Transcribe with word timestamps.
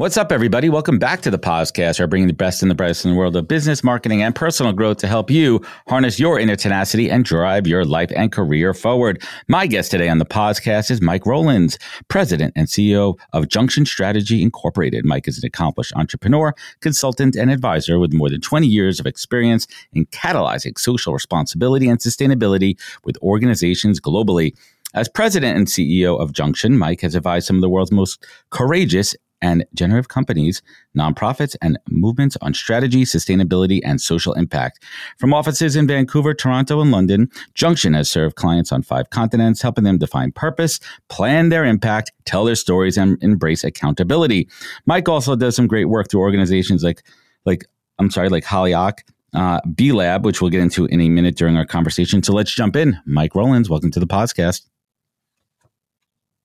What's 0.00 0.16
up, 0.16 0.30
everybody? 0.30 0.68
Welcome 0.68 1.00
back 1.00 1.22
to 1.22 1.30
the 1.32 1.40
podcast. 1.40 1.98
We're 1.98 2.06
bringing 2.06 2.28
the 2.28 2.32
best 2.32 2.62
and 2.62 2.70
the 2.70 2.76
brightest 2.76 3.04
in 3.04 3.10
the 3.10 3.16
world 3.16 3.34
of 3.34 3.48
business, 3.48 3.82
marketing, 3.82 4.22
and 4.22 4.32
personal 4.32 4.72
growth 4.72 4.98
to 4.98 5.08
help 5.08 5.28
you 5.28 5.60
harness 5.88 6.20
your 6.20 6.38
inner 6.38 6.54
tenacity 6.54 7.10
and 7.10 7.24
drive 7.24 7.66
your 7.66 7.84
life 7.84 8.12
and 8.14 8.30
career 8.30 8.72
forward. 8.74 9.20
My 9.48 9.66
guest 9.66 9.90
today 9.90 10.08
on 10.08 10.18
the 10.18 10.24
podcast 10.24 10.92
is 10.92 11.02
Mike 11.02 11.26
Rowlands, 11.26 11.80
president 12.06 12.52
and 12.54 12.68
CEO 12.68 13.18
of 13.32 13.46
Junxion 13.46 13.88
Strategy 13.88 14.40
Incorporated. 14.40 15.04
Mike 15.04 15.26
is 15.26 15.38
an 15.38 15.46
accomplished 15.48 15.92
entrepreneur, 15.96 16.54
consultant, 16.80 17.34
and 17.34 17.50
advisor 17.50 17.98
with 17.98 18.12
more 18.12 18.30
than 18.30 18.40
20 18.40 18.68
years 18.68 19.00
of 19.00 19.06
experience 19.06 19.66
in 19.94 20.06
catalyzing 20.06 20.78
social 20.78 21.12
responsibility 21.12 21.88
and 21.88 21.98
sustainability 21.98 22.78
with 23.02 23.16
organizations 23.20 24.00
globally. 24.00 24.56
As 24.94 25.08
president 25.08 25.58
and 25.58 25.66
CEO 25.66 26.20
of 26.20 26.32
Junxion, 26.32 26.78
Mike 26.78 27.00
has 27.00 27.16
advised 27.16 27.48
some 27.48 27.56
of 27.56 27.62
the 27.62 27.68
world's 27.68 27.90
most 27.90 28.24
courageous 28.50 29.16
and 29.40 29.64
generative 29.74 30.08
companies, 30.08 30.62
nonprofits, 30.96 31.56
and 31.62 31.78
movements 31.88 32.36
on 32.40 32.54
strategy, 32.54 33.04
sustainability, 33.04 33.80
and 33.84 34.00
social 34.00 34.32
impact. 34.34 34.82
From 35.18 35.32
offices 35.32 35.76
in 35.76 35.86
Vancouver, 35.86 36.34
Toronto, 36.34 36.80
and 36.80 36.90
London, 36.90 37.30
Junxion 37.54 37.94
has 37.94 38.10
served 38.10 38.36
clients 38.36 38.72
on 38.72 38.82
five 38.82 39.10
continents, 39.10 39.62
helping 39.62 39.84
them 39.84 39.98
define 39.98 40.32
purpose, 40.32 40.80
plan 41.08 41.48
their 41.48 41.64
impact, 41.64 42.12
tell 42.24 42.44
their 42.44 42.56
stories, 42.56 42.96
and 42.96 43.22
embrace 43.22 43.64
accountability. 43.64 44.48
Mike 44.86 45.08
also 45.08 45.36
does 45.36 45.56
some 45.56 45.66
great 45.66 45.86
work 45.86 46.10
through 46.10 46.20
organizations 46.20 46.82
like, 46.82 47.02
like 47.44 47.64
I'm 47.98 48.10
sorry, 48.10 48.28
like 48.28 48.44
Hollyhock, 48.44 49.00
uh, 49.34 49.60
B 49.74 49.92
Lab, 49.92 50.24
which 50.24 50.40
we'll 50.40 50.50
get 50.50 50.60
into 50.60 50.86
in 50.86 51.00
a 51.00 51.08
minute 51.08 51.36
during 51.36 51.56
our 51.56 51.66
conversation. 51.66 52.22
So 52.22 52.32
let's 52.32 52.54
jump 52.54 52.76
in. 52.76 52.98
Mike 53.06 53.34
Rowlands, 53.34 53.68
welcome 53.68 53.90
to 53.90 54.00
the 54.00 54.06
podcast. 54.06 54.66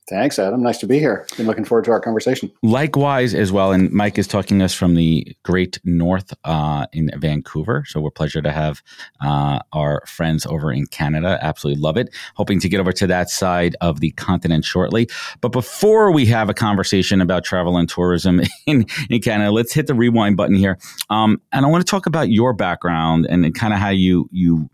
Thanks, 0.10 0.38
Adam. 0.38 0.62
Nice 0.62 0.80
to 0.80 0.88
be 0.88 1.00
here. 1.00 1.26
Been 1.38 1.48
looking 1.48 1.64
forward 1.64 1.86
to 1.86 1.92
our 1.92 2.02
conversation. 2.02 2.52
Likewise, 2.62 3.34
as 3.34 3.54
well. 3.54 3.72
And 3.72 3.90
Mike 3.92 4.18
is 4.18 4.28
talking 4.28 4.62
us 4.62 4.74
from 4.74 4.96
the 4.96 5.34
Great 5.44 5.80
North 5.86 6.34
uh, 6.44 6.88
in 6.92 7.10
Vancouver. 7.16 7.86
So 7.88 8.02
we're 8.02 8.12
pleasure 8.12 8.42
to 8.42 8.52
have 8.52 8.82
uh, 9.22 9.60
our 9.72 10.04
friends 10.06 10.46
over 10.46 10.74
in 10.74 10.88
Canada. 10.88 11.40
Absolutely 11.42 11.82
love 11.82 11.96
it. 11.96 12.14
Hoping 12.36 12.60
to 12.60 12.68
get 12.68 12.82
over 12.82 12.92
to 12.92 13.08
that 13.08 13.30
side 13.30 13.78
of 13.80 14.02
the 14.02 14.12
continent 14.12 14.66
shortly. 14.66 15.10
But 15.40 15.54
before 15.54 16.12
we 16.12 16.26
have 16.26 16.50
a 16.50 16.54
conversation 16.54 17.22
about 17.22 17.46
travel 17.46 17.78
and 17.78 17.88
tourism 17.88 18.42
in, 18.66 18.86
in 19.10 19.22
Canada, 19.22 19.52
let's 19.52 19.72
hit 19.72 19.88
the 19.88 19.96
rewind 19.96 20.36
button 20.36 20.56
here. 20.56 20.78
Um, 21.10 21.42
and 21.54 21.66
I 21.66 21.70
want 21.70 21.86
to 21.86 21.90
talk 21.90 22.08
about 22.08 22.30
your 22.30 22.52
background 22.52 23.26
and 23.30 23.56
kind 23.56 23.74
of 23.74 23.80
how 23.80 23.90
you 23.90 24.28
you 24.32 24.70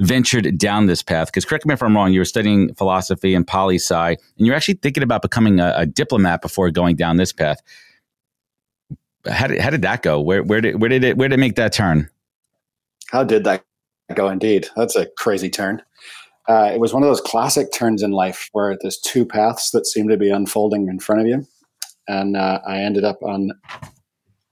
ventured 0.00 0.58
down 0.58 0.86
this 0.86 1.02
path. 1.02 1.28
Because 1.28 1.44
correct 1.44 1.66
me 1.66 1.74
if 1.74 1.82
I'm 1.82 1.94
wrong, 1.94 2.12
you 2.12 2.20
were 2.20 2.24
studying 2.24 2.74
philosophy 2.74 3.34
and 3.34 3.46
poli 3.46 3.76
sci, 3.76 4.08
and 4.08 4.46
you're 4.46 4.56
actually 4.56 4.71
thinking 4.74 5.02
about 5.02 5.22
becoming 5.22 5.60
a, 5.60 5.72
a, 5.76 5.86
diplomat 5.86 6.42
before 6.42 6.70
going 6.70 6.96
down 6.96 7.16
this 7.16 7.32
path. 7.32 7.60
How 9.30 9.46
did, 9.46 9.60
how 9.60 9.70
did 9.70 9.82
that 9.82 10.02
go? 10.02 10.20
Where, 10.20 10.42
where 10.42 10.60
did 10.60 10.80
where 10.80 10.88
did 10.88 11.04
it 11.04 11.16
where 11.16 11.28
did 11.28 11.38
it 11.38 11.40
make 11.40 11.56
that 11.56 11.72
turn? 11.72 12.10
How 13.10 13.24
did 13.24 13.44
that 13.44 13.64
go? 14.14 14.28
Indeed, 14.28 14.68
that's 14.74 14.96
a 14.96 15.06
crazy 15.18 15.50
turn. 15.50 15.82
Uh, 16.48 16.70
it 16.72 16.80
was 16.80 16.92
one 16.92 17.02
of 17.02 17.08
those 17.08 17.20
classic 17.20 17.72
turns 17.72 18.02
in 18.02 18.10
life 18.10 18.48
where 18.52 18.76
there's 18.80 18.98
two 18.98 19.24
paths 19.24 19.70
that 19.70 19.86
seem 19.86 20.08
to 20.08 20.16
be 20.16 20.28
unfolding 20.28 20.88
in 20.88 20.98
front 20.98 21.20
of 21.20 21.26
you, 21.28 21.46
and 22.08 22.36
uh, 22.36 22.60
I 22.66 22.78
ended 22.78 23.04
up 23.04 23.22
on 23.22 23.50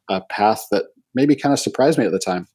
a 0.08 0.20
path 0.20 0.66
that 0.70 0.84
maybe 1.14 1.34
kind 1.34 1.52
of 1.52 1.58
surprised 1.58 1.98
me 1.98 2.04
at 2.04 2.12
the 2.12 2.18
time. 2.18 2.46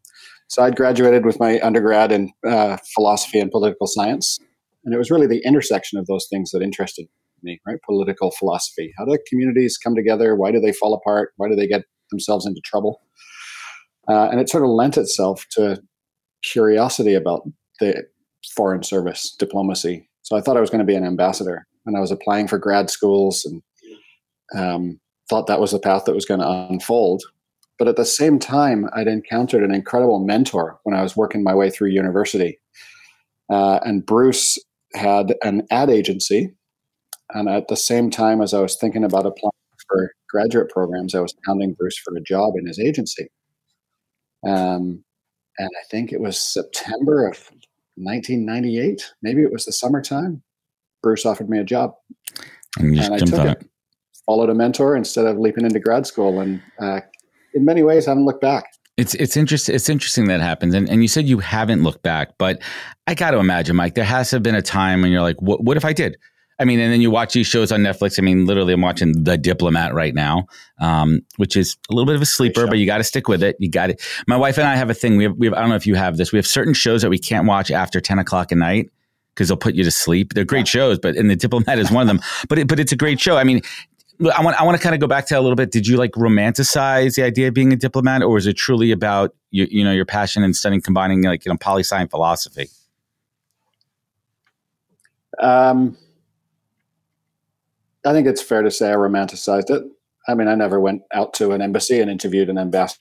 So 0.48 0.64
I'd 0.64 0.76
graduated 0.76 1.26
with 1.26 1.40
my 1.40 1.60
undergrad 1.62 2.12
in 2.12 2.32
uh, 2.48 2.78
philosophy 2.94 3.40
and 3.40 3.52
political 3.52 3.88
science, 3.88 4.40
and 4.86 4.94
it 4.94 4.98
was 4.98 5.12
really 5.12 5.28
the 5.28 5.44
intersection 5.44 6.00
of 6.00 6.06
those 6.06 6.28
things 6.30 6.52
that 6.52 6.62
interested 6.62 7.08
me. 7.46 7.62
Right, 7.66 7.78
political 7.86 8.32
philosophy. 8.32 8.94
How 8.98 9.06
do 9.06 9.18
communities 9.28 9.78
come 9.78 9.96
together? 9.96 10.36
Why 10.36 10.52
do 10.52 10.60
they 10.60 10.74
fall 10.74 10.94
apart? 10.94 11.32
Why 11.38 11.48
do 11.48 11.56
they 11.56 11.68
get 11.68 11.84
themselves 12.12 12.46
into 12.46 12.62
trouble? 12.66 13.02
Uh, 14.10 14.28
and 14.30 14.40
it 14.40 14.50
sort 14.50 14.64
of 14.64 14.70
lent 14.70 14.98
itself 14.98 15.46
to 15.52 15.82
curiosity 16.44 17.14
about 17.14 17.42
the 17.80 18.04
foreign 18.56 18.84
service 18.84 19.36
diplomacy. 19.40 20.08
So 20.22 20.36
I 20.36 20.42
thought 20.42 20.58
I 20.58 20.62
was 20.62 20.70
going 20.70 20.80
to 20.80 20.86
be 20.86 20.96
an 20.96 21.06
ambassador, 21.06 21.66
and 21.86 21.96
I 21.96 22.00
was 22.00 22.12
applying 22.12 22.48
for 22.48 22.58
grad 22.58 22.90
schools 22.90 23.46
and 23.46 23.62
um, 24.56 25.00
thought 25.30 25.48
that 25.48 25.60
was 25.60 25.72
the 25.72 25.80
path 25.80 26.06
that 26.06 26.16
was 26.16 26.26
going 26.26 26.40
to 26.40 26.68
unfold. 26.70 27.24
But 27.78 27.88
at 27.88 27.96
the 27.96 28.06
same 28.06 28.40
time, 28.40 28.90
I'd 28.94 29.08
encountered 29.08 29.64
an 29.64 29.74
incredible 29.74 30.20
mentor 30.20 30.80
when 30.84 30.96
I 30.96 31.02
was 31.02 31.18
working 31.18 31.44
my 31.44 31.54
way 31.54 31.70
through 31.70 31.90
university. 31.90 32.60
Uh, 33.50 33.80
and 33.84 34.06
Bruce 34.06 34.58
had 34.94 35.36
an 35.44 35.64
ad 35.72 35.90
agency. 35.90 36.54
And 37.34 37.50
at 37.50 37.68
the 37.68 37.76
same 37.76 38.10
time 38.10 38.42
as 38.42 38.54
I 38.54 38.62
was 38.62 38.76
thinking 38.76 39.04
about 39.04 39.26
applying 39.26 39.52
for 39.88 40.12
graduate 40.30 40.70
programs, 40.70 41.16
I 41.16 41.22
was 41.22 41.34
hounding 41.46 41.74
Bruce 41.74 41.98
for 41.98 42.16
a 42.16 42.22
job 42.22 42.54
in 42.58 42.68
his 42.68 42.80
agency. 42.80 43.28
Um, 44.46 45.04
and 45.58 45.70
I 45.70 45.84
think 45.90 46.12
it 46.12 46.22
was 46.22 46.38
September 46.38 47.28
of 47.28 47.38
1998. 47.96 49.14
Maybe 49.22 49.42
it 49.42 49.52
was 49.52 49.66
the 49.66 49.72
summertime. 49.72 50.44
Bruce 51.02 51.26
offered 51.26 51.50
me 51.50 51.60
a 51.60 51.64
job. 51.64 51.94
And, 52.78 52.98
and 52.98 53.14
I 53.14 53.18
took 53.20 53.40
it. 53.40 53.62
it. 53.62 53.70
Followed 54.26 54.50
a 54.50 54.56
mentor 54.56 54.96
instead 54.96 55.26
of 55.26 55.38
leaping 55.38 55.66
into 55.66 55.80
grad 55.80 56.08
school 56.08 56.40
and 56.40 56.62
uh, 56.80 57.02
in 57.54 57.64
many 57.64 57.84
ways 57.84 58.08
I 58.08 58.12
haven't 58.12 58.26
looked 58.26 58.42
back. 58.42 58.66
It's 58.98 59.14
it's 59.16 59.36
interesting. 59.36 59.76
It's 59.76 59.90
interesting 59.90 60.28
that 60.30 60.40
happens, 60.40 60.74
and 60.74 60.90
and 60.90 61.02
you 61.02 61.10
said 61.10 61.26
you 61.26 61.40
haven't 61.40 61.84
looked 61.84 62.02
back, 62.02 62.38
but 62.38 62.62
I 63.08 63.14
got 63.14 63.32
to 63.32 63.40
imagine, 63.40 63.76
Mike, 63.76 63.96
there 63.96 64.06
has 64.06 64.30
to 64.30 64.38
have 64.38 64.44
been 64.44 64.56
a 64.56 64.62
time 64.62 65.02
when 65.02 65.12
you're 65.12 65.22
like, 65.22 65.42
what 65.42 65.62
What 65.62 65.76
if 65.76 65.84
I 65.84 65.92
did? 65.92 66.16
I 66.58 66.64
mean, 66.64 66.80
and 66.80 66.92
then 66.92 67.02
you 67.02 67.12
watch 67.12 67.34
these 67.34 67.48
shows 67.48 67.72
on 67.72 67.82
Netflix. 67.82 68.18
I 68.18 68.22
mean, 68.22 68.46
literally, 68.46 68.74
I'm 68.74 68.82
watching 68.82 69.24
The 69.24 69.38
Diplomat 69.38 69.94
right 69.94 70.14
now, 70.14 70.46
um, 70.80 71.22
which 71.36 71.58
is 71.58 71.76
a 71.90 71.94
little 71.94 72.06
bit 72.06 72.16
of 72.16 72.22
a 72.22 72.26
sleeper, 72.26 72.66
but 72.66 72.78
you 72.78 72.86
got 72.86 73.00
to 73.00 73.04
stick 73.04 73.28
with 73.28 73.44
it. 73.44 73.58
You 73.60 73.70
got 73.70 73.90
it. 73.90 74.02
My 74.28 74.38
wife 74.38 74.58
and 74.58 74.66
I 74.66 74.76
have 74.76 74.90
a 74.90 74.94
thing. 74.94 75.18
We 75.18 75.26
have, 75.26 75.36
we 75.36 75.48
have, 75.48 75.54
I 75.54 75.60
don't 75.60 75.70
know 75.70 75.76
if 75.76 75.86
you 75.86 75.96
have 75.96 76.16
this. 76.16 76.32
We 76.32 76.38
have 76.38 76.48
certain 76.48 76.74
shows 76.74 77.02
that 77.02 77.10
we 77.10 77.20
can't 77.20 77.46
watch 77.46 77.72
after 77.72 78.00
10 78.00 78.20
o'clock 78.20 78.54
at 78.54 78.58
night 78.58 78.90
because 79.34 79.50
they'll 79.50 79.58
put 79.58 79.76
you 79.76 79.84
to 79.84 79.92
sleep. 79.92 80.34
They're 80.34 80.46
great 80.46 80.60
yeah. 80.74 80.80
shows, 80.80 80.98
but 80.98 81.18
and 81.18 81.30
The 81.30 81.36
Diplomat 81.36 81.78
is 81.78 81.92
one 81.92 82.04
of 82.04 82.08
them. 82.08 82.22
But 82.48 82.60
it, 82.60 82.68
but 82.68 82.80
it's 82.80 82.92
a 82.92 82.96
great 82.96 83.20
show. 83.20 83.38
I 83.38 83.44
mean, 83.44 83.62
I 84.34 84.42
want 84.42 84.60
I 84.60 84.64
want 84.64 84.78
to 84.78 84.84
kind 84.84 84.96
of 84.96 85.02
go 85.02 85.08
back 85.08 85.26
to 85.28 85.40
a 85.40 85.42
little 85.42 85.56
bit. 85.56 85.72
Did 85.72 85.88
you 85.88 85.98
like 85.98 86.12
romanticize 86.12 87.16
the 87.16 87.24
idea 87.24 87.50
of 87.50 87.54
being 87.54 87.74
a 87.74 87.76
diplomat, 87.76 88.24
or 88.24 88.38
is 88.38 88.48
it 88.48 88.54
truly 88.54 88.92
about 88.92 89.36
you, 89.52 89.68
you 89.70 89.84
know 89.84 89.92
your 89.92 90.06
passion 90.06 90.44
in 90.44 90.54
studying 90.54 90.82
combining 90.82 91.24
like 91.24 91.44
you 91.44 91.52
know 91.52 91.58
poli 91.58 91.84
sci 91.84 92.06
philosophy? 92.06 92.70
Um, 95.40 95.98
I 98.06 98.14
think 98.14 98.28
it's 98.28 98.42
fair 98.42 98.62
to 98.62 98.72
say 98.72 98.92
I 98.92 98.96
romanticized 98.96 99.70
it. 99.70 99.84
I 100.28 100.34
mean, 100.34 100.48
I 100.48 100.56
never 100.56 100.80
went 100.80 101.02
out 101.14 101.34
to 101.36 101.52
an 101.52 101.62
embassy 101.62 102.00
and 102.00 102.10
interviewed 102.10 102.50
an 102.50 102.58
ambassador. 102.58 103.00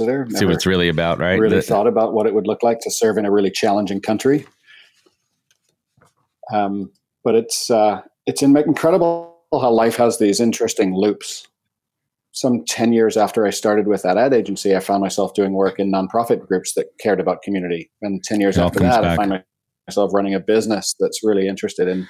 Never 0.00 0.30
See 0.30 0.44
what 0.44 0.54
it's 0.54 0.66
really 0.66 0.88
about, 0.88 1.18
right? 1.18 1.40
Really 1.40 1.56
the, 1.56 1.62
thought 1.62 1.88
about 1.88 2.12
what 2.12 2.26
it 2.26 2.34
would 2.34 2.46
look 2.46 2.62
like 2.62 2.78
to 2.80 2.90
serve 2.90 3.18
in 3.18 3.26
a 3.26 3.32
really 3.32 3.50
challenging 3.50 4.00
country. 4.00 4.46
Um, 6.52 6.92
but 7.24 7.34
it's 7.34 7.68
uh, 7.68 8.02
it's 8.26 8.42
incredible 8.42 9.36
how 9.52 9.70
life 9.70 9.96
has 9.96 10.18
these 10.18 10.40
interesting 10.40 10.94
loops. 10.94 11.48
Some 12.32 12.64
10 12.64 12.92
years 12.92 13.16
after 13.16 13.44
I 13.46 13.50
started 13.50 13.88
with 13.88 14.02
that 14.02 14.16
ad 14.16 14.32
agency, 14.32 14.76
I 14.76 14.80
found 14.80 15.00
myself 15.00 15.34
doing 15.34 15.52
work 15.52 15.80
in 15.80 15.90
nonprofit 15.90 16.46
groups 16.46 16.74
that 16.74 16.86
cared 17.00 17.18
about 17.18 17.42
community. 17.42 17.90
And 18.00 18.22
10 18.22 18.40
years 18.40 18.58
after 18.58 18.78
that, 18.80 19.02
back. 19.02 19.12
I 19.12 19.16
find 19.16 19.44
myself 19.88 20.12
running 20.14 20.34
a 20.34 20.40
business 20.40 20.94
that's 21.00 21.24
really 21.24 21.48
interested 21.48 21.88
in 21.88 22.06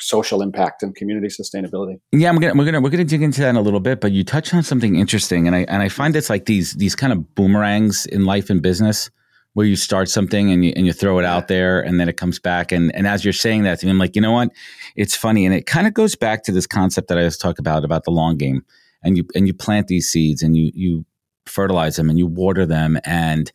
social 0.00 0.42
impact 0.42 0.82
and 0.82 0.94
community 0.94 1.28
sustainability. 1.28 2.00
Yeah, 2.12 2.28
I'm 2.28 2.38
gonna, 2.38 2.54
we're 2.54 2.64
gonna 2.64 2.80
we're 2.80 2.90
gonna 2.90 3.04
dig 3.04 3.22
into 3.22 3.40
that 3.40 3.50
in 3.50 3.56
a 3.56 3.62
little 3.62 3.80
bit, 3.80 4.00
but 4.00 4.12
you 4.12 4.24
touched 4.24 4.54
on 4.54 4.62
something 4.62 4.96
interesting, 4.96 5.46
and 5.46 5.56
I 5.56 5.60
and 5.60 5.82
I 5.82 5.88
find 5.88 6.14
it's 6.16 6.30
like 6.30 6.46
these 6.46 6.74
these 6.74 6.94
kind 6.94 7.12
of 7.12 7.34
boomerangs 7.34 8.06
in 8.06 8.24
life 8.24 8.50
and 8.50 8.62
business 8.62 9.10
where 9.54 9.66
you 9.66 9.76
start 9.76 10.08
something 10.08 10.52
and 10.52 10.64
you 10.64 10.72
and 10.76 10.86
you 10.86 10.92
throw 10.92 11.18
it 11.18 11.24
out 11.24 11.48
there 11.48 11.80
and 11.80 11.98
then 11.98 12.08
it 12.08 12.16
comes 12.16 12.38
back. 12.38 12.70
And 12.72 12.94
and 12.94 13.06
as 13.06 13.24
you're 13.24 13.32
saying 13.32 13.64
that 13.64 13.80
to 13.80 13.86
me, 13.86 13.90
I'm 13.90 13.98
like, 13.98 14.14
you 14.14 14.22
know 14.22 14.32
what? 14.32 14.50
It's 14.96 15.16
funny, 15.16 15.44
and 15.46 15.54
it 15.54 15.66
kind 15.66 15.86
of 15.86 15.94
goes 15.94 16.14
back 16.14 16.44
to 16.44 16.52
this 16.52 16.66
concept 16.66 17.08
that 17.08 17.18
I 17.18 17.24
was 17.24 17.36
talking 17.36 17.62
about 17.62 17.84
about 17.84 18.04
the 18.04 18.10
long 18.10 18.36
game, 18.36 18.64
and 19.02 19.16
you 19.16 19.24
and 19.34 19.46
you 19.46 19.54
plant 19.54 19.88
these 19.88 20.08
seeds 20.08 20.42
and 20.42 20.56
you 20.56 20.70
you 20.74 21.04
fertilize 21.46 21.96
them 21.96 22.10
and 22.10 22.18
you 22.18 22.26
water 22.26 22.66
them 22.66 22.98
and 23.04 23.50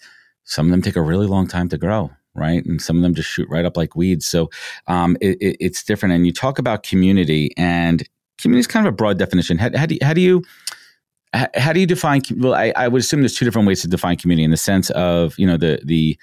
some 0.45 0.65
of 0.65 0.71
them 0.71 0.81
take 0.81 0.95
a 0.95 1.01
really 1.01 1.27
long 1.27 1.47
time 1.47 1.69
to 1.69 1.77
grow 1.77 2.09
right? 2.35 2.65
And 2.65 2.81
some 2.81 2.97
of 2.97 3.03
them 3.03 3.13
just 3.13 3.29
shoot 3.29 3.47
right 3.49 3.65
up 3.65 3.77
like 3.77 3.95
weeds. 3.95 4.25
So 4.25 4.49
um, 4.87 5.17
it, 5.21 5.37
it, 5.41 5.57
it's 5.59 5.83
different. 5.83 6.15
And 6.15 6.25
you 6.25 6.33
talk 6.33 6.59
about 6.59 6.83
community, 6.83 7.51
and 7.57 8.07
community 8.37 8.61
is 8.61 8.67
kind 8.67 8.87
of 8.87 8.93
a 8.93 8.95
broad 8.95 9.17
definition. 9.17 9.57
How, 9.57 9.69
how 9.75 9.85
do 9.85 9.95
you, 9.95 9.99
how 10.03 10.13
do 10.13 10.21
you 10.21 10.43
how 11.55 11.73
do 11.73 11.79
you 11.79 11.87
define? 11.87 12.21
Well, 12.37 12.53
I, 12.53 12.71
I, 12.75 12.87
would 12.87 13.01
assume 13.01 13.21
there's 13.21 13.35
two 13.35 13.45
different 13.45 13.67
ways 13.67 13.81
to 13.81 13.87
define 13.87 14.17
community 14.17 14.43
in 14.43 14.51
the 14.51 14.57
sense 14.57 14.91
of 14.91 15.37
you 15.39 15.47
know 15.47 15.57
the 15.57 15.79
the 15.83 16.17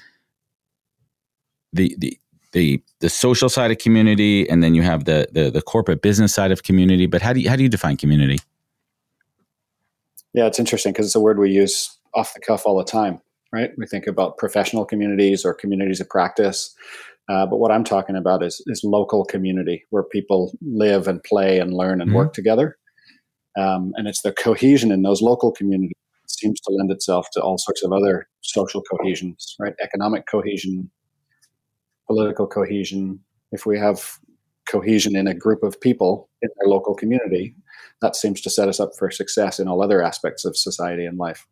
the 1.72 1.96
the 1.98 2.16
the, 2.52 2.82
the 2.98 3.08
social 3.08 3.48
side 3.48 3.70
of 3.70 3.78
community, 3.78 4.48
and 4.48 4.62
then 4.62 4.74
you 4.74 4.82
have 4.82 5.04
the, 5.04 5.28
the 5.32 5.50
the 5.50 5.62
corporate 5.62 6.02
business 6.02 6.34
side 6.34 6.52
of 6.52 6.62
community. 6.62 7.06
But 7.06 7.22
how 7.22 7.32
do 7.32 7.40
you 7.40 7.48
how 7.48 7.56
do 7.56 7.62
you 7.62 7.68
define 7.68 7.96
community? 7.96 8.38
Yeah, 10.32 10.46
it's 10.46 10.60
interesting 10.60 10.92
because 10.92 11.06
it's 11.06 11.14
a 11.16 11.20
word 11.20 11.38
we 11.38 11.50
use 11.50 11.96
off 12.14 12.34
the 12.34 12.40
cuff 12.40 12.62
all 12.64 12.76
the 12.76 12.84
time 12.84 13.20
right? 13.52 13.70
We 13.76 13.86
think 13.86 14.06
about 14.06 14.38
professional 14.38 14.84
communities 14.84 15.44
or 15.44 15.54
communities 15.54 16.00
of 16.00 16.08
practice. 16.08 16.74
Uh, 17.28 17.46
but 17.46 17.58
what 17.58 17.70
I'm 17.70 17.84
talking 17.84 18.16
about 18.16 18.42
is, 18.42 18.62
is 18.66 18.82
local 18.82 19.24
community 19.24 19.84
where 19.90 20.02
people 20.02 20.52
live 20.62 21.06
and 21.06 21.22
play 21.22 21.58
and 21.58 21.72
learn 21.72 22.00
and 22.00 22.08
mm-hmm. 22.08 22.16
work 22.16 22.32
together. 22.32 22.76
Um, 23.58 23.92
and 23.96 24.08
it's 24.08 24.22
the 24.22 24.32
cohesion 24.32 24.90
in 24.90 25.02
those 25.02 25.22
local 25.22 25.52
communities 25.52 25.96
that 26.22 26.30
seems 26.30 26.60
to 26.60 26.72
lend 26.72 26.90
itself 26.90 27.28
to 27.32 27.40
all 27.40 27.58
sorts 27.58 27.84
of 27.84 27.92
other 27.92 28.28
social 28.40 28.82
cohesions, 28.82 29.56
right? 29.58 29.74
Economic 29.82 30.24
cohesion, 30.30 30.90
political 32.06 32.46
cohesion. 32.46 33.20
If 33.52 33.66
we 33.66 33.78
have 33.78 34.18
cohesion 34.68 35.16
in 35.16 35.26
a 35.26 35.34
group 35.34 35.62
of 35.62 35.80
people 35.80 36.28
in 36.42 36.48
their 36.58 36.68
local 36.68 36.94
community, 36.94 37.54
that 38.02 38.16
seems 38.16 38.40
to 38.40 38.50
set 38.50 38.68
us 38.68 38.80
up 38.80 38.90
for 38.98 39.10
success 39.10 39.58
in 39.58 39.68
all 39.68 39.82
other 39.82 40.02
aspects 40.02 40.44
of 40.44 40.56
society 40.56 41.04
and 41.04 41.18
life. 41.18 41.46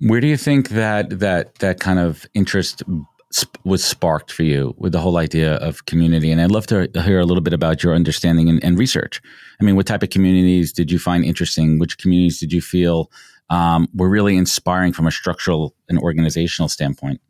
Where 0.00 0.20
do 0.20 0.26
you 0.26 0.36
think 0.36 0.70
that 0.70 1.20
that 1.20 1.56
that 1.56 1.80
kind 1.80 1.98
of 1.98 2.26
interest 2.34 2.82
was 3.64 3.84
sparked 3.84 4.32
for 4.32 4.42
you 4.42 4.74
with 4.78 4.92
the 4.92 4.98
whole 4.98 5.18
idea 5.18 5.56
of 5.56 5.84
community? 5.86 6.32
And 6.32 6.40
I'd 6.40 6.50
love 6.50 6.66
to 6.68 6.88
hear 7.02 7.20
a 7.20 7.26
little 7.26 7.42
bit 7.42 7.52
about 7.52 7.82
your 7.82 7.94
understanding 7.94 8.48
and, 8.48 8.62
and 8.64 8.78
research. 8.78 9.20
I 9.60 9.64
mean, 9.64 9.76
what 9.76 9.86
type 9.86 10.02
of 10.02 10.10
communities 10.10 10.72
did 10.72 10.90
you 10.90 10.98
find 10.98 11.24
interesting? 11.24 11.78
Which 11.78 11.98
communities 11.98 12.40
did 12.40 12.52
you 12.52 12.62
feel 12.62 13.10
um, 13.50 13.88
were 13.94 14.08
really 14.08 14.36
inspiring 14.36 14.92
from 14.92 15.06
a 15.06 15.10
structural 15.10 15.74
and 15.88 15.98
organizational 15.98 16.68
standpoint? 16.68 17.20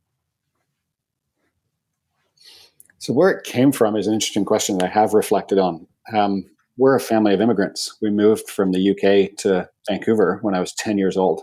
So, 2.99 3.15
where 3.15 3.31
it 3.31 3.45
came 3.45 3.73
from 3.73 3.97
is 3.97 4.07
an 4.07 4.15
interesting 4.15 4.45
question 4.45 4.79
that 4.79 4.85
I 4.85 4.89
have 4.89 5.15
reflected 5.15 5.59
on. 5.59 5.87
Um, 6.15 6.45
we're 6.77 6.95
a 6.95 7.01
family 7.01 7.35
of 7.35 7.41
immigrants. 7.41 7.97
We 8.01 8.11
moved 8.11 8.49
from 8.49 8.73
the 8.73 8.91
UK 8.91 9.37
to 9.39 9.69
Vancouver 9.89 10.39
when 10.43 10.55
I 10.55 10.61
was 10.61 10.73
10 10.75 10.99
years 10.99 11.17
old. 11.17 11.43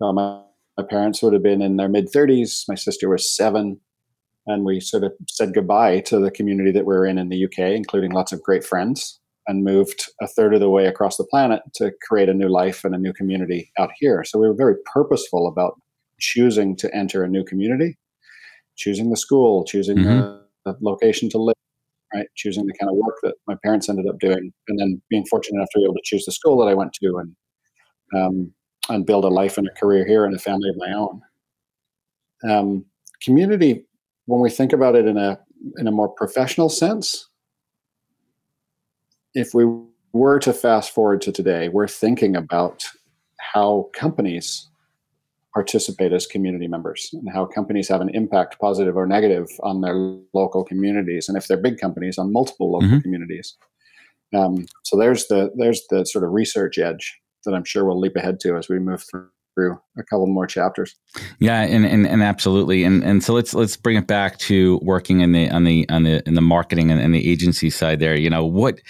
So 0.00 0.12
my, 0.12 0.40
my 0.78 0.84
parents 0.88 1.22
would 1.22 1.34
have 1.34 1.42
been 1.42 1.62
in 1.62 1.76
their 1.76 1.88
mid 1.88 2.10
30s. 2.10 2.64
My 2.68 2.74
sister 2.74 3.08
was 3.08 3.34
seven. 3.34 3.80
And 4.46 4.64
we 4.64 4.80
sort 4.80 5.04
of 5.04 5.12
said 5.28 5.54
goodbye 5.54 6.00
to 6.00 6.18
the 6.18 6.30
community 6.30 6.72
that 6.72 6.86
we 6.86 6.94
are 6.94 7.04
in 7.04 7.18
in 7.18 7.28
the 7.28 7.44
UK, 7.44 7.58
including 7.58 8.12
lots 8.12 8.32
of 8.32 8.42
great 8.42 8.64
friends, 8.64 9.20
and 9.46 9.64
moved 9.64 10.06
a 10.22 10.26
third 10.26 10.54
of 10.54 10.60
the 10.60 10.70
way 10.70 10.86
across 10.86 11.18
the 11.18 11.26
planet 11.26 11.60
to 11.74 11.92
create 12.08 12.30
a 12.30 12.34
new 12.34 12.48
life 12.48 12.82
and 12.84 12.94
a 12.94 12.98
new 12.98 13.12
community 13.12 13.70
out 13.78 13.90
here. 13.98 14.24
So 14.24 14.38
we 14.38 14.48
were 14.48 14.54
very 14.54 14.76
purposeful 14.92 15.46
about 15.46 15.78
choosing 16.18 16.74
to 16.76 16.94
enter 16.94 17.22
a 17.22 17.28
new 17.28 17.44
community, 17.44 17.98
choosing 18.76 19.10
the 19.10 19.16
school, 19.16 19.64
choosing 19.64 19.98
mm-hmm. 19.98 20.20
the, 20.20 20.42
the 20.64 20.76
location 20.80 21.28
to 21.30 21.38
live, 21.38 21.54
right? 22.14 22.26
Choosing 22.36 22.66
the 22.66 22.74
kind 22.80 22.90
of 22.90 22.96
work 22.96 23.16
that 23.22 23.34
my 23.46 23.56
parents 23.62 23.88
ended 23.90 24.06
up 24.08 24.18
doing, 24.18 24.52
and 24.68 24.78
then 24.78 25.02
being 25.10 25.26
fortunate 25.26 25.58
enough 25.58 25.68
to 25.74 25.80
be 25.80 25.84
able 25.84 25.94
to 25.94 26.02
choose 26.02 26.24
the 26.24 26.32
school 26.32 26.58
that 26.58 26.70
I 26.70 26.74
went 26.74 26.94
to, 26.94 27.18
and 27.18 27.36
um, 28.16 28.52
and 28.90 29.06
build 29.06 29.24
a 29.24 29.28
life 29.28 29.56
and 29.56 29.66
a 29.66 29.80
career 29.80 30.06
here 30.06 30.24
and 30.24 30.34
a 30.34 30.38
family 30.38 30.68
of 30.68 30.76
my 30.76 30.92
own. 30.92 31.22
Um, 32.48 32.84
community, 33.22 33.86
when 34.26 34.40
we 34.40 34.50
think 34.50 34.72
about 34.72 34.96
it 34.96 35.06
in 35.06 35.16
a 35.16 35.38
in 35.78 35.86
a 35.86 35.92
more 35.92 36.08
professional 36.08 36.68
sense, 36.68 37.28
if 39.34 39.54
we 39.54 39.66
were 40.12 40.38
to 40.40 40.52
fast 40.52 40.92
forward 40.92 41.20
to 41.22 41.32
today, 41.32 41.68
we're 41.68 41.88
thinking 41.88 42.34
about 42.34 42.84
how 43.38 43.90
companies 43.94 44.68
participate 45.52 46.12
as 46.12 46.26
community 46.26 46.68
members 46.68 47.10
and 47.12 47.28
how 47.32 47.44
companies 47.44 47.88
have 47.88 48.00
an 48.00 48.08
impact, 48.10 48.58
positive 48.60 48.96
or 48.96 49.06
negative, 49.06 49.48
on 49.62 49.80
their 49.80 49.96
local 50.32 50.64
communities, 50.64 51.28
and 51.28 51.36
if 51.36 51.46
they're 51.46 51.56
big 51.56 51.78
companies, 51.78 52.18
on 52.18 52.32
multiple 52.32 52.72
local 52.72 52.88
mm-hmm. 52.88 53.00
communities. 53.00 53.56
Um, 54.34 54.66
so 54.84 54.96
there's 54.96 55.26
the 55.26 55.50
there's 55.56 55.82
the 55.90 56.04
sort 56.04 56.24
of 56.24 56.30
research 56.30 56.78
edge 56.78 57.20
that 57.44 57.54
I'm 57.54 57.64
sure 57.64 57.84
we'll 57.84 57.98
leap 57.98 58.16
ahead 58.16 58.40
to 58.40 58.56
as 58.56 58.68
we 58.68 58.78
move 58.78 59.02
through 59.02 59.78
a 59.98 60.02
couple 60.04 60.26
more 60.26 60.46
chapters. 60.46 60.96
Yeah, 61.38 61.62
and, 61.62 61.84
and, 61.84 62.06
and 62.06 62.22
absolutely, 62.22 62.84
and 62.84 63.02
and 63.02 63.22
so 63.22 63.34
let's 63.34 63.54
let's 63.54 63.76
bring 63.76 63.96
it 63.96 64.06
back 64.06 64.38
to 64.38 64.78
working 64.82 65.20
in 65.20 65.32
the 65.32 65.50
on 65.50 65.64
the 65.64 65.88
on 65.88 66.04
the 66.04 66.26
in 66.26 66.34
the 66.34 66.40
marketing 66.40 66.90
and, 66.90 67.00
and 67.00 67.14
the 67.14 67.30
agency 67.30 67.70
side. 67.70 68.00
There, 68.00 68.16
you 68.16 68.30
know 68.30 68.44
what 68.44 68.80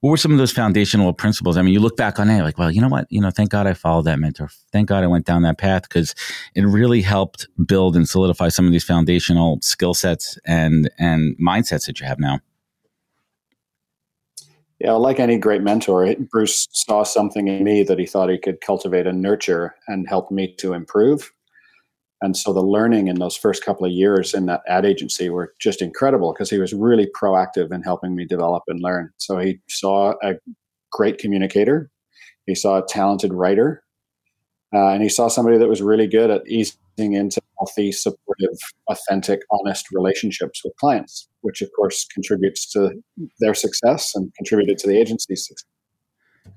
what 0.00 0.10
were 0.10 0.16
some 0.16 0.32
of 0.32 0.38
those 0.38 0.52
foundational 0.52 1.12
principles? 1.12 1.58
I 1.58 1.62
mean, 1.62 1.74
you 1.74 1.80
look 1.80 1.96
back 1.96 2.18
on 2.18 2.30
it, 2.30 2.42
like, 2.42 2.56
well, 2.56 2.70
you 2.70 2.80
know 2.80 2.88
what? 2.88 3.06
You 3.10 3.20
know, 3.20 3.30
thank 3.30 3.50
God 3.50 3.66
I 3.66 3.74
followed 3.74 4.06
that 4.06 4.18
mentor. 4.18 4.48
Thank 4.72 4.88
God 4.88 5.04
I 5.04 5.06
went 5.06 5.26
down 5.26 5.42
that 5.42 5.58
path 5.58 5.82
because 5.82 6.14
it 6.54 6.62
really 6.62 7.02
helped 7.02 7.46
build 7.66 7.96
and 7.96 8.08
solidify 8.08 8.48
some 8.48 8.64
of 8.64 8.72
these 8.72 8.84
foundational 8.84 9.58
skill 9.62 9.94
sets 9.94 10.38
and 10.46 10.90
and 10.98 11.36
mindsets 11.38 11.86
that 11.86 12.00
you 12.00 12.06
have 12.06 12.18
now. 12.18 12.40
Yeah, 14.80 14.92
like 14.92 15.20
any 15.20 15.36
great 15.36 15.60
mentor, 15.60 16.14
Bruce 16.30 16.66
saw 16.72 17.02
something 17.02 17.48
in 17.48 17.62
me 17.62 17.82
that 17.82 17.98
he 17.98 18.06
thought 18.06 18.30
he 18.30 18.38
could 18.38 18.62
cultivate 18.62 19.06
and 19.06 19.20
nurture 19.20 19.74
and 19.86 20.08
help 20.08 20.30
me 20.30 20.54
to 20.58 20.72
improve. 20.72 21.30
And 22.22 22.34
so 22.34 22.52
the 22.52 22.62
learning 22.62 23.08
in 23.08 23.18
those 23.18 23.36
first 23.36 23.64
couple 23.64 23.84
of 23.84 23.92
years 23.92 24.32
in 24.32 24.46
that 24.46 24.62
ad 24.66 24.86
agency 24.86 25.28
were 25.28 25.54
just 25.58 25.82
incredible 25.82 26.32
because 26.32 26.48
he 26.48 26.58
was 26.58 26.72
really 26.72 27.08
proactive 27.18 27.72
in 27.72 27.82
helping 27.82 28.14
me 28.14 28.24
develop 28.24 28.62
and 28.68 28.80
learn. 28.80 29.10
So 29.18 29.38
he 29.38 29.60
saw 29.68 30.14
a 30.22 30.34
great 30.92 31.18
communicator, 31.18 31.90
he 32.46 32.54
saw 32.54 32.78
a 32.78 32.86
talented 32.86 33.34
writer, 33.34 33.82
uh, 34.74 34.88
and 34.88 35.02
he 35.02 35.08
saw 35.10 35.28
somebody 35.28 35.58
that 35.58 35.68
was 35.68 35.82
really 35.82 36.06
good 36.06 36.30
at 36.30 36.46
easing 36.46 36.78
into 36.98 37.40
healthy, 37.60 37.92
supportive, 37.92 38.56
authentic, 38.88 39.40
honest 39.50 39.86
relationships 39.92 40.62
with 40.64 40.74
clients, 40.76 41.28
which 41.42 41.62
of 41.62 41.70
course 41.76 42.06
contributes 42.12 42.70
to 42.72 42.92
their 43.38 43.54
success 43.54 44.12
and 44.14 44.32
contributed 44.34 44.78
to 44.78 44.88
the 44.88 44.98
agency's 44.98 45.46
success. 45.46 45.66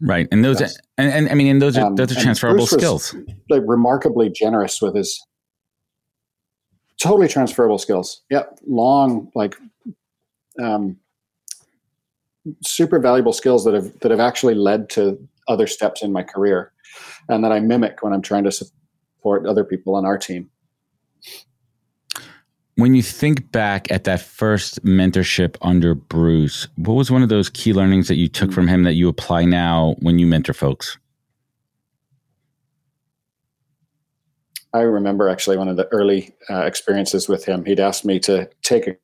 Right, 0.01 0.27
and 0.31 0.43
those, 0.43 0.61
and, 0.61 0.71
and, 0.97 1.29
I 1.29 1.33
mean, 1.33 1.47
and 1.47 1.61
those 1.61 1.77
are 1.77 1.85
um, 1.85 1.95
those 1.95 2.11
are 2.11 2.19
transferable 2.19 2.65
skills. 2.65 3.15
Like 3.49 3.61
remarkably 3.65 4.29
generous 4.29 4.81
with 4.81 4.95
his 4.95 5.21
totally 7.01 7.27
transferable 7.27 7.77
skills. 7.77 8.21
Yep, 8.29 8.59
long 8.65 9.29
like 9.35 9.55
um, 10.61 10.97
super 12.63 12.99
valuable 12.99 13.33
skills 13.33 13.65
that 13.65 13.73
have 13.73 13.99
that 13.99 14.09
have 14.09 14.19
actually 14.19 14.55
led 14.55 14.89
to 14.91 15.19
other 15.47 15.67
steps 15.67 16.01
in 16.01 16.11
my 16.11 16.23
career, 16.23 16.71
and 17.29 17.43
that 17.43 17.51
I 17.51 17.59
mimic 17.59 18.01
when 18.01 18.13
I'm 18.13 18.21
trying 18.21 18.45
to 18.45 18.51
support 18.51 19.45
other 19.45 19.63
people 19.63 19.95
on 19.95 20.05
our 20.05 20.17
team 20.17 20.49
when 22.75 22.95
you 22.95 23.03
think 23.03 23.51
back 23.51 23.91
at 23.91 24.03
that 24.05 24.21
first 24.21 24.83
mentorship 24.83 25.55
under 25.61 25.93
Bruce, 25.93 26.67
what 26.75 26.95
was 26.95 27.11
one 27.11 27.21
of 27.21 27.29
those 27.29 27.49
key 27.49 27.73
learnings 27.73 28.07
that 28.07 28.15
you 28.15 28.27
took 28.27 28.51
from 28.51 28.67
him 28.67 28.83
that 28.83 28.93
you 28.93 29.07
apply 29.07 29.45
now 29.45 29.95
when 29.99 30.17
you 30.17 30.25
mentor 30.25 30.53
folks? 30.53 30.97
I 34.73 34.81
remember 34.81 35.29
actually 35.29 35.57
one 35.57 35.67
of 35.67 35.77
the 35.77 35.87
early 35.91 36.33
uh, 36.49 36.63
experiences 36.63 37.29
with 37.29 37.45
him. 37.45 37.63
He'd 37.63 37.79
asked 37.79 38.05
me 38.05 38.19
to 38.21 38.49
take 38.63 38.87
a 38.87 38.95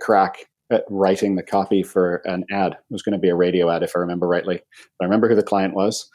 crack 0.00 0.46
at 0.70 0.84
writing 0.88 1.34
the 1.34 1.42
copy 1.42 1.82
for 1.82 2.22
an 2.24 2.46
ad. 2.50 2.72
It 2.72 2.78
was 2.88 3.02
going 3.02 3.12
to 3.12 3.18
be 3.18 3.28
a 3.28 3.34
radio 3.34 3.70
ad, 3.70 3.82
if 3.82 3.92
I 3.94 3.98
remember 3.98 4.26
rightly. 4.26 4.62
But 4.98 5.04
I 5.04 5.06
remember 5.06 5.28
who 5.28 5.34
the 5.34 5.42
client 5.42 5.74
was. 5.74 6.08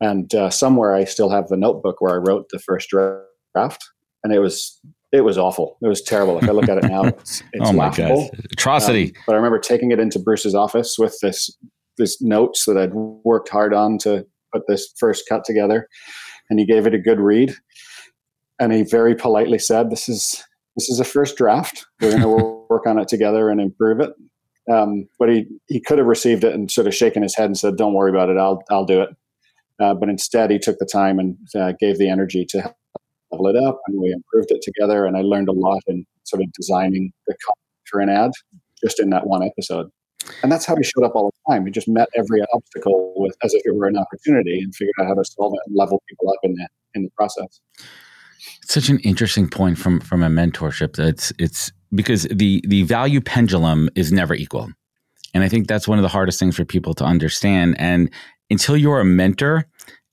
And 0.00 0.34
uh, 0.34 0.50
somewhere 0.50 0.92
I 0.92 1.04
still 1.04 1.30
have 1.30 1.46
the 1.46 1.56
notebook 1.56 2.00
where 2.00 2.14
I 2.14 2.16
wrote 2.16 2.48
the 2.50 2.58
first 2.58 2.90
draft. 2.90 3.88
And 4.24 4.32
it 4.32 4.40
was 4.40 4.80
it 5.12 5.24
was 5.24 5.38
awful. 5.38 5.78
It 5.82 5.88
was 5.88 6.02
terrible. 6.02 6.38
If 6.38 6.48
I 6.48 6.52
look 6.52 6.68
at 6.68 6.78
it 6.78 6.84
now, 6.84 7.04
it's, 7.04 7.42
it's 7.52 7.68
oh 7.68 7.72
my 7.72 7.86
laughable. 7.86 8.28
God. 8.30 8.46
Atrocity. 8.52 9.06
Um, 9.06 9.22
but 9.26 9.32
I 9.34 9.36
remember 9.36 9.58
taking 9.58 9.90
it 9.90 10.00
into 10.00 10.18
Bruce's 10.18 10.54
office 10.54 10.96
with 10.98 11.16
this 11.22 11.50
this 11.98 12.20
notes 12.20 12.66
that 12.66 12.76
I'd 12.76 12.92
worked 12.92 13.48
hard 13.48 13.72
on 13.72 13.98
to 13.98 14.26
put 14.52 14.66
this 14.68 14.92
first 14.98 15.24
cut 15.28 15.44
together, 15.44 15.88
and 16.50 16.58
he 16.58 16.66
gave 16.66 16.86
it 16.86 16.94
a 16.94 16.98
good 16.98 17.20
read, 17.20 17.54
and 18.60 18.72
he 18.72 18.82
very 18.82 19.14
politely 19.14 19.58
said, 19.58 19.90
"This 19.90 20.08
is 20.08 20.42
this 20.76 20.88
is 20.88 21.00
a 21.00 21.04
first 21.04 21.36
draft. 21.36 21.86
We're 22.00 22.10
going 22.10 22.22
to 22.22 22.64
work 22.68 22.86
on 22.86 22.98
it 22.98 23.08
together 23.08 23.48
and 23.50 23.60
improve 23.60 24.00
it." 24.00 24.10
Um, 24.70 25.08
but 25.18 25.28
he, 25.28 25.46
he 25.68 25.80
could 25.80 25.98
have 25.98 26.08
received 26.08 26.42
it 26.42 26.52
and 26.52 26.68
sort 26.68 26.88
of 26.88 26.94
shaken 26.94 27.22
his 27.22 27.36
head 27.36 27.46
and 27.46 27.56
said, 27.56 27.76
"Don't 27.76 27.94
worry 27.94 28.10
about 28.10 28.28
it. 28.28 28.36
I'll 28.36 28.62
I'll 28.70 28.84
do 28.84 29.02
it." 29.02 29.10
Uh, 29.78 29.94
but 29.94 30.08
instead, 30.08 30.50
he 30.50 30.58
took 30.58 30.78
the 30.78 30.88
time 30.90 31.18
and 31.18 31.36
uh, 31.54 31.72
gave 31.78 31.98
the 31.98 32.08
energy 32.08 32.46
to 32.48 32.74
level 33.32 33.48
it 33.48 33.56
up, 33.56 33.78
and 33.86 34.00
we 34.00 34.12
improved 34.12 34.50
it 34.50 34.62
together. 34.62 35.06
And 35.06 35.16
I 35.16 35.22
learned 35.22 35.48
a 35.48 35.52
lot 35.52 35.82
in 35.86 36.04
sort 36.24 36.42
of 36.42 36.52
designing 36.52 37.12
the 37.26 37.34
content 37.44 37.66
for 37.90 38.00
an 38.00 38.08
ad 38.08 38.32
just 38.82 39.00
in 39.00 39.10
that 39.10 39.26
one 39.26 39.42
episode. 39.42 39.90
And 40.42 40.50
that's 40.50 40.66
how 40.66 40.74
he 40.76 40.82
showed 40.82 41.04
up 41.04 41.12
all 41.14 41.30
the 41.30 41.52
time. 41.52 41.64
He 41.66 41.72
just 41.72 41.88
met 41.88 42.08
every 42.16 42.42
obstacle 42.52 43.14
with 43.16 43.36
as 43.44 43.54
if 43.54 43.62
it 43.64 43.74
were 43.74 43.86
an 43.86 43.96
opportunity 43.96 44.60
and 44.60 44.74
figured 44.74 44.94
out 45.00 45.06
how 45.06 45.14
to 45.14 45.24
solve 45.24 45.52
it 45.54 45.60
and 45.66 45.76
level 45.76 46.02
people 46.08 46.30
up 46.30 46.38
in 46.42 46.54
the 46.54 46.68
in 46.94 47.02
the 47.04 47.10
process. 47.16 47.60
It's 48.62 48.74
such 48.74 48.88
an 48.88 48.98
interesting 49.00 49.48
point 49.48 49.78
from 49.78 50.00
from 50.00 50.22
a 50.22 50.28
mentorship. 50.28 50.98
It's 50.98 51.32
it's 51.38 51.70
because 51.94 52.24
the 52.24 52.62
the 52.66 52.82
value 52.82 53.20
pendulum 53.20 53.88
is 53.94 54.12
never 54.12 54.34
equal. 54.34 54.68
And 55.34 55.44
I 55.44 55.48
think 55.48 55.68
that's 55.68 55.86
one 55.86 55.98
of 55.98 56.02
the 56.02 56.08
hardest 56.08 56.40
things 56.40 56.56
for 56.56 56.64
people 56.64 56.94
to 56.94 57.04
understand. 57.04 57.76
And 57.78 58.10
until 58.50 58.76
you're 58.76 59.00
a 59.00 59.04
mentor 59.04 59.66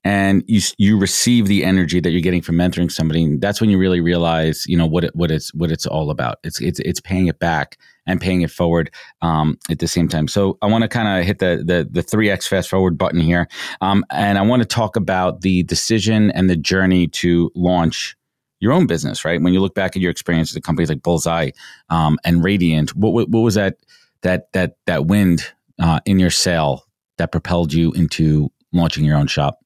and 0.04 0.44
you 0.48 0.62
you 0.78 0.98
receive 0.98 1.48
the 1.48 1.64
energy 1.64 2.00
that 2.00 2.12
you're 2.12 2.22
getting 2.22 2.42
from 2.42 2.56
mentoring 2.56 2.92
somebody, 2.92 3.38
that's 3.38 3.62
when 3.62 3.70
you 3.70 3.78
really 3.78 4.02
realize, 4.02 4.66
you 4.68 4.78
know, 4.78 4.86
what 4.86 5.06
it, 5.06 5.16
what 5.16 5.32
it's 5.32 5.54
what 5.54 5.72
it's 5.72 5.86
all 5.86 6.10
about. 6.10 6.40
It's 6.44 6.60
it's 6.62 6.80
it's 6.80 7.00
paying 7.00 7.28
it 7.28 7.40
back 7.40 7.78
and 8.06 8.20
paying 8.20 8.42
it 8.42 8.52
forward 8.52 8.92
um, 9.22 9.58
at 9.70 9.80
the 9.80 9.88
same 9.88 10.10
time. 10.10 10.28
So 10.28 10.58
I 10.62 10.66
want 10.66 10.82
to 10.82 10.90
kind 10.90 11.20
of 11.20 11.26
hit 11.26 11.40
the 11.40 11.64
the 11.66 11.88
the 11.90 12.04
three 12.04 12.30
X 12.30 12.48
fast 12.48 12.70
forward 12.70 12.98
button 12.98 13.22
here, 13.22 13.48
um, 13.82 14.04
and 14.12 14.38
I 14.38 14.42
want 14.42 14.62
to 14.62 14.68
talk 14.68 14.96
about 14.96 15.42
the 15.42 15.64
decision 15.64 16.32
and 16.32 16.50
the 16.50 16.58
journey 16.58 17.08
to 17.08 17.50
launch 17.56 18.18
your 18.60 18.74
own 18.74 18.88
business, 18.88 19.26
right? 19.26 19.42
When 19.42 19.54
you 19.54 19.60
look 19.60 19.76
back 19.76 19.96
at 19.96 20.02
your 20.02 20.12
experience 20.12 20.56
at 20.56 20.64
companies 20.64 20.90
like 20.90 21.02
Bullseye 21.02 21.52
um, 21.90 22.18
and 22.24 22.44
Radiant, 22.44 22.96
what, 22.96 23.12
what, 23.12 23.30
what 23.30 23.42
was 23.42 23.56
that 23.56 23.78
that 24.22 24.52
that 24.54 24.76
that 24.86 25.06
wind 25.06 25.52
uh, 25.80 26.00
in 26.06 26.20
your 26.20 26.30
sail 26.30 26.86
that 27.18 27.32
propelled 27.32 27.72
you 27.72 27.92
into 27.94 28.52
launching 28.74 29.06
your 29.06 29.18
own 29.18 29.28
shop? 29.28 29.63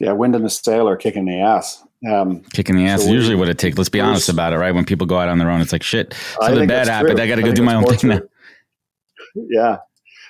Yeah, 0.00 0.12
wind 0.12 0.34
in 0.34 0.42
the 0.42 0.50
sail 0.50 0.88
or 0.88 0.96
kicking 0.96 1.24
the 1.24 1.40
ass. 1.40 1.82
Um, 2.10 2.40
kicking 2.52 2.76
the 2.76 2.86
ass 2.86 3.00
so 3.00 3.06
is 3.06 3.12
usually 3.12 3.36
what 3.36 3.48
it 3.48 3.58
takes. 3.58 3.78
Let's 3.78 3.88
be 3.88 4.00
honest 4.00 4.28
about 4.28 4.52
it, 4.52 4.58
right? 4.58 4.74
When 4.74 4.84
people 4.84 5.06
go 5.06 5.18
out 5.18 5.28
on 5.28 5.38
their 5.38 5.50
own, 5.50 5.60
it's 5.60 5.72
like 5.72 5.82
shit. 5.82 6.14
Something 6.40 6.66
bad 6.66 6.88
happened. 6.88 7.20
I 7.20 7.26
got 7.26 7.36
to 7.36 7.42
go 7.42 7.52
do 7.52 7.62
my 7.62 7.74
own 7.74 7.84
thing 7.84 8.10
now. 8.10 8.20
Yeah. 9.50 9.78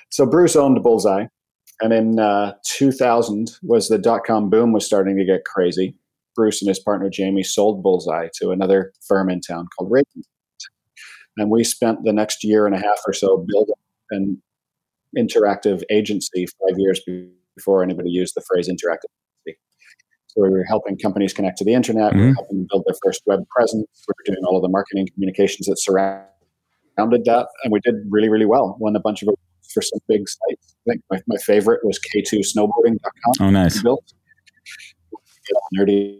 So 0.09 0.25
Bruce 0.25 0.55
owned 0.55 0.81
Bullseye, 0.81 1.27
and 1.79 1.93
in 1.93 2.19
uh, 2.19 2.53
2000 2.65 3.51
was 3.61 3.87
the 3.87 3.99
dot 3.99 4.21
com 4.25 4.49
boom 4.49 4.71
was 4.71 4.83
starting 4.83 5.15
to 5.17 5.23
get 5.23 5.45
crazy. 5.45 5.95
Bruce 6.35 6.61
and 6.61 6.69
his 6.69 6.79
partner 6.79 7.09
Jamie 7.09 7.43
sold 7.43 7.83
Bullseye 7.83 8.29
to 8.41 8.49
another 8.49 8.93
firm 9.07 9.29
in 9.29 9.41
town 9.41 9.67
called 9.77 9.91
Radiant. 9.91 10.25
And 11.37 11.51
we 11.51 11.63
spent 11.63 12.03
the 12.03 12.13
next 12.13 12.43
year 12.43 12.65
and 12.65 12.75
a 12.75 12.79
half 12.79 12.99
or 13.05 13.13
so 13.13 13.45
building 13.47 13.75
an 14.11 14.41
interactive 15.17 15.83
agency 15.89 16.45
five 16.45 16.77
years 16.77 17.01
before 17.55 17.83
anybody 17.83 18.09
used 18.09 18.35
the 18.35 18.41
phrase 18.41 18.69
interactive. 18.69 19.11
So 20.35 20.43
we 20.43 20.49
were 20.49 20.63
helping 20.63 20.97
companies 20.97 21.33
connect 21.33 21.57
to 21.59 21.63
the 21.63 21.73
internet, 21.73 22.11
mm-hmm. 22.11 22.19
we 22.19 22.27
were 22.27 22.33
helping 22.33 22.57
them 22.57 22.67
build 22.69 22.83
their 22.85 22.95
first 23.03 23.21
web 23.25 23.47
presence, 23.49 23.87
we 24.07 24.11
were 24.11 24.33
doing 24.33 24.45
all 24.45 24.57
of 24.57 24.61
the 24.61 24.69
marketing 24.69 25.07
communications 25.13 25.67
that 25.67 25.79
surrounded 25.79 27.25
that. 27.25 27.47
And 27.63 27.71
we 27.71 27.79
did 27.79 27.95
really, 28.09 28.29
really 28.29 28.45
well. 28.45 28.75
Won 28.79 28.95
a 28.95 28.99
bunch 28.99 29.21
of 29.21 29.29
awards 29.29 29.73
for 29.73 29.81
some 29.81 29.99
big 30.07 30.27
sites. 30.27 30.75
I 30.87 30.91
think 30.91 31.03
my, 31.09 31.21
my 31.27 31.37
favorite 31.37 31.85
was 31.85 31.99
K2snowboarding.com. 32.13 33.33
Oh, 33.39 33.49
nice. 33.49 33.81
Built. 33.81 34.13
Nerdy 35.77 36.19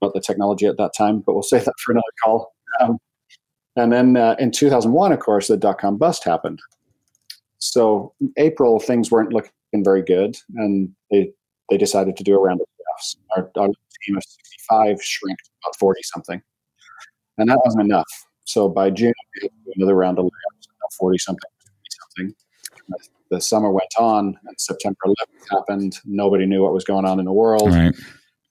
about 0.00 0.14
the 0.14 0.20
technology 0.20 0.66
at 0.66 0.76
that 0.76 0.92
time, 0.96 1.20
but 1.20 1.34
we'll 1.34 1.42
save 1.54 1.64
that 1.64 1.74
for 1.84 1.92
another 1.92 2.04
call. 2.22 2.54
Um, 2.80 2.98
and 3.76 3.92
then 3.92 4.16
uh, 4.16 4.36
in 4.38 4.50
2001, 4.50 5.12
of 5.12 5.18
course, 5.18 5.48
the 5.48 5.56
dot 5.56 5.78
com 5.78 5.96
bust 5.96 6.24
happened. 6.24 6.60
So 7.58 8.12
April, 8.36 8.78
things 8.78 9.10
weren't 9.10 9.32
looking 9.32 9.50
very 9.82 10.02
good, 10.02 10.36
and 10.56 10.90
they 11.10 11.32
they 11.70 11.76
decided 11.76 12.16
to 12.16 12.24
do 12.24 12.36
a 12.36 12.40
round 12.40 12.60
of 12.60 12.66
layoffs. 12.94 13.16
Our, 13.36 13.50
our 13.56 13.68
team 14.06 14.16
of 14.16 14.22
65 14.24 15.02
shrank 15.02 15.38
to 15.38 15.50
about 15.64 15.76
40 15.78 16.00
something, 16.02 16.42
and 17.38 17.48
that 17.48 17.60
wasn't 17.64 17.84
enough. 17.84 18.08
So 18.44 18.68
by 18.68 18.90
June, 18.90 19.14
another 19.76 19.94
round 19.94 20.18
of 20.18 20.26
layoffs, 20.26 20.68
about 20.80 20.92
40 20.98 21.18
something, 21.18 21.50
something. 22.16 22.34
The 23.30 23.40
summer 23.40 23.72
went 23.72 23.92
on, 23.98 24.38
and 24.44 24.60
September 24.60 24.98
11th 25.06 25.50
happened. 25.50 25.98
Nobody 26.04 26.46
knew 26.46 26.62
what 26.62 26.74
was 26.74 26.84
going 26.84 27.04
on 27.04 27.18
in 27.18 27.24
the 27.24 27.32
world. 27.32 27.68
Right. 27.68 27.94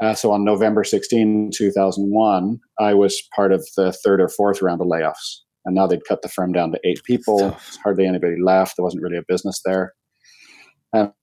Uh, 0.01 0.13
so 0.13 0.31
on 0.31 0.43
November 0.43 0.83
16, 0.83 1.51
2001, 1.55 2.59
I 2.79 2.93
was 2.93 3.21
part 3.33 3.53
of 3.53 3.65
the 3.77 3.93
third 3.93 4.19
or 4.19 4.27
fourth 4.27 4.61
round 4.61 4.81
of 4.81 4.87
layoffs. 4.87 5.41
And 5.65 5.75
now 5.75 5.87
they'd 5.87 6.03
cut 6.05 6.21
the 6.21 6.27
firm 6.27 6.51
down 6.51 6.71
to 6.71 6.79
eight 6.83 7.01
people. 7.05 7.57
Hardly 7.83 8.05
anybody 8.05 8.35
left. 8.41 8.75
There 8.75 8.83
wasn't 8.83 9.03
really 9.03 9.17
a 9.17 9.23
business 9.27 9.61
there. 9.63 9.93
And, 10.91 11.13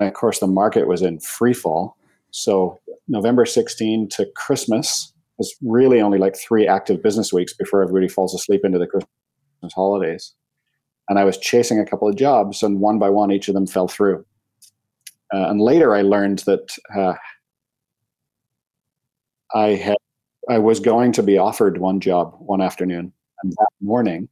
and 0.00 0.08
of 0.08 0.14
course, 0.14 0.40
the 0.40 0.48
market 0.48 0.88
was 0.88 1.02
in 1.02 1.20
free 1.20 1.52
fall. 1.52 1.96
So 2.36 2.80
November 3.06 3.46
16 3.46 4.08
to 4.08 4.26
Christmas 4.34 5.12
was 5.38 5.54
really 5.62 6.00
only 6.00 6.18
like 6.18 6.36
three 6.36 6.66
active 6.66 7.00
business 7.00 7.32
weeks 7.32 7.54
before 7.54 7.80
everybody 7.80 8.08
falls 8.08 8.34
asleep 8.34 8.62
into 8.64 8.76
the 8.76 8.88
Christmas 8.88 9.72
holidays. 9.72 10.34
And 11.08 11.16
I 11.16 11.22
was 11.22 11.38
chasing 11.38 11.78
a 11.78 11.86
couple 11.86 12.08
of 12.08 12.16
jobs, 12.16 12.64
and 12.64 12.80
one 12.80 12.98
by 12.98 13.08
one, 13.08 13.30
each 13.30 13.46
of 13.46 13.54
them 13.54 13.68
fell 13.68 13.86
through. 13.86 14.26
Uh, 15.32 15.46
and 15.48 15.60
later, 15.60 15.94
I 15.94 16.02
learned 16.02 16.40
that 16.40 16.76
uh, 16.96 17.14
I 19.54 19.68
had 19.68 19.96
I 20.50 20.58
was 20.58 20.80
going 20.80 21.12
to 21.12 21.22
be 21.22 21.38
offered 21.38 21.78
one 21.78 22.00
job 22.00 22.34
one 22.40 22.60
afternoon, 22.60 23.12
and 23.44 23.52
that 23.52 23.68
morning, 23.80 24.28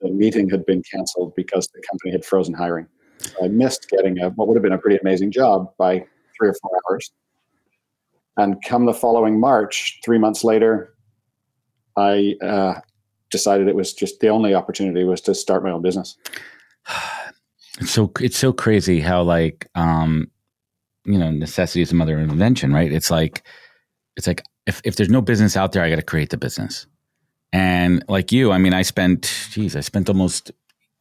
the 0.00 0.10
meeting 0.10 0.50
had 0.50 0.66
been 0.66 0.82
canceled 0.82 1.34
because 1.36 1.68
the 1.68 1.82
company 1.88 2.10
had 2.10 2.24
frozen 2.24 2.54
hiring. 2.54 2.88
So 3.18 3.44
I 3.44 3.48
missed 3.48 3.88
getting 3.88 4.18
a, 4.18 4.30
what 4.30 4.48
would 4.48 4.56
have 4.56 4.64
been 4.64 4.72
a 4.72 4.78
pretty 4.78 4.96
amazing 4.96 5.30
job 5.30 5.72
by 5.78 6.04
three 6.38 6.48
or 6.48 6.54
four 6.54 6.70
hours. 6.90 7.10
And 8.36 8.56
come 8.64 8.86
the 8.86 8.94
following 8.94 9.40
March, 9.40 9.98
three 10.04 10.18
months 10.18 10.44
later, 10.44 10.94
I 11.96 12.36
uh, 12.40 12.80
decided 13.30 13.68
it 13.68 13.74
was 13.74 13.92
just 13.92 14.20
the 14.20 14.28
only 14.28 14.54
opportunity 14.54 15.04
was 15.04 15.20
to 15.22 15.34
start 15.34 15.64
my 15.64 15.70
own 15.70 15.82
business. 15.82 16.16
It's 17.80 17.92
so 17.92 18.10
it's 18.18 18.36
so 18.36 18.52
crazy 18.52 18.98
how 18.98 19.22
like 19.22 19.68
um, 19.76 20.28
you 21.04 21.16
know 21.16 21.30
necessity 21.30 21.80
is 21.80 21.90
the 21.90 21.94
mother 21.94 22.18
of 22.18 22.28
invention, 22.28 22.72
right? 22.72 22.92
It's 22.92 23.08
like 23.08 23.44
it's 24.16 24.26
like 24.26 24.42
if, 24.68 24.82
if 24.84 24.96
there's 24.96 25.08
no 25.08 25.22
business 25.22 25.56
out 25.56 25.72
there, 25.72 25.82
I 25.82 25.88
got 25.90 25.96
to 25.96 26.02
create 26.02 26.30
the 26.30 26.36
business. 26.36 26.86
And 27.52 28.04
like 28.08 28.30
you, 28.32 28.52
I 28.52 28.58
mean, 28.58 28.74
I 28.74 28.82
spent, 28.82 29.32
geez, 29.50 29.74
I 29.74 29.80
spent 29.80 30.08
almost 30.08 30.50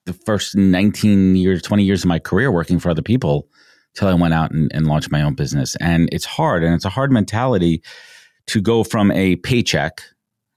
the 0.06 0.14
first 0.14 0.56
19 0.56 1.36
years, 1.36 1.62
20 1.62 1.84
years 1.84 2.04
of 2.04 2.08
my 2.08 2.20
career 2.20 2.52
working 2.52 2.80
for 2.80 2.90
other 2.90 3.02
people 3.02 3.50
till 3.98 4.08
I 4.08 4.14
went 4.14 4.34
out 4.34 4.52
and, 4.52 4.72
and 4.74 4.88
launched 4.88 5.12
my 5.12 5.22
own 5.22 5.34
business. 5.34 5.76
And 5.78 6.08
it's 6.12 6.26
hard. 6.26 6.64
And 6.64 6.74
it's 6.74 6.86
a 6.86 6.90
hard 6.90 7.12
mentality 7.12 7.82
to 8.48 8.62
go 8.62 8.84
from 8.84 9.12
a 9.12 9.36
paycheck, 9.38 10.02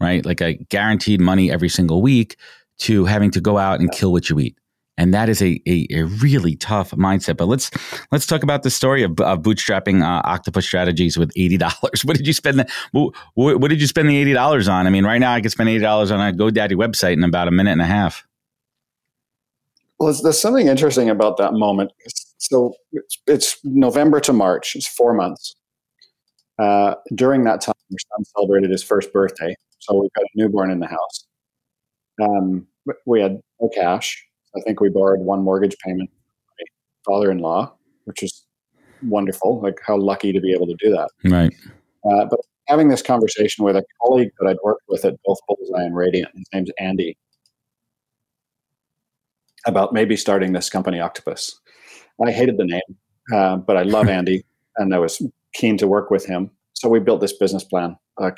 right? 0.00 0.24
Like 0.24 0.40
a 0.40 0.54
guaranteed 0.68 1.20
money 1.20 1.50
every 1.50 1.68
single 1.68 2.02
week 2.02 2.36
to 2.80 3.06
having 3.06 3.30
to 3.32 3.40
go 3.40 3.58
out 3.58 3.80
and 3.80 3.90
kill 3.90 4.12
what 4.12 4.30
you 4.30 4.38
eat 4.38 4.56
and 5.00 5.14
that 5.14 5.30
is 5.30 5.40
a, 5.40 5.60
a, 5.66 5.86
a, 5.92 6.02
really 6.04 6.56
tough 6.56 6.90
mindset. 6.90 7.38
But 7.38 7.46
let's 7.46 7.70
let's 8.12 8.26
talk 8.26 8.42
about 8.42 8.64
the 8.64 8.70
story 8.70 9.02
of, 9.02 9.18
of 9.20 9.40
bootstrapping 9.40 10.02
uh, 10.02 10.20
Octopus 10.28 10.66
Strategies 10.66 11.16
with 11.16 11.32
eighty 11.36 11.56
dollars. 11.56 12.04
What 12.04 12.18
did 12.18 12.26
you 12.26 12.34
spend? 12.34 12.58
The, 12.58 12.70
what, 12.92 13.14
what, 13.60 13.68
did 13.68 13.80
you 13.80 13.86
spend 13.86 14.10
the 14.10 14.16
eighty 14.16 14.34
dollars 14.34 14.68
on? 14.68 14.86
I 14.86 14.90
mean, 14.90 15.06
right 15.06 15.18
now 15.18 15.32
I 15.32 15.40
could 15.40 15.52
spend 15.52 15.70
eighty 15.70 15.80
dollars 15.80 16.10
on 16.10 16.20
a 16.20 16.36
GoDaddy 16.36 16.72
website 16.72 17.14
in 17.14 17.24
about 17.24 17.48
a 17.48 17.50
minute 17.50 17.72
and 17.72 17.80
a 17.80 17.86
half. 17.86 18.26
Well, 19.98 20.12
there's 20.22 20.40
something 20.40 20.66
interesting 20.66 21.08
about 21.08 21.38
that 21.38 21.54
moment. 21.54 21.92
So 22.40 22.74
it's, 22.92 23.18
it's 23.26 23.58
November 23.64 24.20
to 24.20 24.32
March. 24.32 24.74
It's 24.74 24.86
four 24.86 25.14
months. 25.14 25.54
Uh, 26.58 26.94
during 27.14 27.44
that 27.44 27.60
time, 27.60 27.74
our 27.90 28.16
son 28.16 28.24
celebrated 28.36 28.70
his 28.70 28.82
first 28.82 29.12
birthday, 29.14 29.54
so 29.78 29.98
we've 29.98 30.12
got 30.12 30.24
a 30.24 30.28
newborn 30.34 30.70
in 30.70 30.80
the 30.80 30.86
house. 30.86 31.26
Um, 32.22 32.66
we 33.06 33.20
had 33.20 33.40
no 33.60 33.70
cash 33.74 34.26
I 34.56 34.60
think 34.60 34.80
we 34.80 34.88
borrowed 34.88 35.20
one 35.20 35.42
mortgage 35.42 35.76
payment 35.78 36.10
from 36.10 36.54
my 36.58 37.12
father-in-law, 37.12 37.72
which 38.04 38.22
is 38.22 38.44
wonderful. 39.02 39.60
Like 39.60 39.78
how 39.86 39.96
lucky 39.96 40.32
to 40.32 40.40
be 40.40 40.52
able 40.52 40.66
to 40.66 40.76
do 40.78 40.90
that. 40.90 41.08
Right. 41.24 41.54
Uh, 42.04 42.26
but 42.28 42.40
having 42.66 42.88
this 42.88 43.02
conversation 43.02 43.64
with 43.64 43.76
a 43.76 43.84
colleague 44.02 44.30
that 44.38 44.48
I'd 44.48 44.58
worked 44.64 44.84
with 44.88 45.04
at 45.04 45.14
both 45.24 45.38
Bullseye 45.48 45.84
and 45.84 45.96
Radiant, 45.96 46.30
his 46.34 46.46
name's 46.52 46.70
Andy, 46.78 47.16
about 49.66 49.92
maybe 49.92 50.16
starting 50.16 50.52
this 50.52 50.70
company 50.70 51.00
Octopus. 51.00 51.58
I 52.24 52.32
hated 52.32 52.56
the 52.56 52.64
name, 52.64 52.80
uh, 53.32 53.56
but 53.56 53.76
I 53.76 53.82
love 53.82 54.08
Andy, 54.18 54.44
and 54.76 54.94
I 54.94 54.98
was 54.98 55.22
keen 55.54 55.76
to 55.78 55.88
work 55.88 56.10
with 56.10 56.24
him. 56.26 56.50
So 56.74 56.88
we 56.88 57.00
built 57.00 57.20
this 57.20 57.32
business 57.32 57.64
plan. 57.64 57.96
Uh, 58.20 58.30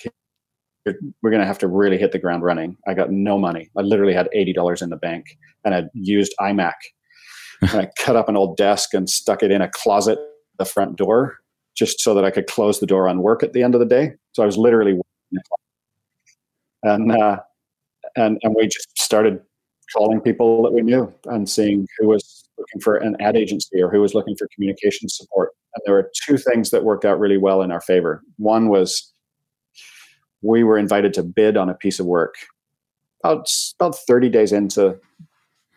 we're 0.85 1.31
going 1.31 1.41
to 1.41 1.47
have 1.47 1.59
to 1.59 1.69
really 1.69 1.97
hit 1.97 2.13
the 2.13 2.19
ground 2.19 2.43
running. 2.43 2.77
I 2.89 2.95
got 2.95 3.11
no 3.11 3.39
money. 3.39 3.71
I 3.77 3.83
literally 3.83 4.15
had 4.15 4.29
$80 4.35 4.83
in 4.83 4.91
the 4.91 4.97
bank 4.97 5.39
and 5.65 5.75
I'd 5.75 5.89
used 5.95 6.35
iMac. 6.41 6.75
and 7.63 7.71
I 7.83 7.91
cut 7.99 8.17
up 8.17 8.29
an 8.29 8.37
old 8.37 8.57
desk 8.57 8.93
and 8.93 9.09
stuck 9.09 9.45
it 9.45 9.53
in 9.53 9.63
a 9.63 9.69
closet 9.69 10.19
the 10.59 10.65
front 10.65 10.97
door 10.97 11.39
just 11.77 12.01
so 12.01 12.15
that 12.15 12.25
I 12.25 12.31
could 12.31 12.47
close 12.47 12.81
the 12.81 12.87
door 12.87 13.09
on 13.09 13.23
work 13.23 13.43
at 13.43 13.53
the 13.53 13.63
end 13.63 13.75
of 13.75 13.81
the 13.81 13.87
day. 13.87 14.15
So 14.33 14.43
I 14.43 14.47
was 14.47 14.59
literally 14.59 15.01
and 16.83 17.13
uh, 17.13 17.39
and 18.17 18.39
and 18.43 18.55
we 18.57 18.67
just 18.67 18.99
started 18.99 19.41
calling 19.95 20.21
people 20.21 20.63
that 20.63 20.73
we 20.73 20.83
knew 20.83 21.13
and 21.27 21.49
seeing 21.49 21.87
who 21.99 22.09
was 22.09 22.42
looking 22.63 22.81
for 22.81 22.97
an 22.97 23.17
ad 23.21 23.37
agency 23.37 23.83
or 23.83 23.91
who 23.91 24.01
was 24.01 24.15
looking 24.15 24.37
for 24.37 24.49
communication 24.55 25.09
support. 25.09 25.51
And 25.75 25.83
there 25.85 25.95
were 25.95 26.11
two 26.27 26.39
things 26.39 26.71
that 26.71 26.85
worked 26.85 27.05
out 27.05 27.19
really 27.19 27.39
well 27.39 27.63
in 27.63 27.71
our 27.71 27.81
favor. 27.81 28.23
One 28.37 28.69
was 28.69 29.13
we 30.43 30.65
were 30.65 30.79
invited 30.79 31.15
to 31.15 31.23
bid 31.23 31.57
on 31.57 31.69
a 31.69 31.75
piece 31.75 32.01
of 32.01 32.07
work. 32.07 32.35
About, 33.25 33.47
about 33.79 33.97
30 33.97 34.29
days 34.29 34.53
into 34.53 34.99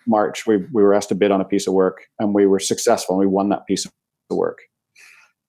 March, 0.08 0.48
we, 0.48 0.58
we 0.58 0.84
were 0.84 0.94
asked 0.94 1.10
to 1.10 1.16
bid 1.16 1.32
on 1.32 1.42
a 1.42 1.46
piece 1.46 1.68
of 1.68 1.74
work 1.74 2.06
and 2.20 2.34
we 2.34 2.46
were 2.46 2.60
successful 2.60 3.16
and 3.16 3.28
we 3.28 3.32
won 3.32 3.50
that 3.50 3.66
piece 3.68 3.86
of 3.86 3.92
work. 4.30 4.60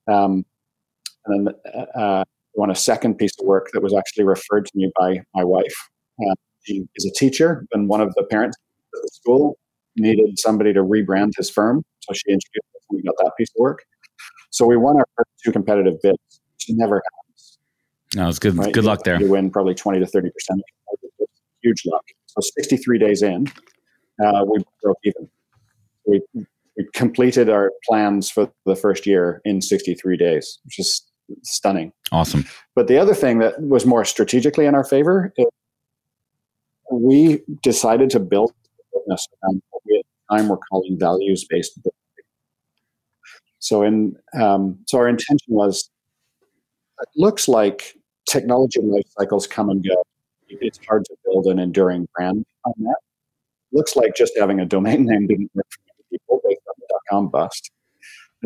Um, 0.08 0.44
and 1.24 1.48
then 1.48 1.54
uh, 1.74 1.98
uh 1.98 2.24
won 2.54 2.70
a 2.70 2.74
second 2.74 3.16
piece 3.16 3.32
of 3.38 3.46
work 3.46 3.68
that 3.72 3.82
was 3.82 3.94
actually 3.94 4.24
referred 4.24 4.64
to 4.66 4.72
me 4.74 4.90
by 4.98 5.20
my 5.34 5.44
wife. 5.44 5.74
Uh, 6.20 6.34
she 6.62 6.86
is 6.96 7.04
a 7.04 7.12
teacher, 7.12 7.66
and 7.72 7.88
one 7.88 8.00
of 8.00 8.14
the 8.14 8.24
parents 8.24 8.56
at 8.94 9.02
the 9.02 9.10
school 9.12 9.58
needed 9.96 10.38
somebody 10.38 10.72
to 10.72 10.80
rebrand 10.80 11.32
his 11.36 11.50
firm. 11.50 11.82
So 12.00 12.14
she 12.14 12.32
introduced 12.32 12.66
us 12.76 12.82
and 12.90 12.96
we 12.98 13.02
got 13.02 13.14
that 13.18 13.32
piece 13.38 13.48
of 13.50 13.60
work. 13.60 13.84
So 14.50 14.66
we 14.66 14.76
won 14.76 14.96
our 14.96 15.06
first 15.16 15.30
two 15.44 15.52
competitive 15.52 15.94
bids, 16.02 16.18
which 16.30 16.66
never 16.70 16.96
happens. 16.96 17.58
No, 18.14 18.28
it's 18.28 18.38
good. 18.38 18.56
Right? 18.56 18.72
Good 18.72 18.84
you 18.84 18.88
luck 18.88 19.02
there. 19.04 19.20
You 19.20 19.30
win 19.30 19.50
probably 19.50 19.74
20 19.74 20.00
to 20.00 20.06
30%. 20.06 20.30
Huge 21.62 21.82
luck. 21.86 22.04
So 22.26 22.40
63 22.58 22.98
days 22.98 23.22
in, 23.22 23.46
uh, 24.24 24.44
we 24.48 24.62
broke 24.82 24.98
even. 25.04 25.28
We, 26.06 26.22
we 26.34 26.86
completed 26.94 27.48
our 27.48 27.72
plans 27.88 28.30
for 28.30 28.50
the 28.64 28.76
first 28.76 29.06
year 29.06 29.40
in 29.44 29.60
63 29.60 30.16
days, 30.16 30.58
which 30.64 30.78
is 30.78 31.02
stunning. 31.42 31.92
Awesome. 32.12 32.44
But 32.74 32.86
the 32.86 32.98
other 32.98 33.14
thing 33.14 33.38
that 33.38 33.60
was 33.60 33.84
more 33.84 34.04
strategically 34.04 34.66
in 34.66 34.74
our 34.74 34.84
favor 34.84 35.32
is 35.36 35.46
we 36.90 37.42
decided 37.62 38.10
to 38.10 38.20
build 38.20 38.52
a 39.08 39.16
around 39.42 39.62
what 39.70 39.82
we 39.86 39.98
at 39.98 40.04
the 40.04 40.36
time 40.36 40.48
were 40.48 40.58
calling 40.58 40.98
values 40.98 41.46
based. 41.48 41.78
So 43.58 43.82
in 43.82 44.16
um, 44.34 44.78
so 44.86 44.98
our 44.98 45.08
intention 45.08 45.54
was 45.54 45.90
it 47.00 47.08
looks 47.16 47.48
like 47.48 47.94
technology 48.28 48.80
life 48.80 49.06
cycles 49.18 49.46
come 49.46 49.70
and 49.70 49.84
go. 49.84 50.02
It's 50.48 50.78
hard 50.86 51.04
to 51.06 51.16
build 51.24 51.46
an 51.46 51.58
enduring 51.58 52.08
brand 52.14 52.44
on 52.64 52.72
that 52.78 52.96
looks 53.76 53.94
like 53.96 54.16
just 54.16 54.36
having 54.38 54.60
a 54.60 54.64
domain 54.64 55.04
name 55.06 55.26
didn't 55.26 55.50
work 55.54 55.66
for 55.70 55.80
many 55.86 56.18
people 56.18 56.40
based 56.44 56.62
on 56.68 56.74
the 56.78 56.86
dot 56.90 57.00
com 57.10 57.28
bust. 57.28 57.70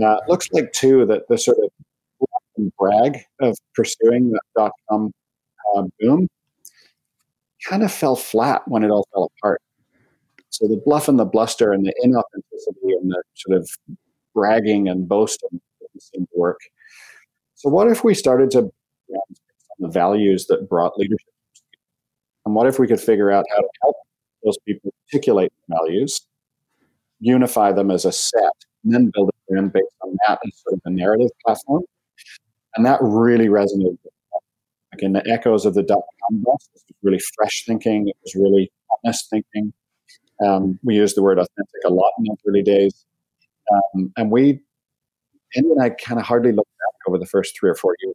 Uh, 0.03 0.15
it 0.15 0.29
looks 0.29 0.51
like 0.53 0.73
too 0.73 1.07
that 1.07 1.29
the 1.29 1.39
sort 1.39 1.59
of 1.59 1.71
brag 2.79 3.19
of 3.41 3.57
pursuing 3.75 4.31
the 4.31 4.41
dot 4.57 4.73
com 4.89 5.13
uh, 5.75 5.85
boom 5.99 6.29
kind 7.69 7.83
of 7.83 7.93
fell 7.93 8.17
flat 8.17 8.63
when 8.67 8.83
it 8.85 8.91
all 8.91 9.07
fell 9.13 9.31
apart. 9.39 9.61
So 10.51 10.69
the 10.69 10.81
bluff 10.85 11.09
and 11.09 11.19
the 11.19 11.25
bluster 11.25 11.73
and 11.73 11.85
the 11.85 11.95
inauthenticity 12.05 12.93
and 13.01 13.11
the 13.11 13.23
sort 13.35 13.59
of 13.59 13.71
bragging 14.35 14.89
and 14.89 15.09
boasting 15.09 15.61
didn't 15.81 16.03
seem 16.03 16.27
to 16.27 16.33
work. 16.37 16.61
So 17.55 17.69
what 17.69 17.89
if 17.89 18.05
we 18.05 18.15
started 18.15 18.51
to 18.53 18.71
the 19.79 19.89
values 19.89 20.47
that 20.47 20.69
brought 20.69 20.99
leadership? 20.99 21.27
And 22.45 22.55
what 22.55 22.67
if 22.67 22.79
we 22.79 22.87
could 22.87 23.01
figure 23.01 23.31
out 23.31 23.45
how 23.51 23.61
to 23.61 23.69
help 23.83 23.97
those 24.45 24.59
people 24.67 24.93
articulate 25.09 25.53
values, 25.69 26.21
unify 27.21 27.73
them 27.73 27.91
as 27.91 28.05
a 28.05 28.13
set, 28.13 28.53
and 28.85 28.95
then 28.95 29.11
build 29.13 29.29
a 29.29 29.53
brand 29.53 29.73
based 29.73 29.95
on 30.03 30.17
that 30.27 30.39
as 30.47 30.63
sort 30.63 30.75
of 30.75 30.81
a 30.85 30.91
narrative 30.91 31.31
platform. 31.45 31.83
And 32.77 32.87
that 32.87 32.99
really 33.03 33.49
resonated. 33.49 33.99
Again, 34.93 35.13
the 35.13 35.27
echoes 35.31 35.67
of 35.67 35.75
the 35.75 35.83
dot 35.83 36.03
com 36.29 36.43
bust. 36.43 36.71
This 36.73 36.85
was 36.89 36.97
really 37.03 37.21
fresh 37.37 37.65
thinking. 37.67 38.09
It 38.09 38.17
was 38.25 38.35
really 38.35 38.71
honest 39.05 39.31
thinking. 39.31 39.73
Um, 40.45 40.79
we 40.83 40.97
used 40.97 41.17
the 41.17 41.23
word 41.23 41.39
authentic 41.39 41.81
a 41.85 41.91
lot 41.91 42.13
in 42.19 42.25
those 42.29 42.39
early 42.47 42.63
days. 42.63 43.07
Um, 43.73 44.13
and 44.17 44.31
we, 44.31 44.61
Andy 45.55 45.71
and 45.71 45.83
I 45.83 45.91
kind 45.91 46.19
of 46.19 46.27
hardly 46.27 46.53
looked 46.53 46.71
back 46.71 47.09
over 47.09 47.19
the 47.19 47.27
first 47.27 47.59
three 47.59 47.71
or 47.71 47.75
four 47.75 47.95
years. 48.03 48.15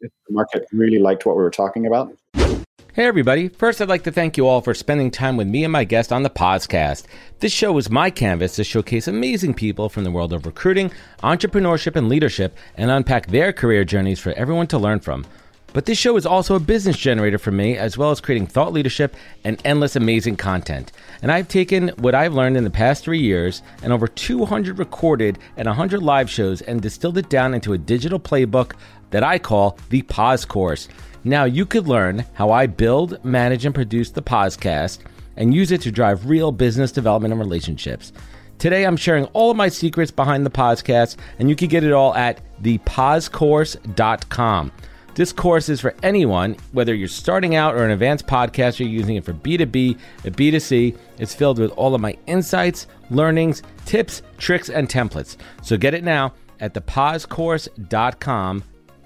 the 0.00 0.10
market 0.30 0.66
really 0.72 0.98
liked 0.98 1.26
what 1.26 1.36
we 1.36 1.42
were 1.42 1.50
talking 1.50 1.86
about. 1.86 2.12
Hey, 2.92 3.06
everybody. 3.06 3.48
First, 3.48 3.80
I'd 3.80 3.88
like 3.88 4.02
to 4.02 4.10
thank 4.10 4.36
you 4.36 4.48
all 4.48 4.60
for 4.60 4.74
spending 4.74 5.12
time 5.12 5.36
with 5.36 5.46
me 5.46 5.62
and 5.62 5.72
my 5.72 5.84
guest 5.84 6.12
on 6.12 6.24
the 6.24 6.28
podcast. 6.28 7.04
This 7.38 7.52
show 7.52 7.78
is 7.78 7.88
my 7.88 8.10
canvas 8.10 8.56
to 8.56 8.64
showcase 8.64 9.06
amazing 9.06 9.54
people 9.54 9.88
from 9.88 10.02
the 10.02 10.10
world 10.10 10.32
of 10.32 10.44
recruiting, 10.44 10.90
entrepreneurship, 11.22 11.94
and 11.94 12.08
leadership 12.08 12.56
and 12.76 12.90
unpack 12.90 13.28
their 13.28 13.52
career 13.52 13.84
journeys 13.84 14.18
for 14.18 14.32
everyone 14.32 14.66
to 14.66 14.78
learn 14.78 14.98
from. 14.98 15.24
But 15.72 15.86
this 15.86 15.98
show 15.98 16.16
is 16.16 16.26
also 16.26 16.56
a 16.56 16.60
business 16.60 16.96
generator 16.96 17.38
for 17.38 17.52
me, 17.52 17.76
as 17.76 17.96
well 17.96 18.10
as 18.10 18.20
creating 18.20 18.48
thought 18.48 18.72
leadership 18.72 19.14
and 19.44 19.60
endless 19.64 19.94
amazing 19.94 20.36
content. 20.36 20.90
And 21.22 21.30
I've 21.30 21.48
taken 21.48 21.88
what 21.98 22.14
I've 22.14 22.34
learned 22.34 22.56
in 22.56 22.64
the 22.64 22.70
past 22.70 23.04
three 23.04 23.20
years 23.20 23.62
and 23.82 23.92
over 23.92 24.08
200 24.08 24.78
recorded 24.78 25.38
and 25.56 25.66
100 25.66 26.02
live 26.02 26.28
shows 26.28 26.60
and 26.62 26.82
distilled 26.82 27.18
it 27.18 27.30
down 27.30 27.54
into 27.54 27.72
a 27.72 27.78
digital 27.78 28.18
playbook 28.18 28.72
that 29.10 29.22
I 29.22 29.38
call 29.38 29.78
the 29.90 30.02
Pause 30.02 30.44
Course. 30.46 30.88
Now 31.22 31.44
you 31.44 31.66
could 31.66 31.86
learn 31.86 32.24
how 32.34 32.50
I 32.50 32.66
build, 32.66 33.24
manage, 33.24 33.64
and 33.64 33.74
produce 33.74 34.10
the 34.10 34.22
podcast 34.22 34.98
and 35.36 35.54
use 35.54 35.70
it 35.70 35.82
to 35.82 35.92
drive 35.92 36.28
real 36.28 36.50
business 36.50 36.90
development 36.90 37.32
and 37.32 37.40
relationships. 37.40 38.12
Today, 38.58 38.84
I'm 38.84 38.96
sharing 38.96 39.24
all 39.26 39.50
of 39.50 39.56
my 39.56 39.70
secrets 39.70 40.10
behind 40.10 40.44
the 40.44 40.50
podcast, 40.50 41.16
and 41.38 41.48
you 41.48 41.56
can 41.56 41.68
get 41.68 41.82
it 41.82 41.92
all 41.92 42.14
at 42.14 42.42
thepausecourse.com. 42.62 44.72
This 45.14 45.32
course 45.32 45.68
is 45.68 45.80
for 45.80 45.94
anyone, 46.02 46.56
whether 46.72 46.94
you're 46.94 47.08
starting 47.08 47.54
out 47.54 47.74
or 47.74 47.84
an 47.84 47.90
advanced 47.90 48.26
podcaster 48.26 48.88
using 48.88 49.16
it 49.16 49.24
for 49.24 49.32
B2B 49.32 49.98
or 50.24 50.30
B2C. 50.30 50.96
It's 51.18 51.34
filled 51.34 51.58
with 51.58 51.72
all 51.72 51.94
of 51.94 52.00
my 52.00 52.16
insights, 52.26 52.86
learnings, 53.10 53.62
tips, 53.86 54.22
tricks, 54.38 54.68
and 54.70 54.88
templates. 54.88 55.36
So 55.62 55.76
get 55.76 55.94
it 55.94 56.04
now 56.04 56.34
at 56.60 56.74
thepausecourse.com 56.74 58.64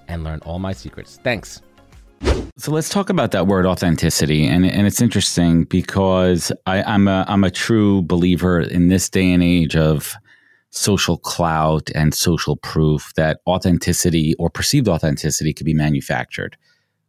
and 0.09 0.25
learn 0.25 0.41
all 0.41 0.59
my 0.59 0.73
secrets. 0.73 1.19
Thanks. 1.23 1.63
So 2.57 2.71
let's 2.71 2.89
talk 2.89 3.11
about 3.11 3.33
that 3.33 3.47
word 3.47 3.67
authenticity, 3.67 4.47
and 4.47 4.65
and 4.65 4.87
it's 4.87 5.01
interesting 5.01 5.65
because 5.65 6.53
I, 6.67 6.83
I'm 6.85 7.09
a 7.09 7.25
I'm 7.27 7.43
a 7.43 7.51
true 7.51 8.03
believer 8.03 8.61
in 8.61 8.89
this 8.89 9.09
day 9.09 9.33
and 9.33 9.43
age 9.43 9.75
of 9.75 10.15
social 10.75 11.17
clout 11.17 11.89
and 11.95 12.13
social 12.13 12.57
proof 12.57 13.13
that 13.15 13.41
authenticity 13.47 14.35
or 14.39 14.51
perceived 14.51 14.89
authenticity 14.89 15.53
could 15.53 15.65
be 15.67 15.75
manufactured. 15.75 16.57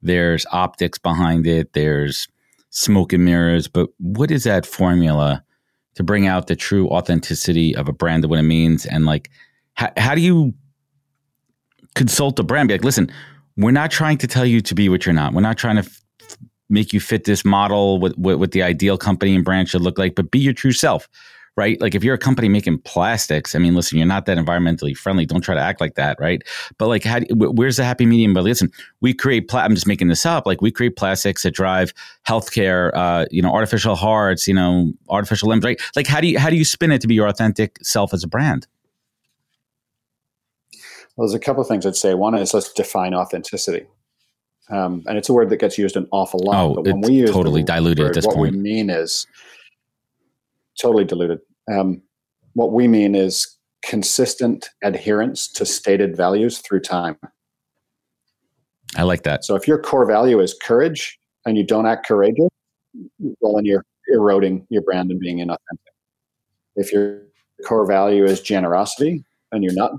There's 0.04 0.46
optics 0.52 1.00
behind 1.00 1.48
it. 1.48 1.74
There's 1.74 2.28
smoke 2.70 3.12
and 3.12 3.26
mirrors, 3.26 3.68
but 3.68 3.90
what 3.98 4.30
is 4.30 4.44
that 4.44 4.66
formula 4.66 5.44
to 5.96 6.04
bring 6.04 6.28
out 6.28 6.48
the 6.48 6.56
true 6.56 6.88
authenticity 6.90 7.76
of 7.76 7.88
a 7.88 7.94
brand 7.94 8.24
of 8.24 8.30
what 8.30 8.38
it 8.38 8.44
means? 8.44 8.86
And 8.86 9.06
like, 9.06 9.32
how, 9.74 9.92
how 9.98 10.14
do 10.14 10.22
you 10.22 10.54
consult 11.96 12.38
a 12.40 12.44
brand? 12.44 12.68
Be 12.68 12.76
like, 12.76 12.84
listen, 12.84 13.12
we're 13.58 13.72
not 13.72 13.90
trying 13.90 14.20
to 14.20 14.28
tell 14.28 14.46
you 14.46 14.62
to 14.62 14.76
be 14.76 14.90
what 14.90 15.06
you're 15.06 15.14
not. 15.14 15.34
We're 15.34 15.42
not 15.42 15.58
trying 15.58 15.78
to 15.78 15.90
f- 15.90 16.02
make 16.70 16.94
you 16.94 17.00
fit 17.00 17.24
this 17.24 17.44
model 17.44 18.00
with, 18.00 18.16
with, 18.18 18.38
with 18.38 18.52
the 18.52 18.62
ideal 18.62 18.98
company 18.98 19.34
and 19.34 19.44
brand 19.44 19.70
should 19.70 19.82
look 19.82 19.98
like, 19.98 20.14
but 20.14 20.30
be 20.30 20.40
your 20.40 20.54
true 20.54 20.74
self, 20.74 21.10
right? 21.56 21.80
Like 21.80 21.96
if 21.96 22.04
you're 22.04 22.16
a 22.16 22.20
company 22.20 22.50
making 22.50 22.80
plastics, 22.80 23.56
I 23.56 23.60
mean, 23.60 23.76
listen, 23.76 23.98
you're 23.98 24.08
not 24.08 24.26
that 24.26 24.38
environmentally 24.38 24.96
friendly. 24.96 25.26
Don't 25.26 25.42
try 25.42 25.56
to 25.56 25.62
act 25.62 25.80
like 25.80 25.96
that, 25.96 26.20
right? 26.20 26.42
But 26.78 26.88
like, 26.88 27.04
how, 27.04 27.22
where's 27.32 27.78
the 27.78 27.86
happy 27.86 28.06
medium? 28.06 28.34
But 28.34 28.44
listen, 28.44 28.72
we 29.02 29.14
create. 29.14 29.48
Pla- 29.48 29.62
I'm 29.62 29.76
just 29.76 29.88
making 29.88 30.10
this 30.10 30.26
up. 30.26 30.46
Like 30.46 30.62
we 30.62 30.72
create 30.72 30.96
plastics 30.96 31.44
that 31.44 31.52
drive 31.52 31.94
healthcare, 32.28 32.92
uh, 32.94 33.26
you 33.32 33.42
know, 33.42 33.52
artificial 33.52 33.96
hearts, 33.96 34.48
you 34.48 34.54
know, 34.54 34.92
artificial 35.10 35.50
limbs, 35.50 35.64
right? 35.64 35.82
Like, 35.96 36.08
how 36.08 36.20
do 36.22 36.28
you 36.28 36.40
how 36.40 36.50
do 36.50 36.56
you 36.56 36.66
spin 36.66 36.92
it 36.92 37.02
to 37.02 37.08
be 37.08 37.16
your 37.16 37.28
authentic 37.28 37.78
self 37.82 38.14
as 38.14 38.24
a 38.24 38.28
brand? 38.28 38.68
Well, 41.16 41.28
there's 41.28 41.34
a 41.34 41.40
couple 41.40 41.62
of 41.62 41.68
things 41.68 41.86
I'd 41.86 41.96
say. 41.96 42.14
One 42.14 42.36
is 42.36 42.54
let's 42.54 42.74
define 42.74 43.14
authenticity. 43.14 43.86
Um, 44.70 45.04
and 45.08 45.18
it's 45.18 45.30
a 45.30 45.34
word 45.34 45.50
that 45.52 45.58
gets 45.58 45.78
used 45.78 45.96
an 45.96 46.08
awful 46.12 46.40
lot. 46.40 46.56
Oh, 46.56 46.74
but 46.74 46.86
when 46.86 47.02
we 47.02 47.14
use 47.14 47.32
totally 47.32 47.64
diluted 47.64 48.00
word, 48.00 48.08
at 48.10 48.14
this 48.16 48.26
what 48.26 48.36
point. 48.36 48.56
What 48.56 48.64
we 48.64 48.74
mean 48.74 48.90
is 48.90 49.28
totally 50.82 51.06
diluted. 51.06 51.40
Um, 51.72 52.02
what 52.54 52.72
we 52.72 52.88
mean 52.88 53.16
is 53.16 53.58
consistent 53.84 54.70
adherence 54.84 55.48
to 55.54 55.66
stated 55.66 56.16
values 56.16 56.60
through 56.60 56.82
time. 56.82 57.18
I 58.96 59.04
like 59.04 59.24
that. 59.24 59.44
So 59.44 59.56
if 59.56 59.68
your 59.68 59.80
core 59.80 60.06
value 60.06 60.40
is 60.40 60.54
courage 60.54 61.20
and 61.46 61.58
you 61.58 61.64
don't 61.64 61.86
act 61.86 62.08
courageous, 62.08 62.50
well, 63.42 63.56
then 63.56 63.66
you're 63.66 63.86
eroding 64.12 64.66
your 64.70 64.82
brand 64.82 65.12
and 65.12 65.20
being 65.20 65.40
inauthentic. 65.40 65.94
If 66.76 66.92
your 66.92 67.22
core 67.66 67.86
value 67.86 68.24
is 68.24 68.42
generosity 68.42 69.24
and 69.52 69.64
you're 69.64 69.74
not 69.74 69.92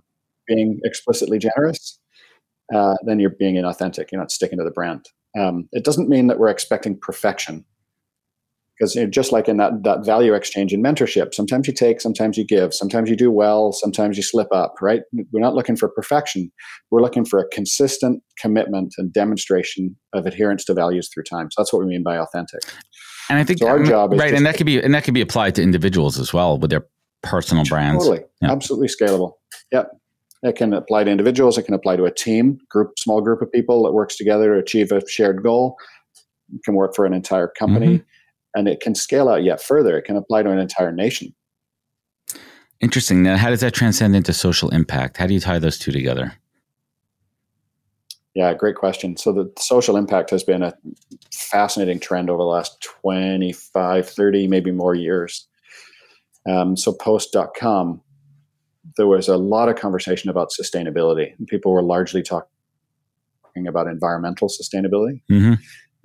being 0.47 0.81
explicitly 0.85 1.39
generous, 1.39 1.99
uh, 2.75 2.97
then 3.05 3.19
you're 3.19 3.31
being 3.31 3.57
inauthentic. 3.57 4.11
You're 4.11 4.21
not 4.21 4.31
sticking 4.31 4.59
to 4.59 4.65
the 4.65 4.71
brand. 4.71 5.07
Um, 5.39 5.69
it 5.73 5.85
doesn't 5.85 6.09
mean 6.09 6.27
that 6.29 6.39
we're 6.39 6.49
expecting 6.49 6.99
perfection, 6.99 7.65
because 8.79 8.95
you 8.95 9.03
know, 9.03 9.11
just 9.11 9.33
like 9.33 9.49
in 9.49 9.57
that 9.57 9.85
that 9.85 10.05
value 10.05 10.35
exchange 10.35 10.73
in 10.73 10.83
mentorship, 10.83 11.35
sometimes 11.35 11.67
you 11.67 11.73
take, 11.73 12.01
sometimes 12.01 12.37
you 12.37 12.45
give, 12.45 12.75
sometimes 12.75 13.09
you 13.09 13.17
do 13.17 13.31
well, 13.31 13.73
sometimes 13.73 14.17
you 14.17 14.23
slip 14.23 14.49
up. 14.53 14.75
Right? 14.81 15.03
We're 15.33 15.41
not 15.41 15.55
looking 15.55 15.77
for 15.77 15.89
perfection. 15.89 16.51
We're 16.91 17.03
looking 17.03 17.25
for 17.25 17.39
a 17.39 17.49
consistent 17.49 18.23
commitment 18.39 18.95
and 18.99 19.13
demonstration 19.13 19.97
of 20.13 20.27
adherence 20.27 20.65
to 20.67 20.75
values 20.75 21.09
through 21.13 21.25
time. 21.25 21.49
So 21.51 21.63
that's 21.63 21.73
what 21.73 21.81
we 21.81 21.87
mean 21.87 22.03
by 22.03 22.19
authentic. 22.19 22.61
And 23.29 23.39
I 23.39 23.45
think 23.45 23.59
so 23.59 23.67
our 23.67 23.83
job 23.83 24.13
is 24.13 24.21
right, 24.21 24.35
and 24.35 24.47
that 24.47 24.57
could 24.57 24.67
be 24.67 24.81
and 24.81 24.95
that 24.95 25.05
could 25.05 25.15
be 25.15 25.21
applied 25.21 25.55
to 25.57 25.63
individuals 25.63 26.19
as 26.19 26.33
well 26.33 26.59
with 26.59 26.71
their 26.71 26.87
personal 27.23 27.65
brands. 27.65 28.05
Totally, 28.05 28.25
yep. 28.41 28.51
absolutely 28.51 28.89
scalable. 28.89 29.33
Yep, 29.73 29.91
it 30.43 30.57
can 30.57 30.73
apply 30.73 31.05
to 31.05 31.11
individuals. 31.11 31.59
It 31.59 31.65
can 31.65 31.75
apply 31.75 31.97
to 31.97 32.05
a 32.05 32.13
team, 32.13 32.59
group, 32.71 32.99
small 32.99 33.21
group 33.21 33.43
of 33.43 33.51
people 33.51 33.83
that 33.85 33.93
works 33.93 34.17
together 34.17 34.55
to 34.55 34.61
achieve 34.61 34.93
a 34.93 35.07
shared 35.09 35.43
goal. 35.43 35.77
It 36.55 36.61
can 36.65 36.75
work 36.75 36.95
for 36.95 37.05
an 37.05 37.13
entire 37.13 37.49
company, 37.49 37.99
mm-hmm. 37.99 38.05
And 38.57 38.67
it 38.67 38.81
can 38.81 38.95
scale 38.95 39.29
out 39.29 39.45
yet 39.45 39.63
further. 39.63 39.97
It 39.99 40.03
can 40.03 40.17
apply 40.17 40.43
to 40.43 40.51
an 40.51 40.59
entire 40.59 40.91
nation. 40.91 41.33
Interesting. 42.81 43.23
Now, 43.23 43.37
how 43.37 43.51
does 43.51 43.61
that 43.61 43.75
transcend 43.75 44.17
into 44.17 44.33
social 44.33 44.71
impact? 44.71 45.19
How 45.19 45.27
do 45.27 45.35
you 45.35 45.41
tie 45.41 45.59
those 45.59 45.79
two 45.79 45.93
together? 45.93 46.33
Yeah, 48.35 48.53
great 48.55 48.77
question. 48.77 49.17
So 49.17 49.33
the 49.33 49.51
social 49.59 49.97
impact 49.97 50.31
has 50.31 50.43
been 50.43 50.63
a 50.63 50.75
fascinating 51.33 52.01
trend 52.01 52.29
over 52.29 52.39
the 52.39 52.45
last 52.45 52.81
25, 52.83 54.09
30, 54.09 54.49
maybe 54.49 54.73
more 54.73 54.95
years. 54.95 55.47
Um, 56.49 56.77
so 56.77 56.93
post.com, 56.93 58.01
there 58.97 59.07
was 59.07 59.29
a 59.29 59.37
lot 59.37 59.69
of 59.69 59.77
conversation 59.77 60.31
about 60.31 60.51
sustainability. 60.51 61.37
And 61.39 61.47
people 61.47 61.73
were 61.73 61.83
largely 61.83 62.23
talking 62.23 62.47
about 63.67 63.87
environmental 63.87 64.49
sustainability. 64.49 65.23
Mm-hmm. 65.31 65.55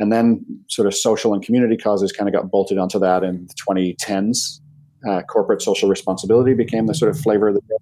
And 0.02 0.12
then 0.12 0.44
sort 0.68 0.88
of 0.88 0.96
social 0.96 1.32
and 1.32 1.44
community 1.44 1.78
causes 1.78 2.12
kind 2.12 2.28
of 2.28 2.34
got 2.34 2.50
bolted 2.50 2.80
onto 2.80 2.98
that 2.98 3.24
in 3.24 3.46
the 3.46 3.54
2010s. 3.54 4.60
Uh, 5.08 5.22
corporate 5.22 5.62
social 5.62 5.88
responsibility 5.88 6.56
became 6.56 6.88
the 6.88 6.96
sort 6.96 7.12
of 7.12 7.20
flavor 7.20 7.50
of 7.50 7.54
the 7.54 7.62
day. 7.62 7.76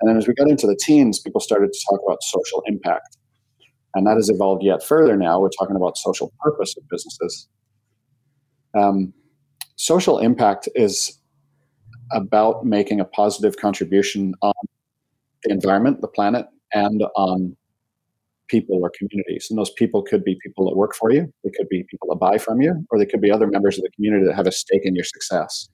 And 0.00 0.08
then 0.08 0.16
as 0.16 0.26
we 0.26 0.32
got 0.32 0.48
into 0.48 0.66
the 0.66 0.78
teens, 0.82 1.18
people 1.18 1.42
started 1.42 1.70
to 1.70 1.78
talk 1.90 2.00
about 2.06 2.22
social 2.22 2.62
impact. 2.64 3.18
And 3.94 4.06
that 4.06 4.16
has 4.16 4.30
evolved 4.30 4.64
yet 4.64 4.82
further 4.82 5.14
now. 5.14 5.40
We're 5.40 5.50
talking 5.50 5.76
about 5.76 5.98
social 5.98 6.32
purpose 6.40 6.74
of 6.78 6.88
businesses. 6.88 7.46
Um, 8.74 9.12
social 9.76 10.18
impact 10.20 10.70
is 10.74 11.18
about 12.12 12.64
making 12.64 12.98
a 12.98 13.04
positive 13.04 13.58
contribution 13.58 14.34
on 14.40 14.54
the 15.44 15.52
environment, 15.52 16.00
the 16.00 16.08
planet, 16.08 16.46
and 16.72 17.02
on 17.14 17.54
people 18.52 18.78
or 18.82 18.92
communities. 18.96 19.46
And 19.48 19.58
those 19.58 19.70
people 19.70 20.02
could 20.02 20.22
be 20.22 20.36
people 20.42 20.68
that 20.68 20.76
work 20.76 20.94
for 20.94 21.10
you, 21.10 21.32
could 21.56 21.68
be 21.68 21.84
people 21.90 22.08
that 22.08 22.16
buy 22.16 22.38
from 22.38 22.60
you, 22.60 22.84
or 22.90 22.98
they 22.98 23.06
could 23.06 23.20
be 23.20 23.30
other 23.30 23.46
members 23.46 23.78
of 23.78 23.84
the 23.84 23.90
community 23.90 24.26
that 24.26 24.34
have 24.34 24.46
a 24.46 24.52
stake 24.52 24.82
in 24.84 24.94
your 24.94 25.04
success. 25.04 25.68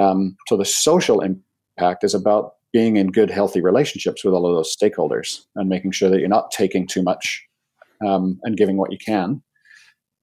Um, 0.00 0.36
so 0.48 0.56
the 0.56 0.64
social 0.64 1.20
impact 1.20 2.04
is 2.04 2.14
about 2.14 2.54
being 2.72 2.96
in 2.96 3.08
good, 3.08 3.30
healthy 3.30 3.60
relationships 3.60 4.24
with 4.24 4.34
all 4.34 4.46
of 4.46 4.54
those 4.54 4.74
stakeholders 4.74 5.42
and 5.56 5.68
making 5.68 5.92
sure 5.92 6.08
that 6.08 6.20
you're 6.20 6.28
not 6.28 6.50
taking 6.50 6.86
too 6.86 7.02
much 7.02 7.46
um, 8.06 8.40
and 8.44 8.56
giving 8.56 8.78
what 8.78 8.90
you 8.90 8.98
can 8.98 9.42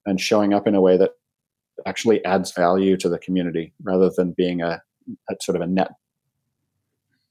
and 0.06 0.20
showing 0.20 0.54
up 0.54 0.68
in 0.68 0.76
a 0.76 0.82
way 0.82 0.98
that 0.98 1.12
actually 1.86 2.24
adds 2.26 2.52
value 2.52 2.98
to 2.98 3.08
the 3.08 3.20
community 3.20 3.74
rather 3.84 4.10
than 4.18 4.34
being 4.36 4.62
a, 4.62 4.82
a 5.30 5.36
sort 5.42 5.56
of 5.56 5.62
a 5.62 5.68
net 5.68 5.92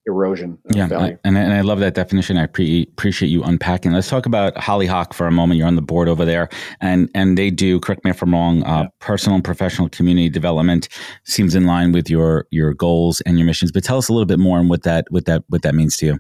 erosion. 0.08 0.58
yeah, 0.74 0.88
I, 0.90 1.16
and, 1.24 1.36
and 1.36 1.52
I 1.52 1.60
love 1.60 1.78
that 1.80 1.94
definition. 1.94 2.36
I 2.36 2.46
pre- 2.46 2.88
appreciate 2.92 3.28
you 3.28 3.44
unpacking. 3.44 3.92
Let's 3.92 4.08
talk 4.08 4.26
about 4.26 4.56
Hollyhock 4.56 5.14
for 5.14 5.26
a 5.26 5.30
moment. 5.30 5.58
You're 5.58 5.68
on 5.68 5.76
the 5.76 5.82
board 5.82 6.08
over 6.08 6.24
there, 6.24 6.48
and 6.80 7.08
and 7.14 7.38
they 7.38 7.50
do. 7.50 7.78
Correct 7.78 8.04
me 8.04 8.10
if 8.10 8.22
I'm 8.22 8.32
wrong. 8.32 8.64
Uh, 8.64 8.82
yeah. 8.82 8.88
Personal 8.98 9.36
and 9.36 9.44
professional 9.44 9.88
community 9.88 10.28
development 10.28 10.88
seems 11.24 11.54
in 11.54 11.66
line 11.66 11.92
with 11.92 12.10
your 12.10 12.46
your 12.50 12.74
goals 12.74 13.20
and 13.22 13.38
your 13.38 13.46
missions. 13.46 13.70
But 13.70 13.84
tell 13.84 13.98
us 13.98 14.08
a 14.08 14.12
little 14.12 14.26
bit 14.26 14.38
more 14.38 14.58
on 14.58 14.68
what 14.68 14.82
that 14.82 15.06
what 15.10 15.26
that 15.26 15.44
what 15.48 15.62
that 15.62 15.74
means 15.74 15.96
to 15.98 16.06
you. 16.06 16.18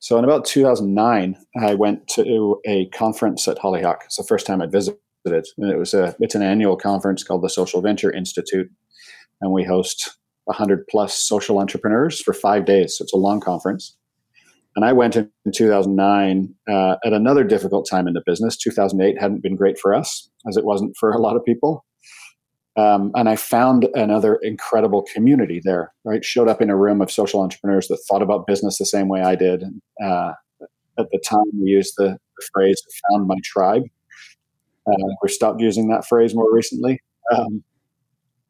So 0.00 0.18
in 0.18 0.24
about 0.24 0.46
2009, 0.46 1.36
I 1.60 1.74
went 1.74 2.08
to 2.08 2.58
a 2.66 2.86
conference 2.86 3.46
at 3.46 3.58
Hollyhock. 3.58 4.02
It's 4.06 4.16
the 4.16 4.24
first 4.24 4.46
time 4.46 4.62
I'd 4.62 4.72
visited, 4.72 4.98
and 5.26 5.70
it 5.70 5.76
was 5.78 5.92
a 5.92 6.16
it's 6.20 6.34
an 6.34 6.42
annual 6.42 6.76
conference 6.76 7.22
called 7.22 7.42
the 7.42 7.50
Social 7.50 7.82
Venture 7.82 8.10
Institute, 8.10 8.70
and 9.42 9.52
we 9.52 9.62
host 9.62 10.16
100 10.44 10.86
plus 10.88 11.16
social 11.16 11.58
entrepreneurs 11.58 12.20
for 12.20 12.32
five 12.32 12.64
days. 12.64 12.96
So 12.96 13.04
it's 13.04 13.12
a 13.12 13.18
long 13.18 13.40
conference. 13.40 13.96
And 14.76 14.84
I 14.84 14.92
went 14.92 15.16
in 15.16 15.30
2009 15.52 16.54
uh, 16.68 16.96
at 17.04 17.12
another 17.12 17.44
difficult 17.44 17.88
time 17.90 18.06
in 18.06 18.14
the 18.14 18.22
business. 18.24 18.56
2008 18.56 19.20
hadn't 19.20 19.42
been 19.42 19.56
great 19.56 19.78
for 19.78 19.94
us, 19.94 20.30
as 20.48 20.56
it 20.56 20.64
wasn't 20.64 20.96
for 20.96 21.10
a 21.10 21.18
lot 21.18 21.36
of 21.36 21.44
people. 21.44 21.84
Um, 22.76 23.10
and 23.14 23.28
I 23.28 23.36
found 23.36 23.88
another 23.94 24.36
incredible 24.36 25.04
community 25.12 25.60
there, 25.62 25.92
right? 26.04 26.24
Showed 26.24 26.48
up 26.48 26.62
in 26.62 26.70
a 26.70 26.76
room 26.76 27.00
of 27.00 27.10
social 27.10 27.40
entrepreneurs 27.40 27.88
that 27.88 27.98
thought 28.08 28.22
about 28.22 28.46
business 28.46 28.78
the 28.78 28.86
same 28.86 29.08
way 29.08 29.22
I 29.22 29.34
did. 29.34 29.64
Uh, 30.02 30.32
at 30.98 31.10
the 31.10 31.20
time, 31.24 31.44
we 31.60 31.70
used 31.70 31.94
the, 31.96 32.16
the, 32.36 32.46
phrase 32.52 32.80
found 33.10 33.26
my 33.26 33.36
tribe. 33.42 33.82
Uh, 34.86 35.08
we 35.22 35.28
stopped 35.28 35.60
using 35.60 35.88
that 35.88 36.06
phrase 36.06 36.34
more 36.34 36.52
recently. 36.52 37.00
Um, 37.34 37.64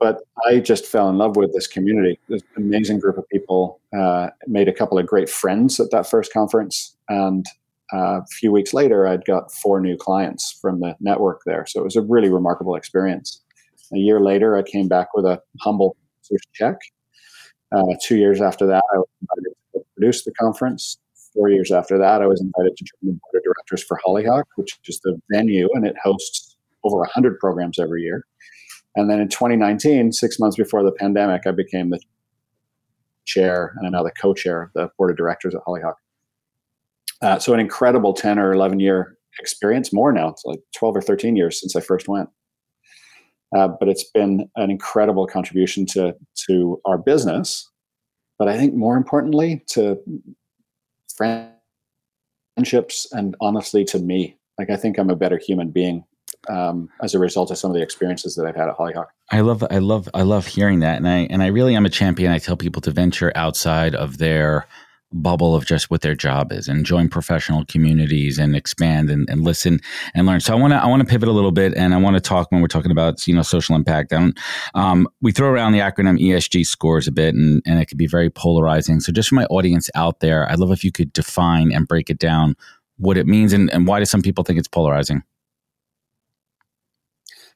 but 0.00 0.22
I 0.48 0.58
just 0.58 0.86
fell 0.86 1.10
in 1.10 1.18
love 1.18 1.36
with 1.36 1.52
this 1.52 1.66
community. 1.66 2.18
This 2.28 2.42
amazing 2.56 2.98
group 2.98 3.18
of 3.18 3.28
people. 3.28 3.80
Uh, 3.96 4.30
made 4.46 4.66
a 4.66 4.72
couple 4.72 4.98
of 4.98 5.06
great 5.06 5.28
friends 5.28 5.78
at 5.78 5.90
that 5.90 6.08
first 6.08 6.32
conference, 6.32 6.96
and 7.08 7.44
uh, 7.92 8.20
a 8.20 8.26
few 8.26 8.52
weeks 8.52 8.72
later, 8.72 9.06
I'd 9.06 9.24
got 9.24 9.52
four 9.52 9.80
new 9.80 9.96
clients 9.96 10.58
from 10.60 10.80
the 10.80 10.96
network 11.00 11.42
there. 11.44 11.66
So 11.66 11.80
it 11.80 11.84
was 11.84 11.96
a 11.96 12.02
really 12.02 12.30
remarkable 12.30 12.76
experience. 12.76 13.42
A 13.92 13.98
year 13.98 14.20
later, 14.20 14.56
I 14.56 14.62
came 14.62 14.88
back 14.88 15.08
with 15.14 15.24
a 15.24 15.42
humble 15.60 15.96
check. 16.52 16.76
Uh, 17.72 17.94
two 18.02 18.16
years 18.16 18.40
after 18.40 18.66
that, 18.66 18.84
I 18.94 18.98
was 18.98 19.08
invited 19.20 19.54
to 19.74 19.84
produce 19.96 20.24
the 20.24 20.32
conference. 20.32 20.98
Four 21.34 21.50
years 21.50 21.70
after 21.70 21.98
that, 21.98 22.22
I 22.22 22.26
was 22.26 22.40
invited 22.40 22.76
to 22.76 22.84
join 22.84 23.12
the 23.14 23.20
board 23.20 23.34
of 23.36 23.42
directors 23.42 23.82
for 23.82 23.98
Hollyhock, 24.04 24.46
which 24.56 24.78
is 24.86 25.00
the 25.00 25.20
venue, 25.30 25.68
and 25.74 25.86
it 25.86 25.96
hosts 26.02 26.56
over 26.84 26.98
100 26.98 27.38
programs 27.38 27.78
every 27.78 28.02
year. 28.02 28.24
And 28.96 29.08
then 29.08 29.20
in 29.20 29.28
2019, 29.28 30.12
six 30.12 30.38
months 30.38 30.56
before 30.56 30.82
the 30.82 30.92
pandemic, 30.92 31.46
I 31.46 31.52
became 31.52 31.90
the 31.90 32.00
chair 33.24 33.74
and 33.76 33.86
I'm 33.86 33.92
now 33.92 34.02
the 34.02 34.10
co-chair 34.10 34.62
of 34.62 34.72
the 34.74 34.90
board 34.98 35.10
of 35.10 35.16
directors 35.16 35.54
at 35.54 35.62
Hollyhock. 35.64 35.96
Uh, 37.22 37.38
so 37.38 37.52
an 37.52 37.60
incredible 37.60 38.12
10 38.12 38.38
or 38.38 38.52
11 38.52 38.80
year 38.80 39.16
experience, 39.38 39.92
more 39.92 40.12
now. 40.12 40.28
It's 40.28 40.44
like 40.44 40.60
12 40.74 40.96
or 40.96 41.02
13 41.02 41.36
years 41.36 41.60
since 41.60 41.76
I 41.76 41.80
first 41.80 42.08
went. 42.08 42.28
Uh, 43.56 43.68
but 43.68 43.88
it's 43.88 44.04
been 44.04 44.48
an 44.56 44.70
incredible 44.70 45.26
contribution 45.26 45.84
to 45.84 46.14
to 46.46 46.80
our 46.84 46.96
business. 46.96 47.68
But 48.38 48.48
I 48.48 48.56
think 48.56 48.74
more 48.74 48.96
importantly 48.96 49.64
to 49.70 49.98
friendships 51.16 53.06
and 53.12 53.36
honestly 53.40 53.84
to 53.86 53.98
me. 53.98 54.36
Like 54.58 54.70
I 54.70 54.76
think 54.76 54.98
I'm 54.98 55.10
a 55.10 55.16
better 55.16 55.38
human 55.38 55.70
being 55.70 56.04
um, 56.48 56.88
as 57.02 57.14
a 57.14 57.18
result 57.18 57.50
of 57.50 57.58
some 57.58 57.70
of 57.70 57.76
the 57.76 57.82
experiences 57.82 58.34
that 58.36 58.46
I've 58.46 58.56
had 58.56 58.68
at 58.68 58.74
Hollyhock. 58.76 59.10
I 59.30 59.40
love, 59.40 59.64
I 59.70 59.78
love, 59.78 60.08
I 60.14 60.22
love 60.22 60.46
hearing 60.46 60.80
that, 60.80 60.96
and 60.96 61.08
I 61.08 61.26
and 61.30 61.42
I 61.42 61.48
really 61.48 61.74
am 61.74 61.86
a 61.86 61.90
champion. 61.90 62.32
I 62.32 62.38
tell 62.38 62.56
people 62.56 62.82
to 62.82 62.90
venture 62.90 63.32
outside 63.34 63.94
of 63.94 64.18
their 64.18 64.66
bubble 65.12 65.54
of 65.54 65.66
just 65.66 65.90
what 65.90 66.02
their 66.02 66.14
job 66.14 66.52
is 66.52 66.68
and 66.68 66.86
join 66.86 67.08
professional 67.08 67.64
communities 67.64 68.38
and 68.38 68.54
expand 68.54 69.10
and, 69.10 69.28
and 69.28 69.42
listen 69.42 69.80
and 70.14 70.26
learn. 70.26 70.40
So 70.40 70.56
I 70.56 70.60
want 70.60 70.72
to 70.72 70.76
I 70.76 70.86
want 70.86 71.00
to 71.00 71.08
pivot 71.08 71.28
a 71.28 71.32
little 71.32 71.50
bit 71.50 71.74
and 71.74 71.94
I 71.94 71.96
want 71.96 72.14
to 72.14 72.20
talk 72.20 72.50
when 72.50 72.60
we're 72.60 72.68
talking 72.68 72.90
about 72.90 73.26
you 73.26 73.34
know 73.34 73.42
social 73.42 73.74
impact. 73.74 74.12
Um, 74.74 75.08
we 75.20 75.32
throw 75.32 75.48
around 75.48 75.72
the 75.72 75.80
acronym 75.80 76.20
ESG 76.20 76.66
scores 76.66 77.08
a 77.08 77.12
bit 77.12 77.34
and, 77.34 77.62
and 77.66 77.80
it 77.80 77.86
can 77.86 77.98
be 77.98 78.06
very 78.06 78.30
polarizing. 78.30 79.00
So 79.00 79.12
just 79.12 79.28
for 79.28 79.34
my 79.34 79.46
audience 79.46 79.90
out 79.94 80.20
there, 80.20 80.50
I'd 80.50 80.58
love 80.58 80.72
if 80.72 80.84
you 80.84 80.92
could 80.92 81.12
define 81.12 81.72
and 81.72 81.88
break 81.88 82.10
it 82.10 82.18
down 82.18 82.56
what 82.98 83.16
it 83.16 83.26
means 83.26 83.52
and, 83.52 83.70
and 83.70 83.86
why 83.86 83.98
do 83.98 84.04
some 84.04 84.22
people 84.22 84.44
think 84.44 84.58
it's 84.58 84.68
polarizing? 84.68 85.22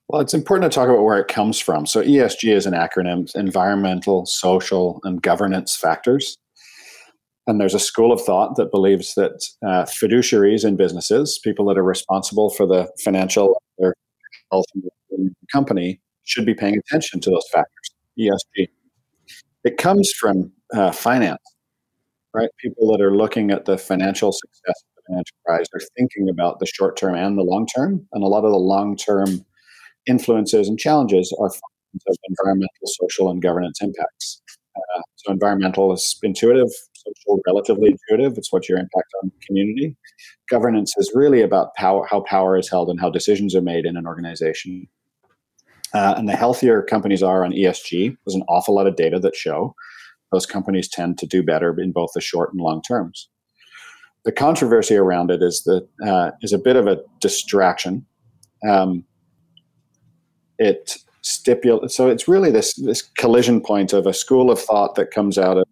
Well, 0.09 0.21
it's 0.21 0.35
important 0.35 0.71
to 0.71 0.75
talk 0.75 0.89
about 0.89 1.03
where 1.05 1.19
it 1.19 1.29
comes 1.29 1.59
from. 1.59 1.87
So, 1.87 2.03
ESG 2.03 2.53
is 2.53 2.67
an 2.67 2.75
acronym 2.75 3.35
environmental, 3.35 4.27
social, 4.27 5.01
and 5.05 5.23
governance 5.23 5.77
factors. 5.77 6.37
And 7.47 7.61
there's 7.61 7.75
a 7.75 7.79
school 7.79 8.13
of 8.13 8.23
thought 8.23 8.57
that 8.57 8.71
believes 8.71 9.15
that 9.15 9.45
uh, 9.63 9.85
fiduciaries 9.85 10.65
in 10.67 10.77
businesses, 10.77 11.39
people 11.43 11.67
that 11.67 11.79
are 11.79 11.85
responsible 11.85 12.51
for 12.51 12.67
the 12.67 12.91
financial 13.03 13.61
or 13.77 13.95
health 14.51 14.65
the 14.75 15.31
company, 15.53 16.01
should 16.25 16.47
be 16.47 16.55
paying 16.55 16.79
attention 16.79 17.21
to 17.21 17.31
those 17.31 17.47
factors, 17.53 17.91
ESG. 18.19 18.69
It 19.65 19.79
comes 19.79 20.13
from 20.13 20.53
uh, 20.75 20.93
finance, 20.93 21.43
right? 22.35 22.51
People 22.59 22.91
that 22.93 23.03
are 23.03 23.17
looking 23.17 23.51
at 23.51 23.65
the 23.67 23.79
financial 23.79 24.33
success 24.33 24.85
of 24.97 25.05
an 25.09 25.19
enterprise 25.19 25.67
are 25.75 25.81
thinking 25.97 26.29
about 26.29 26.61
the 26.61 26.67
short 26.67 26.97
term 26.97 27.15
and 27.15 27.39
the 27.39 27.43
long 27.43 27.67
term. 27.67 28.07
And 28.13 28.25
a 28.25 28.27
lot 28.27 28.45
of 28.45 28.53
the 28.53 28.59
long 28.59 28.97
term 28.97 29.45
influences 30.07 30.69
and 30.69 30.79
challenges 30.79 31.35
are 31.41 31.47
of 31.47 32.17
environmental, 32.29 32.69
social, 32.85 33.31
and 33.31 33.41
governance 33.41 33.81
impacts. 33.81 34.43
Uh, 34.77 35.03
so, 35.17 35.33
environmental 35.33 35.93
is 35.93 36.19
intuitive, 36.23 36.69
social, 36.95 37.41
relatively 37.47 37.91
intuitive. 37.91 38.37
It's 38.37 38.53
what's 38.53 38.69
your 38.69 38.79
impact 38.79 39.09
on 39.23 39.31
the 39.31 39.47
community. 39.47 39.97
Governance 40.51 40.93
is 40.97 41.13
really 41.15 41.41
about 41.41 41.75
power, 41.77 42.07
how 42.11 42.21
power 42.21 42.59
is 42.59 42.69
held 42.69 42.89
and 42.89 43.01
how 43.01 43.11
decisions 43.11 43.55
are 43.55 43.63
made 43.63 43.87
in 43.87 43.97
an 43.97 44.07
organization. 44.07 44.89
Uh, 45.93 46.15
and 46.17 46.29
the 46.29 46.37
healthier 46.37 46.83
companies 46.83 47.23
are 47.23 47.45
on 47.45 47.53
ESG, 47.53 48.17
there's 48.27 48.35
an 48.35 48.43
awful 48.49 48.75
lot 48.75 48.89
of 48.89 48.97
data 48.97 49.21
that 49.21 49.37
show 49.37 49.75
those 50.35 50.47
companies 50.47 50.89
tend 50.89 51.17
to 51.19 51.27
do 51.27 51.43
better 51.43 51.75
in 51.81 51.93
both 51.93 52.11
the 52.15 52.21
short 52.21 52.53
and 52.53 52.61
long 52.61 52.83
terms. 52.83 53.29
The 54.25 54.33
controversy 54.33 54.97
around 54.97 55.31
it 55.31 55.43
is 55.43 55.63
that 55.65 55.87
uh, 56.05 56.33
is 56.43 56.53
a 56.53 56.59
bit 56.59 56.77
of 56.77 56.87
a 56.87 57.01
distraction. 57.21 58.05
Um, 58.69 59.05
it 60.59 60.97
stipulates. 61.23 61.97
So 61.97 62.09
it's 62.09 62.29
really 62.29 62.51
this 62.51 62.75
this 62.75 63.03
collision 63.03 63.61
point 63.61 63.93
of 63.93 64.07
a 64.07 64.13
school 64.13 64.51
of 64.51 64.61
thought 64.61 64.95
that 64.97 65.11
comes 65.11 65.39
out 65.39 65.59
of 65.59 65.65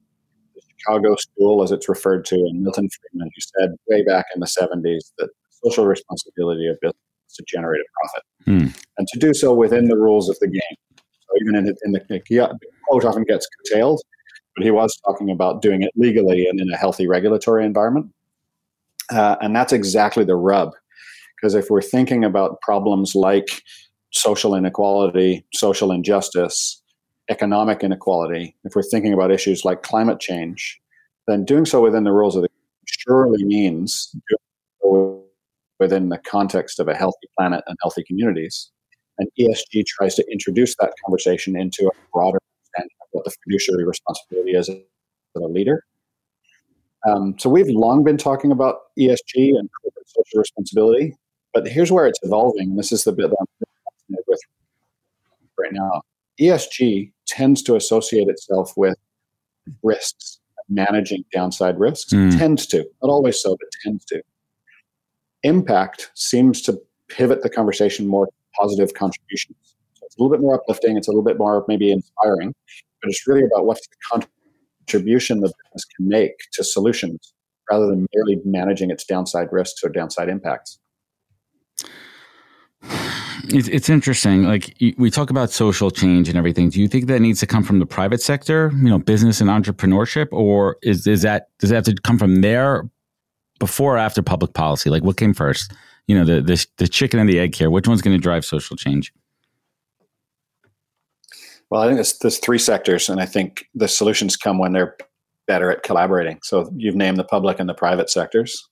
the 0.54 0.62
Chicago 0.78 1.16
School, 1.16 1.62
as 1.62 1.72
it's 1.72 1.88
referred 1.88 2.24
to, 2.26 2.36
and 2.36 2.62
Milton 2.62 2.88
Friedman, 2.88 3.30
who 3.34 3.40
said 3.40 3.76
way 3.88 4.04
back 4.04 4.26
in 4.34 4.40
the 4.40 4.46
'70s 4.46 5.12
that 5.18 5.28
social 5.64 5.86
responsibility 5.86 6.66
of 6.68 6.80
business 6.80 6.96
is 7.28 7.36
to 7.36 7.44
generate 7.46 7.80
a 7.80 7.84
profit, 8.00 8.24
mm. 8.46 8.84
and 8.98 9.08
to 9.08 9.18
do 9.18 9.34
so 9.34 9.54
within 9.54 9.88
the 9.88 9.96
rules 9.96 10.28
of 10.28 10.38
the 10.40 10.48
game. 10.48 10.76
So 10.96 11.40
even 11.40 11.54
in, 11.54 11.74
in 11.84 11.92
the, 11.92 12.02
the 12.08 12.58
quote 12.88 13.04
often 13.04 13.24
gets 13.24 13.46
curtailed, 13.46 14.02
but 14.56 14.64
he 14.64 14.70
was 14.70 14.98
talking 15.04 15.30
about 15.30 15.62
doing 15.62 15.82
it 15.82 15.92
legally 15.96 16.46
and 16.46 16.60
in 16.60 16.70
a 16.70 16.76
healthy 16.76 17.06
regulatory 17.06 17.64
environment. 17.64 18.12
Uh, 19.10 19.36
and 19.40 19.54
that's 19.54 19.72
exactly 19.72 20.24
the 20.24 20.36
rub. 20.36 20.72
Because 21.36 21.54
if 21.54 21.70
we're 21.70 21.82
thinking 21.82 22.24
about 22.24 22.60
problems 22.60 23.14
like 23.14 23.62
social 24.12 24.54
inequality, 24.54 25.44
social 25.52 25.90
injustice, 25.90 26.82
economic 27.30 27.82
inequality, 27.82 28.54
if 28.64 28.74
we're 28.74 28.82
thinking 28.82 29.12
about 29.12 29.30
issues 29.30 29.64
like 29.64 29.82
climate 29.82 30.20
change, 30.20 30.80
then 31.26 31.44
doing 31.44 31.64
so 31.64 31.80
within 31.80 32.04
the 32.04 32.12
rules 32.12 32.36
of 32.36 32.42
the 32.42 32.48
surely 32.86 33.44
means 33.44 34.14
within 35.78 36.08
the 36.10 36.18
context 36.18 36.78
of 36.78 36.88
a 36.88 36.94
healthy 36.94 37.26
planet 37.36 37.62
and 37.66 37.76
healthy 37.82 38.04
communities. 38.04 38.70
And 39.18 39.28
ESG 39.38 39.84
tries 39.86 40.14
to 40.14 40.24
introduce 40.30 40.76
that 40.76 40.92
conversation 41.04 41.56
into 41.56 41.86
a 41.86 41.90
broader 42.12 42.38
understanding 42.38 42.96
of 43.02 43.08
what 43.10 43.24
the 43.24 43.32
fiduciary 43.44 43.84
responsibility 43.84 44.52
is 44.52 44.68
of 44.68 44.76
a 45.36 45.46
leader. 45.46 45.84
Um, 47.06 47.34
so 47.38 47.50
we've 47.50 47.68
long 47.68 48.04
been 48.04 48.16
talking 48.16 48.52
about 48.52 48.76
ESG 48.98 49.58
and 49.58 49.68
corporate 49.82 50.08
social 50.08 50.38
responsibility, 50.38 51.16
but 51.52 51.66
here's 51.66 51.90
where 51.90 52.06
it's 52.06 52.20
evolving. 52.22 52.76
This 52.76 52.92
is 52.92 53.04
the 53.04 53.12
bit 53.12 53.30
that 53.30 53.36
I'm 53.40 53.46
with 54.08 54.40
right 55.58 55.72
now. 55.72 56.02
ESG 56.40 57.12
tends 57.26 57.62
to 57.62 57.76
associate 57.76 58.28
itself 58.28 58.72
with 58.76 58.96
risks, 59.82 60.40
managing 60.68 61.24
downside 61.32 61.78
risks. 61.78 62.12
Mm. 62.12 62.38
Tends 62.38 62.66
to, 62.66 62.78
not 63.02 63.10
always 63.10 63.40
so, 63.40 63.50
but 63.50 63.68
tends 63.84 64.04
to. 64.06 64.22
Impact 65.42 66.10
seems 66.14 66.62
to 66.62 66.80
pivot 67.08 67.42
the 67.42 67.50
conversation 67.50 68.06
more 68.06 68.26
to 68.26 68.32
positive 68.58 68.94
contributions. 68.94 69.56
So 69.94 70.06
it's 70.06 70.16
a 70.16 70.22
little 70.22 70.34
bit 70.34 70.40
more 70.40 70.54
uplifting. 70.54 70.96
It's 70.96 71.08
a 71.08 71.10
little 71.10 71.24
bit 71.24 71.38
more 71.38 71.64
maybe 71.68 71.90
inspiring, 71.90 72.54
but 73.02 73.10
it's 73.10 73.26
really 73.26 73.44
about 73.44 73.66
what's 73.66 73.86
the 73.86 74.22
contribution 74.86 75.40
the 75.40 75.48
business 75.48 75.84
can 75.96 76.08
make 76.08 76.34
to 76.52 76.64
solutions 76.64 77.34
rather 77.70 77.86
than 77.86 78.06
merely 78.14 78.40
managing 78.44 78.90
its 78.90 79.04
downside 79.04 79.48
risks 79.52 79.82
or 79.84 79.88
downside 79.88 80.28
impacts. 80.28 80.78
It's, 83.44 83.68
it's 83.68 83.88
interesting. 83.88 84.44
Like 84.44 84.76
we 84.96 85.10
talk 85.10 85.30
about 85.30 85.50
social 85.50 85.90
change 85.90 86.28
and 86.28 86.38
everything. 86.38 86.68
Do 86.70 86.80
you 86.80 86.88
think 86.88 87.06
that 87.06 87.20
needs 87.20 87.40
to 87.40 87.46
come 87.46 87.64
from 87.64 87.78
the 87.78 87.86
private 87.86 88.20
sector, 88.20 88.70
you 88.76 88.88
know, 88.88 88.98
business 88.98 89.40
and 89.40 89.50
entrepreneurship, 89.50 90.28
or 90.32 90.76
is 90.82 91.06
is 91.06 91.22
that 91.22 91.48
does 91.58 91.70
that 91.70 91.76
have 91.76 91.96
to 91.96 92.00
come 92.02 92.18
from 92.18 92.40
there 92.40 92.88
before 93.58 93.96
or 93.96 93.98
after 93.98 94.22
public 94.22 94.54
policy? 94.54 94.90
Like 94.90 95.02
what 95.02 95.16
came 95.16 95.34
first? 95.34 95.72
You 96.06 96.16
know, 96.16 96.24
the 96.24 96.40
the, 96.40 96.66
the 96.78 96.88
chicken 96.88 97.18
and 97.18 97.28
the 97.28 97.38
egg 97.38 97.54
here. 97.54 97.70
Which 97.70 97.88
one's 97.88 98.02
going 98.02 98.16
to 98.16 98.22
drive 98.22 98.44
social 98.44 98.76
change? 98.76 99.12
Well, 101.70 101.80
I 101.80 101.86
think 101.86 101.96
there's, 101.96 102.18
there's 102.18 102.38
three 102.38 102.58
sectors, 102.58 103.08
and 103.08 103.18
I 103.18 103.24
think 103.24 103.66
the 103.74 103.88
solutions 103.88 104.36
come 104.36 104.58
when 104.58 104.72
they're 104.72 104.96
better 105.46 105.70
at 105.70 105.82
collaborating. 105.82 106.38
So 106.42 106.70
you've 106.76 106.94
named 106.94 107.16
the 107.16 107.24
public 107.24 107.58
and 107.58 107.68
the 107.68 107.74
private 107.74 108.10
sectors. 108.10 108.68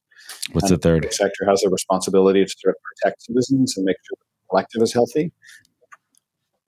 What's 0.52 0.70
and 0.70 0.78
the 0.78 0.83
third? 0.83 1.04
The 1.04 1.12
sector 1.12 1.46
has 1.48 1.62
a 1.64 1.70
responsibility 1.70 2.44
to 2.44 2.54
sort 2.59 2.74
of 2.74 2.80
protect 2.83 3.22
citizens 3.22 3.76
and 3.76 3.85
make 3.85 3.96
sure 4.06 4.16
collective 4.50 4.82
is 4.82 4.92
healthy. 4.92 5.32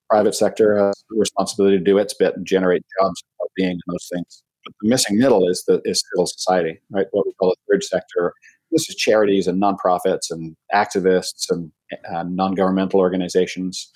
Private 0.08 0.34
sector 0.34 0.76
has 0.78 1.04
the 1.10 1.18
responsibility 1.18 1.78
to 1.78 1.84
do 1.84 1.98
its 1.98 2.14
bit 2.14 2.36
and 2.36 2.46
generate 2.46 2.82
jobs 3.00 3.22
and 3.40 3.48
being 3.56 3.72
and 3.72 3.82
those 3.88 4.08
things. 4.12 4.42
But 4.64 4.74
the 4.80 4.88
missing 4.88 5.18
middle 5.18 5.48
is 5.48 5.64
the 5.66 5.80
is 5.84 6.02
civil 6.12 6.26
society, 6.26 6.80
right? 6.90 7.06
What 7.10 7.26
we 7.26 7.32
call 7.34 7.50
the 7.50 7.74
third 7.74 7.82
sector. 7.82 8.32
This 8.70 8.88
is 8.88 8.94
charities 8.94 9.46
and 9.46 9.60
nonprofits 9.60 10.30
and 10.30 10.56
activists 10.74 11.50
and 11.50 11.70
uh, 12.10 12.22
non-governmental 12.22 13.00
organizations, 13.00 13.90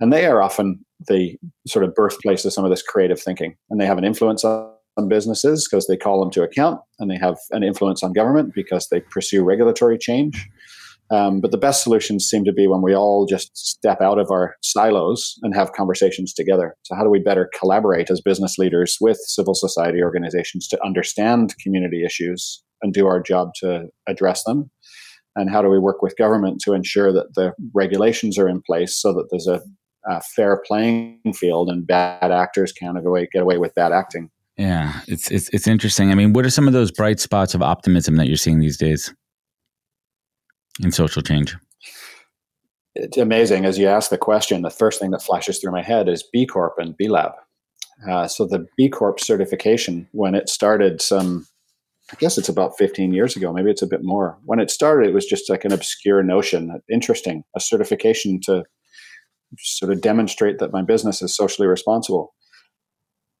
and 0.00 0.10
they 0.12 0.24
are 0.26 0.40
often 0.40 0.84
the 1.08 1.36
sort 1.66 1.84
of 1.84 1.94
birthplace 1.94 2.44
of 2.44 2.52
some 2.52 2.64
of 2.64 2.70
this 2.70 2.82
creative 2.82 3.20
thinking, 3.20 3.56
and 3.68 3.78
they 3.78 3.86
have 3.86 3.98
an 3.98 4.04
influence 4.04 4.42
on 4.42 5.08
businesses 5.08 5.68
because 5.68 5.86
they 5.86 5.96
call 5.96 6.20
them 6.20 6.30
to 6.30 6.42
account 6.42 6.80
and 6.98 7.10
they 7.10 7.18
have 7.18 7.36
an 7.50 7.62
influence 7.62 8.02
on 8.02 8.12
government 8.12 8.54
because 8.54 8.88
they 8.88 9.00
pursue 9.00 9.44
regulatory 9.44 9.98
change. 9.98 10.48
Um, 11.10 11.40
but 11.40 11.52
the 11.52 11.58
best 11.58 11.84
solutions 11.84 12.26
seem 12.26 12.44
to 12.44 12.52
be 12.52 12.66
when 12.66 12.82
we 12.82 12.94
all 12.94 13.26
just 13.26 13.56
step 13.56 14.00
out 14.00 14.18
of 14.18 14.30
our 14.30 14.56
silos 14.62 15.36
and 15.42 15.54
have 15.54 15.72
conversations 15.72 16.32
together. 16.32 16.74
So, 16.82 16.96
how 16.96 17.04
do 17.04 17.10
we 17.10 17.20
better 17.20 17.48
collaborate 17.58 18.10
as 18.10 18.20
business 18.20 18.58
leaders 18.58 18.96
with 19.00 19.18
civil 19.18 19.54
society 19.54 20.02
organizations 20.02 20.66
to 20.68 20.84
understand 20.84 21.54
community 21.62 22.04
issues 22.04 22.62
and 22.82 22.92
do 22.92 23.06
our 23.06 23.20
job 23.20 23.50
to 23.60 23.86
address 24.08 24.42
them? 24.44 24.70
And 25.36 25.50
how 25.50 25.62
do 25.62 25.68
we 25.68 25.78
work 25.78 26.02
with 26.02 26.16
government 26.16 26.60
to 26.64 26.72
ensure 26.72 27.12
that 27.12 27.34
the 27.34 27.52
regulations 27.74 28.38
are 28.38 28.48
in 28.48 28.62
place 28.66 28.96
so 28.96 29.12
that 29.12 29.28
there's 29.30 29.46
a, 29.46 29.60
a 30.08 30.22
fair 30.34 30.62
playing 30.66 31.20
field 31.34 31.68
and 31.68 31.86
bad 31.86 32.32
actors 32.32 32.72
can't 32.72 32.96
get 33.32 33.42
away, 33.42 33.58
with 33.58 33.74
bad 33.74 33.92
acting? 33.92 34.30
Yeah, 34.56 35.00
it's 35.06 35.30
it's 35.30 35.50
it's 35.50 35.68
interesting. 35.68 36.10
I 36.10 36.14
mean, 36.14 36.32
what 36.32 36.44
are 36.44 36.50
some 36.50 36.66
of 36.66 36.72
those 36.72 36.90
bright 36.90 37.20
spots 37.20 37.54
of 37.54 37.62
optimism 37.62 38.16
that 38.16 38.26
you're 38.26 38.36
seeing 38.36 38.58
these 38.58 38.78
days 38.78 39.14
in 40.82 40.92
social 40.92 41.22
change? 41.22 41.56
It's 42.94 43.18
amazing. 43.18 43.64
As 43.64 43.78
you 43.78 43.86
ask 43.86 44.10
the 44.10 44.18
question, 44.18 44.62
the 44.62 44.70
first 44.70 45.00
thing 45.00 45.10
that 45.10 45.22
flashes 45.22 45.58
through 45.58 45.72
my 45.72 45.82
head 45.82 46.08
is 46.08 46.24
B 46.32 46.46
Corp 46.46 46.74
and 46.78 46.96
B 46.96 47.08
Lab. 47.08 47.32
Uh, 48.08 48.26
so 48.26 48.46
the 48.46 48.66
B 48.76 48.88
Corp 48.88 49.20
certification, 49.20 50.08
when 50.12 50.34
it 50.34 50.48
started, 50.48 51.00
some 51.00 51.46
I 52.12 52.16
guess 52.18 52.38
it's 52.38 52.48
about 52.48 52.78
15 52.78 53.12
years 53.12 53.34
ago, 53.34 53.52
maybe 53.52 53.70
it's 53.70 53.82
a 53.82 53.86
bit 53.86 54.04
more. 54.04 54.38
When 54.44 54.60
it 54.60 54.70
started, 54.70 55.08
it 55.08 55.14
was 55.14 55.26
just 55.26 55.50
like 55.50 55.64
an 55.64 55.72
obscure 55.72 56.22
notion, 56.22 56.80
interesting, 56.90 57.42
a 57.56 57.60
certification 57.60 58.40
to 58.42 58.64
sort 59.58 59.92
of 59.92 60.00
demonstrate 60.00 60.58
that 60.58 60.72
my 60.72 60.82
business 60.82 61.20
is 61.20 61.34
socially 61.34 61.66
responsible 61.66 62.32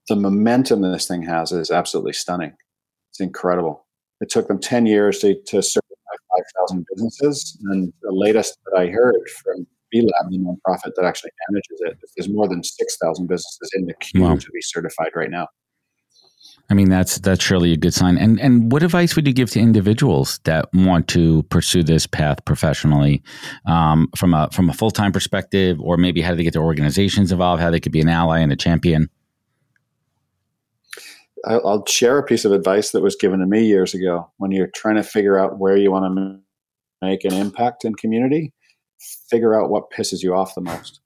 the 0.08 0.16
momentum 0.16 0.82
this 0.82 1.06
thing 1.06 1.22
has 1.22 1.52
is 1.52 1.70
absolutely 1.70 2.12
stunning. 2.12 2.52
It's 3.10 3.20
incredible. 3.20 3.86
It 4.20 4.30
took 4.30 4.48
them 4.48 4.60
10 4.60 4.86
years 4.86 5.18
to, 5.20 5.34
to 5.48 5.62
5,000 6.36 6.86
businesses. 6.94 7.58
And 7.70 7.92
the 8.02 8.12
latest 8.12 8.58
that 8.66 8.78
I 8.78 8.86
heard 8.88 9.28
from 9.42 9.66
B 9.90 10.00
Lab, 10.00 10.30
the 10.30 10.38
nonprofit 10.38 10.92
that 10.96 11.04
actually 11.04 11.30
manages 11.48 11.80
it, 11.80 11.98
there's 12.16 12.28
more 12.28 12.48
than 12.48 12.62
6,000 12.62 13.26
businesses 13.26 13.70
in 13.74 13.86
the 13.86 13.94
queue 13.94 14.22
wow. 14.22 14.36
to 14.36 14.50
be 14.50 14.60
certified 14.62 15.10
right 15.14 15.30
now. 15.30 15.46
I 16.68 16.74
mean, 16.74 16.90
that's 16.90 17.18
that's 17.18 17.44
surely 17.44 17.72
a 17.72 17.76
good 17.76 17.94
sign. 17.94 18.18
And 18.18 18.40
and 18.40 18.72
what 18.72 18.82
advice 18.82 19.14
would 19.14 19.26
you 19.26 19.32
give 19.32 19.50
to 19.50 19.60
individuals 19.60 20.40
that 20.44 20.68
want 20.74 21.06
to 21.08 21.44
pursue 21.44 21.84
this 21.84 22.08
path 22.08 22.44
professionally, 22.44 23.22
um, 23.66 24.08
from 24.16 24.34
a 24.34 24.48
from 24.52 24.68
a 24.68 24.72
full 24.72 24.90
time 24.90 25.12
perspective, 25.12 25.80
or 25.80 25.96
maybe 25.96 26.20
how 26.20 26.30
do 26.30 26.36
they 26.36 26.42
get 26.42 26.54
their 26.54 26.64
organizations 26.64 27.30
involved, 27.30 27.62
how 27.62 27.70
they 27.70 27.78
could 27.78 27.92
be 27.92 28.00
an 28.00 28.08
ally 28.08 28.40
and 28.40 28.52
a 28.52 28.56
champion? 28.56 29.08
I'll 31.46 31.86
share 31.86 32.18
a 32.18 32.24
piece 32.24 32.44
of 32.44 32.52
advice 32.52 32.90
that 32.90 33.02
was 33.02 33.14
given 33.14 33.38
to 33.38 33.46
me 33.46 33.64
years 33.64 33.94
ago. 33.94 34.30
When 34.38 34.50
you're 34.50 34.70
trying 34.74 34.96
to 34.96 35.04
figure 35.04 35.38
out 35.38 35.58
where 35.58 35.76
you 35.76 35.92
want 35.92 36.16
to 36.16 36.40
make 37.06 37.24
an 37.24 37.34
impact 37.34 37.84
in 37.84 37.94
community, 37.94 38.52
figure 39.30 39.60
out 39.60 39.70
what 39.70 39.90
pisses 39.90 40.22
you 40.22 40.34
off 40.34 40.54
the 40.54 40.60
most. 40.60 41.00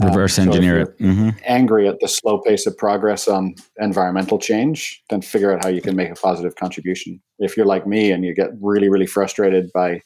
Reverse 0.00 0.38
um, 0.38 0.46
engineer 0.46 0.78
it. 0.78 0.98
Mm-hmm. 1.00 1.30
Angry 1.44 1.88
at 1.88 1.98
the 1.98 2.06
slow 2.06 2.38
pace 2.38 2.66
of 2.66 2.78
progress 2.78 3.26
on 3.26 3.56
environmental 3.80 4.38
change, 4.38 5.02
then 5.10 5.20
figure 5.20 5.52
out 5.52 5.64
how 5.64 5.70
you 5.70 5.82
can 5.82 5.96
make 5.96 6.10
a 6.10 6.14
positive 6.14 6.54
contribution. 6.54 7.20
If 7.40 7.56
you're 7.56 7.66
like 7.66 7.84
me 7.84 8.12
and 8.12 8.24
you 8.24 8.32
get 8.32 8.50
really, 8.60 8.88
really 8.88 9.06
frustrated 9.06 9.72
by 9.74 10.02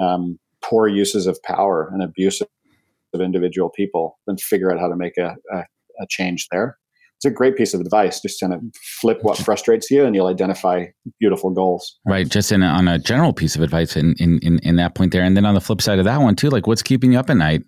um, 0.00 0.38
poor 0.62 0.86
uses 0.86 1.26
of 1.26 1.42
power 1.42 1.90
and 1.92 2.00
abuse 2.00 2.40
of 2.40 3.20
individual 3.20 3.70
people, 3.70 4.20
then 4.28 4.36
figure 4.36 4.70
out 4.70 4.78
how 4.78 4.88
to 4.88 4.96
make 4.96 5.16
a, 5.18 5.34
a, 5.52 5.64
a 6.00 6.06
change 6.08 6.46
there 6.52 6.78
it's 7.16 7.24
a 7.24 7.30
great 7.30 7.56
piece 7.56 7.74
of 7.74 7.80
advice. 7.80 8.20
Just 8.20 8.40
kind 8.40 8.52
of 8.52 8.60
flip 9.00 9.18
what 9.22 9.38
frustrates 9.38 9.90
you, 9.90 10.04
and 10.04 10.14
you'll 10.14 10.26
identify 10.26 10.86
beautiful 11.20 11.50
goals. 11.50 11.98
Right. 12.04 12.28
Just 12.28 12.52
in 12.52 12.62
a, 12.62 12.66
on 12.66 12.88
a 12.88 12.98
general 12.98 13.32
piece 13.32 13.56
of 13.56 13.62
advice 13.62 13.96
in, 13.96 14.14
in 14.18 14.38
in 14.40 14.58
in 14.60 14.76
that 14.76 14.94
point 14.94 15.12
there, 15.12 15.22
and 15.22 15.36
then 15.36 15.46
on 15.46 15.54
the 15.54 15.60
flip 15.60 15.80
side 15.80 15.98
of 15.98 16.04
that 16.04 16.20
one 16.20 16.36
too, 16.36 16.50
like 16.50 16.66
what's 16.66 16.82
keeping 16.82 17.12
you 17.12 17.18
up 17.18 17.30
at 17.30 17.36
night? 17.36 17.62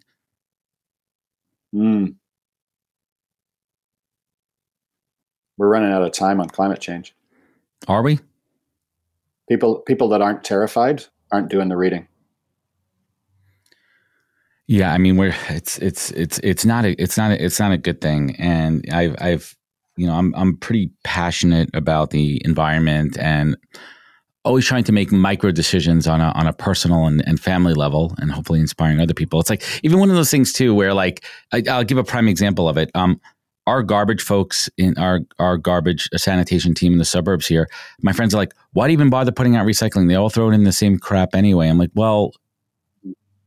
Mm. 1.75 2.17
We're 5.59 5.69
running 5.69 5.93
out 5.93 6.03
of 6.03 6.13
time 6.13 6.41
on 6.41 6.49
climate 6.49 6.81
change. 6.81 7.15
Are 7.89 8.03
we? 8.03 8.21
People 9.49 9.81
people 9.81 10.09
that 10.11 10.21
aren't 10.21 10.45
terrified 10.45 11.05
aren't 11.33 11.49
doing 11.49 11.69
the 11.69 11.77
reading. 11.77 12.09
Yeah, 14.69 14.93
I 14.93 14.99
mean, 14.99 15.17
we're 15.17 15.35
it's 15.49 15.79
it's 15.79 16.11
it's 16.13 16.39
it's 16.41 16.65
not 16.65 16.85
a 16.85 17.01
it's 17.01 17.17
not 17.17 17.31
a, 17.31 17.45
it's 17.45 17.61
not 17.61 17.71
a 17.71 17.79
good 17.79 18.01
thing, 18.01 18.35
and 18.37 18.85
I've 18.93 19.15
I've 19.21 19.57
you 19.97 20.07
know 20.07 20.15
I'm 20.15 20.35
I'm 20.35 20.57
pretty 20.57 20.91
passionate 21.05 21.71
about 21.73 22.11
the 22.11 22.43
environment 22.45 23.17
and 23.19 23.57
always 24.45 24.65
trying 24.65 24.85
to 24.85 24.93
make 24.93 25.13
micro 25.13 25.53
decisions 25.53 26.09
on 26.09 26.21
a 26.21 26.33
on 26.35 26.49
a 26.49 26.53
personal 26.53 27.07
and, 27.07 27.23
and 27.29 27.39
family 27.39 27.75
level, 27.75 28.13
and 28.19 28.33
hopefully 28.33 28.59
inspiring 28.59 29.01
other 29.01 29.15
people. 29.15 29.39
It's 29.39 29.51
like 29.51 29.63
even 29.85 30.01
one 30.01 30.11
of 30.11 30.17
those 30.17 30.33
things 30.33 30.53
too, 30.53 30.75
where 30.75 30.95
like 30.95 31.25
I, 31.53 31.61
will 31.61 31.85
give 31.85 31.99
a 31.99 32.05
prime 32.05 32.27
example 32.27 32.69
of 32.69 32.77
it. 32.77 32.91
Um, 32.97 33.21
our 33.69 33.83
garbage 33.85 34.23
folks 34.23 34.69
in 34.77 34.99
our 34.99 35.21
our 35.39 35.59
garbage 35.59 36.09
sanitation 36.17 36.75
team 36.75 36.93
in 36.93 36.99
the 36.99 37.05
suburbs 37.05 37.47
here, 37.47 37.69
my 38.03 38.13
friends 38.13 38.35
are 38.35 38.39
like, 38.39 38.53
why 38.73 38.89
do 38.89 38.93
you 38.93 38.97
even 38.97 39.11
bother 39.11 39.31
putting 39.31 39.55
out 39.55 39.65
recycling? 39.65 40.09
They 40.09 40.17
all 40.17 40.31
throw 40.31 40.51
it 40.51 40.55
in 40.55 40.65
the 40.65 40.73
same 40.73 40.99
crap 40.99 41.37
anyway. 41.37 41.69
I'm 41.69 41.79
like, 41.79 41.91
well, 41.95 42.33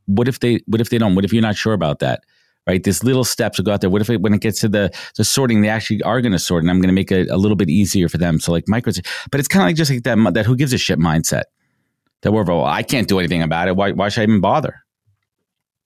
what 0.09 0.27
if 0.27 0.39
they 0.39 0.59
what 0.65 0.81
if 0.81 0.89
they 0.89 0.97
don't? 0.97 1.15
What 1.15 1.25
if 1.25 1.33
you're 1.33 1.41
not 1.41 1.55
sure 1.55 1.73
about 1.73 1.99
that? 1.99 2.23
Right? 2.67 2.83
There's 2.83 3.03
little 3.03 3.23
steps 3.23 3.57
to 3.57 3.63
go 3.63 3.71
out 3.71 3.81
there. 3.81 3.89
What 3.89 4.01
if 4.01 4.09
it, 4.09 4.21
when 4.21 4.33
it 4.33 4.41
gets 4.41 4.59
to 4.61 4.69
the 4.69 4.91
the 5.15 5.23
sorting, 5.23 5.61
they 5.61 5.69
actually 5.69 6.01
are 6.03 6.21
going 6.21 6.33
to 6.33 6.39
sort, 6.39 6.63
and 6.63 6.69
I'm 6.69 6.77
going 6.77 6.89
to 6.89 6.93
make 6.93 7.11
it 7.11 7.29
a 7.29 7.37
little 7.37 7.55
bit 7.55 7.69
easier 7.69 8.09
for 8.09 8.17
them. 8.17 8.39
So 8.39 8.51
like 8.51 8.65
micros, 8.65 9.03
but 9.31 9.39
it's 9.39 9.47
kind 9.47 9.63
of 9.63 9.67
like 9.67 9.75
just 9.75 9.91
like 9.91 10.03
that 10.03 10.33
that 10.33 10.45
who 10.45 10.55
gives 10.55 10.73
a 10.73 10.77
shit 10.77 10.99
mindset. 10.99 11.43
That 12.21 12.33
we're 12.33 12.43
well, 12.43 12.65
I 12.65 12.83
can't 12.83 13.07
do 13.07 13.17
anything 13.19 13.41
about 13.41 13.67
it. 13.67 13.75
Why 13.75 13.91
why 13.91 14.09
should 14.09 14.21
I 14.21 14.23
even 14.23 14.41
bother? 14.41 14.83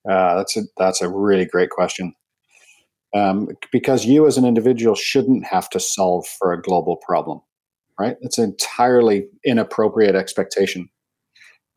Uh, 0.10 0.36
that's 0.36 0.58
a 0.58 0.62
that's 0.78 1.02
a 1.02 1.08
really 1.08 1.46
great 1.46 1.70
question 1.70 2.14
um, 3.14 3.50
because 3.72 4.06
you 4.06 4.26
as 4.26 4.38
an 4.38 4.46
individual 4.46 4.96
shouldn't 4.96 5.46
have 5.46 5.70
to 5.70 5.80
solve 5.80 6.26
for 6.28 6.52
a 6.52 6.62
global 6.62 6.98
problem, 6.98 7.42
right? 8.00 8.18
It's 8.22 8.38
an 8.38 8.46
entirely 8.46 9.28
inappropriate 9.46 10.16
expectation, 10.16 10.90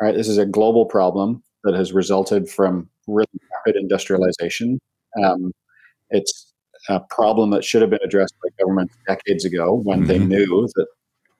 right? 0.00 0.14
This 0.14 0.28
is 0.28 0.38
a 0.38 0.46
global 0.46 0.86
problem 0.86 1.42
that 1.66 1.74
has 1.74 1.92
resulted 1.92 2.48
from 2.48 2.88
really 3.06 3.26
rapid 3.52 3.78
industrialization. 3.78 4.78
Um, 5.22 5.52
it's 6.10 6.52
a 6.88 7.00
problem 7.10 7.50
that 7.50 7.64
should 7.64 7.82
have 7.82 7.90
been 7.90 7.98
addressed 8.04 8.34
by 8.42 8.48
governments 8.58 8.96
decades 9.06 9.44
ago 9.44 9.80
when 9.82 10.00
mm-hmm. 10.00 10.08
they 10.08 10.18
knew 10.18 10.68
that 10.74 10.86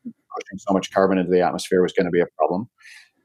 pushing 0.05 0.59
so 0.59 0.75
much 0.75 0.93
carbon 0.93 1.19
into 1.19 1.31
the 1.31 1.41
atmosphere 1.41 1.83
was 1.83 1.93
going 1.93 2.07
to 2.07 2.11
be 2.11 2.21
a 2.21 2.27
problem. 2.37 2.69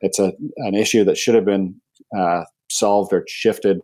It's 0.02 0.20
a, 0.20 0.32
an 0.58 0.76
issue 0.76 1.04
that 1.04 1.18
should 1.18 1.36
have 1.36 1.46
been 1.46 1.76
uh, 2.18 2.44
solved 2.70 3.12
or 3.14 3.26
shifted 3.28 3.82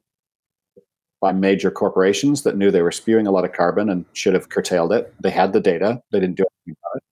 by 1.19 1.31
major 1.31 1.71
corporations 1.71 2.43
that 2.43 2.57
knew 2.57 2.69
they 2.69 2.81
were 2.81 2.91
spewing 2.91 3.25
a 3.27 3.31
lot 3.31 3.43
of 3.43 3.53
carbon 3.53 3.89
and 3.89 4.05
should 4.13 4.35
have 4.35 4.49
curtailed 4.49 4.93
it. 4.93 5.13
They 5.21 5.31
had 5.31 5.51
the 5.51 5.59
data, 5.59 6.01
they 6.11 6.19
didn't 6.19 6.37
do 6.37 6.45
anything 6.67 6.77
about 6.81 6.97
it. 6.97 7.03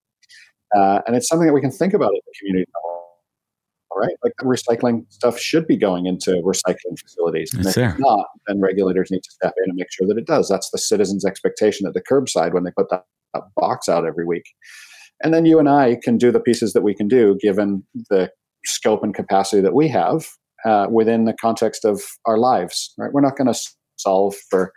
Uh, 0.78 1.02
and 1.08 1.16
it's 1.16 1.28
something 1.28 1.48
that 1.48 1.54
we 1.54 1.62
can 1.62 1.72
think 1.72 1.94
about 1.94 2.14
at 2.14 2.22
the 2.26 2.34
community 2.40 2.70
level. 2.76 2.95
Right, 3.98 4.16
like 4.24 4.34
recycling 4.42 5.06
stuff 5.10 5.40
should 5.40 5.68
be 5.68 5.78
going 5.78 6.06
into 6.06 6.32
recycling 6.44 7.00
facilities. 7.00 7.54
And 7.54 7.66
if 7.66 7.78
it's 7.78 8.00
not, 8.00 8.28
then 8.46 8.60
regulators 8.60 9.10
need 9.10 9.24
to 9.24 9.32
step 9.32 9.54
in 9.64 9.70
and 9.70 9.78
make 9.78 9.88
sure 9.90 10.06
that 10.08 10.18
it 10.18 10.28
does. 10.28 10.50
That's 10.50 10.70
the 10.72 10.78
citizens' 10.78 11.24
expectation 11.24 11.88
at 11.88 11.94
the 11.94 12.02
curbside 12.02 12.54
when 12.54 12.66
they 12.66 12.72
put 12.72 12.90
that, 12.90 13.06
that 13.34 13.44
box 13.56 13.88
out 13.88 14.06
every 14.06 14.26
week. 14.26 14.44
And 15.24 15.34
then 15.34 15.46
you 15.46 15.60
and 15.60 15.70
I 15.70 15.98
can 16.04 16.18
do 16.18 16.30
the 16.30 16.42
pieces 16.42 16.74
that 16.74 16.84
we 16.84 16.94
can 16.94 17.08
do 17.08 17.38
given 17.42 17.84
the 18.10 18.30
scope 18.66 19.02
and 19.02 19.16
capacity 19.16 19.62
that 19.62 19.74
we 19.74 19.88
have 19.88 20.28
uh, 20.66 20.88
within 20.92 21.24
the 21.24 21.34
context 21.34 21.86
of 21.86 22.02
our 22.26 22.38
lives. 22.38 22.94
Right, 22.98 23.14
we're 23.14 23.22
not 23.22 23.38
going 23.38 23.54
to 23.54 23.60
solve 23.96 24.36
for 24.50 24.74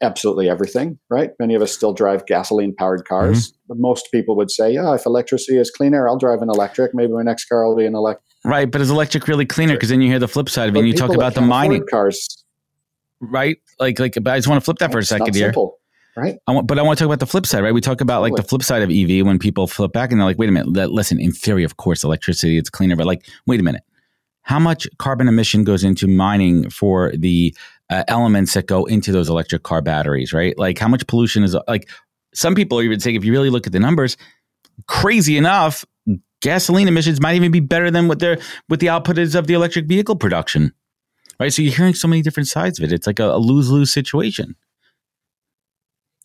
absolutely 0.00 0.48
everything, 0.48 0.98
right? 1.08 1.30
Many 1.38 1.54
of 1.54 1.62
us 1.62 1.72
still 1.72 1.92
drive 1.92 2.26
gasoline 2.26 2.74
powered 2.74 3.06
cars. 3.06 3.52
Mm-hmm. 3.52 3.80
Most 3.80 4.08
people 4.12 4.36
would 4.36 4.50
say, 4.50 4.72
yeah, 4.72 4.94
if 4.94 5.06
electricity 5.06 5.58
is 5.58 5.70
cleaner, 5.70 6.08
I'll 6.08 6.18
drive 6.18 6.42
an 6.42 6.48
electric. 6.48 6.94
Maybe 6.94 7.12
my 7.12 7.22
next 7.22 7.46
car 7.46 7.66
will 7.66 7.76
be 7.76 7.86
an 7.86 7.94
electric. 7.94 8.24
Right. 8.44 8.70
But 8.70 8.80
is 8.80 8.90
electric 8.90 9.26
really 9.26 9.46
cleaner? 9.46 9.74
Because 9.74 9.88
then 9.88 10.02
you 10.02 10.08
hear 10.08 10.18
the 10.18 10.28
flip 10.28 10.50
side 10.50 10.68
of 10.68 10.76
it 10.76 10.80
and 10.80 10.88
you 10.88 10.94
talk 10.94 11.14
about 11.14 11.34
the 11.34 11.40
mining 11.40 11.86
cars. 11.90 12.44
Right. 13.20 13.56
Like, 13.80 13.98
like, 13.98 14.14
but 14.20 14.32
I 14.32 14.36
just 14.38 14.48
want 14.48 14.60
to 14.60 14.64
flip 14.64 14.78
that 14.78 14.92
for 14.92 14.98
a 14.98 15.04
second 15.04 15.34
here. 15.34 15.46
Simple, 15.46 15.78
right. 16.16 16.36
I 16.46 16.52
want, 16.52 16.66
but 16.66 16.78
I 16.78 16.82
want 16.82 16.98
to 16.98 17.04
talk 17.04 17.06
about 17.06 17.20
the 17.20 17.26
flip 17.26 17.46
side, 17.46 17.62
right? 17.62 17.72
We 17.72 17.80
talk 17.80 18.02
about 18.02 18.20
like 18.20 18.34
the 18.34 18.42
flip 18.42 18.62
side 18.62 18.82
of 18.82 18.90
EV 18.90 19.24
when 19.24 19.38
people 19.38 19.66
flip 19.66 19.92
back 19.92 20.10
and 20.10 20.20
they're 20.20 20.26
like, 20.26 20.38
wait 20.38 20.50
a 20.50 20.52
minute, 20.52 20.90
listen, 20.90 21.18
in 21.18 21.32
theory, 21.32 21.64
of 21.64 21.78
course, 21.78 22.04
electricity, 22.04 22.58
it's 22.58 22.68
cleaner, 22.68 22.96
but 22.96 23.06
like, 23.06 23.26
wait 23.46 23.60
a 23.60 23.62
minute. 23.62 23.82
How 24.42 24.58
much 24.58 24.86
carbon 24.98 25.26
emission 25.26 25.64
goes 25.64 25.82
into 25.82 26.06
mining 26.06 26.68
for 26.68 27.12
the 27.16 27.56
uh, 27.94 28.04
elements 28.08 28.54
that 28.54 28.66
go 28.66 28.84
into 28.86 29.12
those 29.12 29.28
electric 29.28 29.62
car 29.62 29.80
batteries, 29.80 30.32
right? 30.32 30.58
Like 30.58 30.78
how 30.78 30.88
much 30.88 31.06
pollution 31.06 31.44
is 31.44 31.56
like 31.68 31.88
some 32.34 32.56
people 32.56 32.78
are 32.78 32.82
even 32.82 32.98
saying 32.98 33.14
if 33.14 33.24
you 33.24 33.30
really 33.30 33.50
look 33.50 33.68
at 33.68 33.72
the 33.72 33.78
numbers, 33.78 34.16
crazy 34.88 35.36
enough, 35.36 35.84
gasoline 36.42 36.88
emissions 36.88 37.20
might 37.20 37.36
even 37.36 37.52
be 37.52 37.60
better 37.60 37.92
than 37.92 38.08
what 38.08 38.18
their 38.18 38.38
what 38.66 38.80
the 38.80 38.88
output 38.88 39.16
is 39.16 39.36
of 39.36 39.46
the 39.46 39.54
electric 39.54 39.86
vehicle 39.86 40.16
production. 40.16 40.72
Right. 41.38 41.52
So 41.52 41.62
you're 41.62 41.74
hearing 41.74 41.94
so 41.94 42.08
many 42.08 42.22
different 42.22 42.48
sides 42.48 42.78
of 42.78 42.84
it. 42.84 42.92
It's 42.92 43.06
like 43.06 43.20
a, 43.20 43.30
a 43.30 43.38
lose 43.38 43.70
lose 43.70 43.92
situation. 43.92 44.56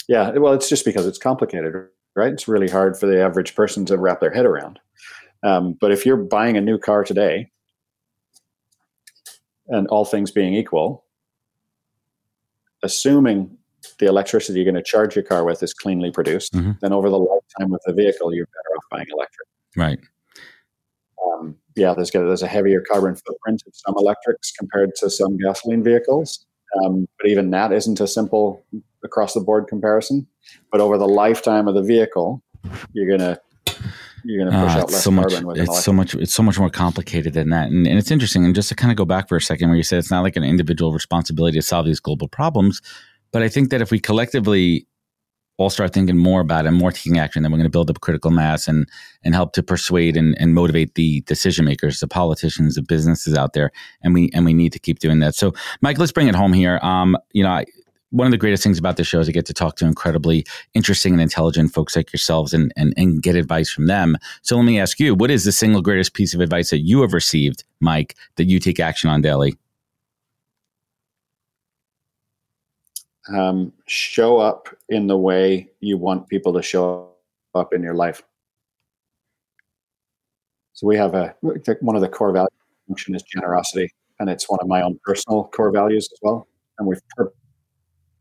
Yeah. 0.08 0.32
Well, 0.32 0.53
it's 0.53 0.69
just 0.69 0.86
because 0.86 1.05
it's 1.05 1.19
complicated, 1.19 1.73
right? 2.15 2.34
It's 2.34 2.47
really 2.47 2.69
hard 2.69 2.97
for 2.97 3.05
the 3.05 3.21
average 3.21 3.55
person 3.55 3.86
to 3.86 3.97
wrap 3.97 4.21
their 4.21 4.34
head 4.34 4.45
around. 4.45 4.79
Um, 5.43 5.77
but 5.79 5.91
if 5.91 6.03
you're 6.05 6.17
buying 6.17 6.58
a 6.58 6.62
new 6.62 6.79
car 6.79 7.03
today, 7.03 7.51
and 9.67 9.88
all 9.88 10.03
things 10.03 10.32
being 10.32 10.55
equal, 10.55 11.05
assuming 12.83 13.57
the 13.99 14.07
electricity 14.07 14.59
you're 14.59 14.71
going 14.71 14.75
to 14.75 14.83
charge 14.83 15.15
your 15.15 15.23
car 15.23 15.43
with 15.43 15.63
is 15.63 15.73
cleanly 15.73 16.11
produced, 16.11 16.53
mm-hmm. 16.53 16.71
then 16.81 16.93
over 16.93 17.09
the 17.09 17.17
lifetime 17.17 17.73
of 17.73 17.79
the 17.85 17.93
vehicle, 17.93 18.33
you're 18.33 18.45
better 18.47 18.77
off 18.77 18.83
buying 18.91 19.07
electric. 19.11 19.47
Right. 19.75 19.99
Um, 21.25 21.55
yeah, 21.75 21.93
there's, 21.93 22.11
there's 22.11 22.41
a 22.41 22.47
heavier 22.47 22.81
carbon 22.81 23.15
footprint 23.15 23.63
of 23.67 23.73
some 23.75 23.95
electrics 23.97 24.51
compared 24.51 24.95
to 24.95 25.09
some 25.09 25.37
gasoline 25.37 25.83
vehicles. 25.83 26.45
Um, 26.83 27.07
but 27.17 27.29
even 27.29 27.49
that 27.51 27.71
isn't 27.71 27.99
a 27.99 28.07
simple 28.07 28.63
across 29.03 29.33
the 29.33 29.41
board 29.41 29.67
comparison. 29.67 30.27
But 30.71 30.81
over 30.81 30.97
the 30.97 31.07
lifetime 31.07 31.67
of 31.67 31.75
the 31.75 31.81
vehicle, 31.81 32.43
you're 32.93 33.07
going 33.07 33.19
to 33.19 33.39
you're 34.23 34.43
going 34.43 34.51
to 34.51 34.65
push 34.65 34.75
uh, 34.75 34.79
out 34.79 34.91
less 34.91 35.03
so 35.03 35.12
carbon. 35.12 35.45
Much, 35.45 35.58
it's 35.58 35.84
so 35.84 35.93
much. 35.93 36.15
It's 36.15 36.34
so 36.34 36.43
much 36.43 36.60
more 36.60 36.69
complicated 36.69 37.34
than 37.34 37.49
that, 37.49 37.69
and, 37.69 37.88
and 37.88 37.97
it's 37.97 38.12
interesting. 38.12 38.45
And 38.45 38.55
just 38.55 38.69
to 38.69 38.75
kind 38.75 38.91
of 38.91 38.97
go 38.97 39.05
back 39.05 39.27
for 39.29 39.36
a 39.36 39.41
second, 39.41 39.69
where 39.69 39.77
you 39.77 39.84
said 39.84 39.99
it's 39.99 40.12
not 40.12 40.21
like 40.21 40.36
an 40.36 40.43
individual 40.43 40.93
responsibility 40.93 41.58
to 41.58 41.62
solve 41.62 41.86
these 41.86 41.99
global 41.99 42.27
problems, 42.27 42.82
but 43.32 43.41
I 43.41 43.49
think 43.49 43.69
that 43.69 43.82
if 43.82 43.91
we 43.91 43.99
collectively 43.99 44.86
all 45.58 45.69
start 45.69 45.93
thinking 45.93 46.15
more 46.17 46.39
about 46.39 46.63
it, 46.63 46.69
and 46.69 46.77
more 46.77 46.91
taking 46.91 47.19
action, 47.19 47.43
then 47.43 47.51
we're 47.51 47.58
going 47.58 47.65
to 47.65 47.69
build 47.69 47.89
up 47.89 47.99
critical 47.99 48.32
mass 48.32 48.67
and 48.67 48.88
and 49.23 49.36
help 49.36 49.51
to 49.53 49.62
persuade 49.62 50.15
and, 50.15 50.36
and 50.39 50.53
motivate 50.53 50.95
the 50.95 51.21
decision 51.21 51.65
makers, 51.65 51.99
the 51.99 52.08
politicians, 52.08 52.75
the 52.75 52.82
businesses 52.82 53.36
out 53.36 53.53
there, 53.53 53.71
and 54.01 54.13
we 54.13 54.29
and 54.34 54.45
we 54.45 54.53
need 54.53 54.71
to 54.71 54.79
keep 54.79 54.99
doing 54.99 55.19
that. 55.19 55.36
So, 55.36 55.53
Mike, 55.82 55.97
let's 55.97 56.13
bring 56.13 56.29
it 56.29 56.36
home 56.36 56.53
here. 56.53 56.79
Um, 56.82 57.17
you 57.34 57.43
know, 57.43 57.49
I, 57.49 57.65
one 58.12 58.26
of 58.26 58.32
the 58.32 58.38
greatest 58.38 58.63
things 58.63 58.80
about 58.80 58.98
this 58.98 59.08
show 59.08 59.19
is 59.19 59.30
I 59.30 59.32
get 59.32 59.45
to 59.48 59.54
talk 59.54 59.76
to 59.78 59.86
incredibly 59.86 60.45
interesting 60.74 61.13
and 61.13 61.22
intelligent 61.22 61.72
folks 61.74 61.95
like 61.95 62.12
yourselves 62.12 62.54
and, 62.54 62.74
and, 62.76 62.93
and 62.98 63.22
get 63.22 63.36
advice 63.36 63.69
from 63.69 63.88
them. 63.88 64.17
So 64.41 64.56
let 64.56 64.65
me 64.65 64.80
ask 64.80 65.00
you, 65.00 65.13
what 65.15 65.32
is 65.32 65.45
the 65.45 65.52
single 65.52 65.82
greatest 65.82 66.13
piece 66.13 66.34
of 66.34 66.41
advice 66.41 66.69
that 66.72 66.80
you 66.80 67.02
have 67.02 67.13
received, 67.13 67.63
Mike, 67.80 68.15
that 68.36 68.45
you 68.45 68.60
take 68.60 68.80
action 68.80 69.10
on 69.10 69.22
daily? 69.22 69.56
Um, 73.32 73.74
show 73.86 74.38
up 74.38 74.69
in 74.89 75.06
the 75.06 75.17
way 75.17 75.69
you 75.82 75.98
want 75.98 76.28
people 76.30 76.52
to 76.54 76.63
show 76.63 77.12
up 77.54 77.74
in 77.74 77.84
your 77.84 77.93
life. 77.93 78.24
So 80.74 80.88
we 80.88 80.95
have 80.95 81.13
a 81.13 81.36
one 81.41 81.95
of 81.95 82.02
the 82.02 82.08
core 82.08 82.32
values 82.32 82.50
Junxion 82.89 83.15
is 83.15 83.24
generosity, 83.24 83.91
and 84.19 84.30
it's 84.30 84.50
one 84.50 84.60
of 84.62 84.67
my 84.67 84.82
own 84.82 85.00
personal 85.04 85.45
core 85.54 85.72
values 85.72 86.10
as 86.12 86.19
well. 86.22 86.48
And 86.78 86.88
we've 86.88 87.02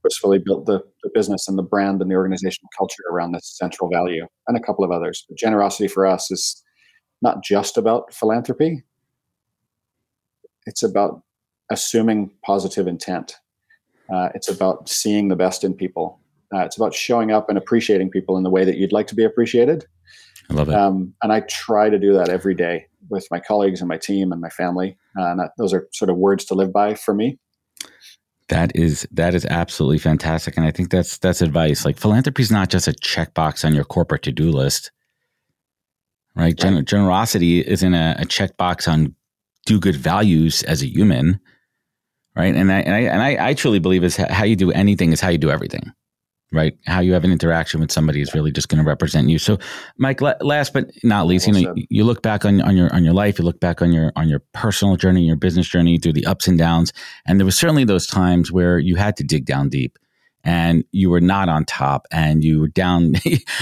purposefully 0.02 0.38
built 0.38 0.66
the, 0.66 0.82
the 1.02 1.10
business 1.14 1.48
and 1.48 1.58
the 1.58 1.62
brand 1.62 2.00
and 2.00 2.10
the 2.10 2.14
organizational 2.14 2.68
culture 2.76 3.02
around 3.10 3.32
this 3.32 3.56
central 3.56 3.90
value 3.90 4.26
and 4.46 4.56
a 4.56 4.60
couple 4.60 4.84
of 4.84 4.90
others. 4.90 5.24
But 5.28 5.38
generosity 5.38 5.88
for 5.88 6.06
us 6.06 6.30
is 6.30 6.62
not 7.22 7.42
just 7.42 7.76
about 7.76 8.14
philanthropy, 8.14 8.84
it's 10.66 10.82
about 10.82 11.22
assuming 11.70 12.30
positive 12.44 12.86
intent. 12.86 13.36
Uh, 14.12 14.28
it's 14.34 14.48
about 14.48 14.88
seeing 14.88 15.28
the 15.28 15.36
best 15.36 15.64
in 15.64 15.74
people. 15.74 16.20
Uh, 16.54 16.60
it's 16.60 16.76
about 16.76 16.94
showing 16.94 17.30
up 17.30 17.48
and 17.48 17.58
appreciating 17.58 18.10
people 18.10 18.36
in 18.36 18.42
the 18.42 18.50
way 18.50 18.64
that 18.64 18.76
you'd 18.76 18.92
like 18.92 19.06
to 19.06 19.14
be 19.14 19.24
appreciated. 19.24 19.84
I 20.50 20.54
love 20.54 20.68
it. 20.68 20.74
Um, 20.74 21.14
and 21.22 21.32
I 21.32 21.40
try 21.40 21.90
to 21.90 21.98
do 21.98 22.12
that 22.14 22.30
every 22.30 22.54
day 22.54 22.86
with 23.10 23.26
my 23.30 23.38
colleagues 23.38 23.80
and 23.80 23.88
my 23.88 23.98
team 23.98 24.32
and 24.32 24.40
my 24.40 24.48
family. 24.48 24.96
Uh, 25.18 25.30
and 25.30 25.40
that, 25.40 25.52
those 25.58 25.74
are 25.74 25.88
sort 25.92 26.10
of 26.10 26.16
words 26.16 26.44
to 26.46 26.54
live 26.54 26.72
by 26.72 26.94
for 26.94 27.14
me. 27.14 27.38
That 28.48 28.74
is 28.74 29.06
that 29.12 29.34
is 29.34 29.44
absolutely 29.44 29.98
fantastic, 29.98 30.56
and 30.56 30.64
I 30.64 30.70
think 30.70 30.90
that's 30.90 31.18
that's 31.18 31.42
advice. 31.42 31.84
Like 31.84 31.98
philanthropy 31.98 32.42
is 32.42 32.50
not 32.50 32.70
just 32.70 32.88
a 32.88 32.92
checkbox 32.92 33.64
on 33.64 33.74
your 33.74 33.84
corporate 33.84 34.22
to 34.22 34.32
do 34.32 34.50
list, 34.50 34.90
right? 36.34 36.56
Gen- 36.56 36.84
generosity 36.86 37.66
isn't 37.66 37.94
a, 37.94 38.16
a 38.18 38.24
checkbox 38.24 38.90
on 38.90 39.14
do 39.66 39.78
good 39.78 39.96
values 39.96 40.62
as 40.62 40.82
a 40.82 40.86
human, 40.86 41.40
right? 42.34 42.54
And 42.54 42.72
I 42.72 42.80
and 42.80 42.94
I 42.94 43.00
and 43.00 43.22
I, 43.22 43.48
I 43.50 43.54
truly 43.54 43.80
believe 43.80 44.02
is 44.02 44.16
how 44.16 44.44
you 44.44 44.56
do 44.56 44.72
anything 44.72 45.12
is 45.12 45.20
how 45.20 45.28
you 45.28 45.38
do 45.38 45.50
everything 45.50 45.92
right? 46.52 46.76
How 46.86 47.00
you 47.00 47.12
have 47.12 47.24
an 47.24 47.32
interaction 47.32 47.80
with 47.80 47.92
somebody 47.92 48.20
is 48.20 48.34
really 48.34 48.52
just 48.52 48.68
going 48.68 48.82
to 48.82 48.88
represent 48.88 49.28
you. 49.28 49.38
So, 49.38 49.58
Mike, 49.98 50.20
last 50.20 50.72
but 50.72 50.90
not 51.02 51.26
least, 51.26 51.46
you 51.46 51.52
know, 51.52 51.74
you 51.90 52.04
look 52.04 52.22
back 52.22 52.44
on, 52.44 52.60
on 52.62 52.76
your 52.76 52.92
on 52.94 53.04
your 53.04 53.14
life, 53.14 53.38
you 53.38 53.44
look 53.44 53.60
back 53.60 53.82
on 53.82 53.92
your 53.92 54.12
on 54.16 54.28
your 54.28 54.42
personal 54.52 54.96
journey, 54.96 55.22
your 55.22 55.36
business 55.36 55.68
journey, 55.68 55.98
through 55.98 56.14
the 56.14 56.26
ups 56.26 56.48
and 56.48 56.58
downs, 56.58 56.92
and 57.26 57.38
there 57.38 57.44
was 57.44 57.56
certainly 57.58 57.84
those 57.84 58.06
times 58.06 58.50
where 58.50 58.78
you 58.78 58.96
had 58.96 59.16
to 59.16 59.24
dig 59.24 59.44
down 59.44 59.68
deep 59.68 59.98
and 60.44 60.84
you 60.92 61.10
were 61.10 61.20
not 61.20 61.48
on 61.48 61.64
top 61.64 62.06
and 62.10 62.44
you 62.44 62.60
were 62.60 62.68
down 62.68 63.14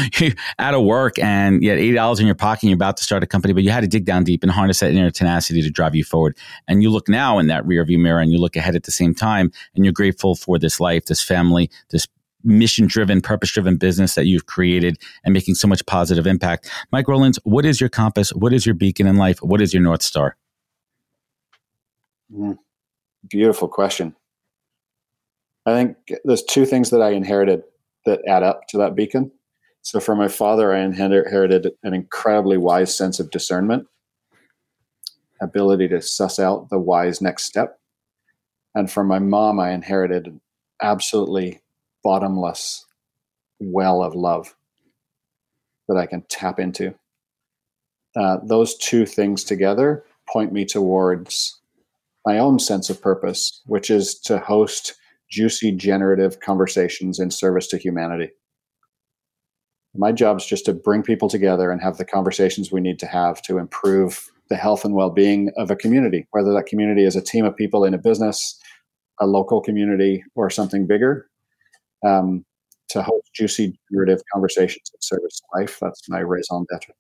out 0.58 0.74
of 0.74 0.84
work 0.84 1.18
and 1.18 1.62
you 1.62 1.70
had 1.70 1.78
$80 1.78 2.20
in 2.20 2.26
your 2.26 2.34
pocket 2.34 2.62
and 2.62 2.70
you're 2.70 2.76
about 2.76 2.96
to 2.98 3.02
start 3.02 3.22
a 3.22 3.26
company, 3.26 3.54
but 3.54 3.62
you 3.62 3.70
had 3.70 3.80
to 3.80 3.88
dig 3.88 4.04
down 4.04 4.24
deep 4.24 4.42
and 4.42 4.52
harness 4.52 4.80
that 4.80 4.92
inner 4.92 5.10
tenacity 5.10 5.62
to 5.62 5.70
drive 5.70 5.94
you 5.94 6.04
forward. 6.04 6.36
And 6.68 6.82
you 6.82 6.90
look 6.90 7.08
now 7.08 7.38
in 7.38 7.46
that 7.48 7.64
rearview 7.64 7.98
mirror 7.98 8.20
and 8.20 8.30
you 8.30 8.38
look 8.38 8.56
ahead 8.56 8.76
at 8.76 8.84
the 8.84 8.92
same 8.92 9.14
time 9.14 9.50
and 9.74 9.84
you're 9.84 9.92
grateful 9.92 10.34
for 10.34 10.58
this 10.58 10.78
life, 10.78 11.06
this 11.06 11.22
family, 11.22 11.70
this 11.90 12.06
mission 12.46 12.86
driven, 12.86 13.20
purpose 13.20 13.52
driven 13.52 13.76
business 13.76 14.14
that 14.14 14.26
you've 14.26 14.46
created 14.46 14.98
and 15.24 15.32
making 15.32 15.54
so 15.54 15.68
much 15.68 15.84
positive 15.86 16.26
impact. 16.26 16.70
Mike 16.92 17.08
Rowlands, 17.08 17.38
what 17.44 17.64
is 17.64 17.80
your 17.80 17.90
compass? 17.90 18.30
What 18.30 18.52
is 18.52 18.64
your 18.64 18.74
beacon 18.74 19.06
in 19.06 19.16
life? 19.16 19.38
What 19.42 19.60
is 19.60 19.74
your 19.74 19.82
North 19.82 20.02
Star? 20.02 20.36
Mm, 22.32 22.58
beautiful 23.28 23.68
question. 23.68 24.14
I 25.66 25.72
think 25.72 25.96
there's 26.24 26.44
two 26.44 26.64
things 26.64 26.90
that 26.90 27.02
I 27.02 27.10
inherited 27.10 27.62
that 28.04 28.20
add 28.28 28.42
up 28.42 28.68
to 28.68 28.78
that 28.78 28.94
beacon. 28.94 29.32
So, 29.82 30.00
from 30.00 30.18
my 30.18 30.28
father, 30.28 30.74
I 30.74 30.80
inherited 30.80 31.72
an 31.82 31.94
incredibly 31.94 32.56
wise 32.56 32.96
sense 32.96 33.20
of 33.20 33.30
discernment, 33.30 33.86
ability 35.40 35.88
to 35.88 36.02
suss 36.02 36.38
out 36.38 36.70
the 36.70 36.78
wise 36.78 37.20
next 37.20 37.44
step. 37.44 37.78
And 38.74 38.90
from 38.90 39.06
my 39.06 39.18
mom, 39.18 39.58
I 39.58 39.70
inherited 39.70 40.40
absolutely 40.82 41.60
bottomless 42.06 42.86
well 43.58 44.00
of 44.00 44.14
love 44.14 44.54
that 45.88 45.96
I 45.96 46.06
can 46.06 46.22
tap 46.28 46.60
into. 46.60 46.94
Uh, 48.14 48.36
those 48.44 48.76
two 48.76 49.04
things 49.04 49.42
together 49.42 50.04
point 50.32 50.52
me 50.52 50.64
towards 50.64 51.60
my 52.24 52.38
own 52.38 52.60
sense 52.60 52.90
of 52.90 53.02
purpose, 53.02 53.60
which 53.66 53.90
is 53.90 54.14
to 54.20 54.38
host 54.38 54.94
juicy, 55.28 55.72
generative 55.72 56.38
conversations 56.38 57.18
in 57.18 57.32
service 57.32 57.66
to 57.68 57.76
humanity. 57.76 58.30
My 59.96 60.12
job 60.12 60.36
is 60.36 60.46
just 60.46 60.64
to 60.66 60.74
bring 60.74 61.02
people 61.02 61.28
together 61.28 61.72
and 61.72 61.82
have 61.82 61.96
the 61.96 62.04
conversations 62.04 62.70
we 62.70 62.80
need 62.80 63.00
to 63.00 63.06
have 63.06 63.42
to 63.42 63.58
improve 63.58 64.30
the 64.48 64.54
health 64.54 64.84
and 64.84 64.94
well 64.94 65.10
being 65.10 65.50
of 65.56 65.72
a 65.72 65.76
community, 65.76 66.28
whether 66.30 66.52
that 66.52 66.66
community 66.66 67.02
is 67.02 67.16
a 67.16 67.20
team 67.20 67.44
of 67.44 67.56
people 67.56 67.84
in 67.84 67.94
a 67.94 67.98
business, 67.98 68.60
a 69.20 69.26
local 69.26 69.60
community, 69.60 70.22
or 70.36 70.50
something 70.50 70.86
bigger 70.86 71.26
um, 72.06 72.44
to 72.88 73.02
host 73.02 73.30
juicy, 73.34 73.78
generative 73.90 74.20
conversations 74.32 74.90
in 74.94 75.00
service 75.02 75.40
life. 75.54 75.78
That's 75.80 76.08
my 76.08 76.20
raison 76.20 76.64
d'etre. 76.70 76.94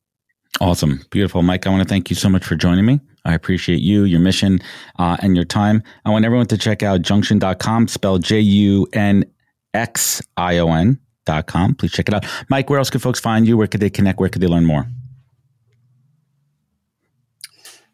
Awesome. 0.60 1.04
Beautiful. 1.10 1.42
Mike, 1.42 1.66
I 1.66 1.70
want 1.70 1.82
to 1.82 1.88
thank 1.88 2.08
you 2.08 2.16
so 2.16 2.28
much 2.28 2.44
for 2.44 2.56
joining 2.56 2.86
me. 2.86 3.00
I 3.24 3.34
appreciate 3.34 3.80
you, 3.80 4.04
your 4.04 4.20
mission, 4.20 4.60
uh, 4.98 5.16
and 5.20 5.36
your 5.36 5.44
time. 5.44 5.82
I 6.04 6.10
want 6.10 6.24
everyone 6.24 6.46
to 6.46 6.58
check 6.58 6.82
out 6.82 7.02
junxion.com, 7.02 7.88
spelled 7.88 8.22
J 8.22 8.40
U 8.40 8.86
N 8.92 9.24
X 9.74 10.22
I 10.36 10.58
O 10.58 10.72
N.com. 10.72 11.74
Please 11.74 11.92
check 11.92 12.08
it 12.08 12.14
out. 12.14 12.24
Mike, 12.48 12.70
where 12.70 12.78
else 12.78 12.88
could 12.88 13.02
folks 13.02 13.20
find 13.20 13.46
you? 13.46 13.56
Where 13.56 13.66
could 13.66 13.80
they 13.80 13.90
connect? 13.90 14.18
Where 14.18 14.28
could 14.28 14.40
they 14.40 14.46
learn 14.46 14.64
more? 14.64 14.86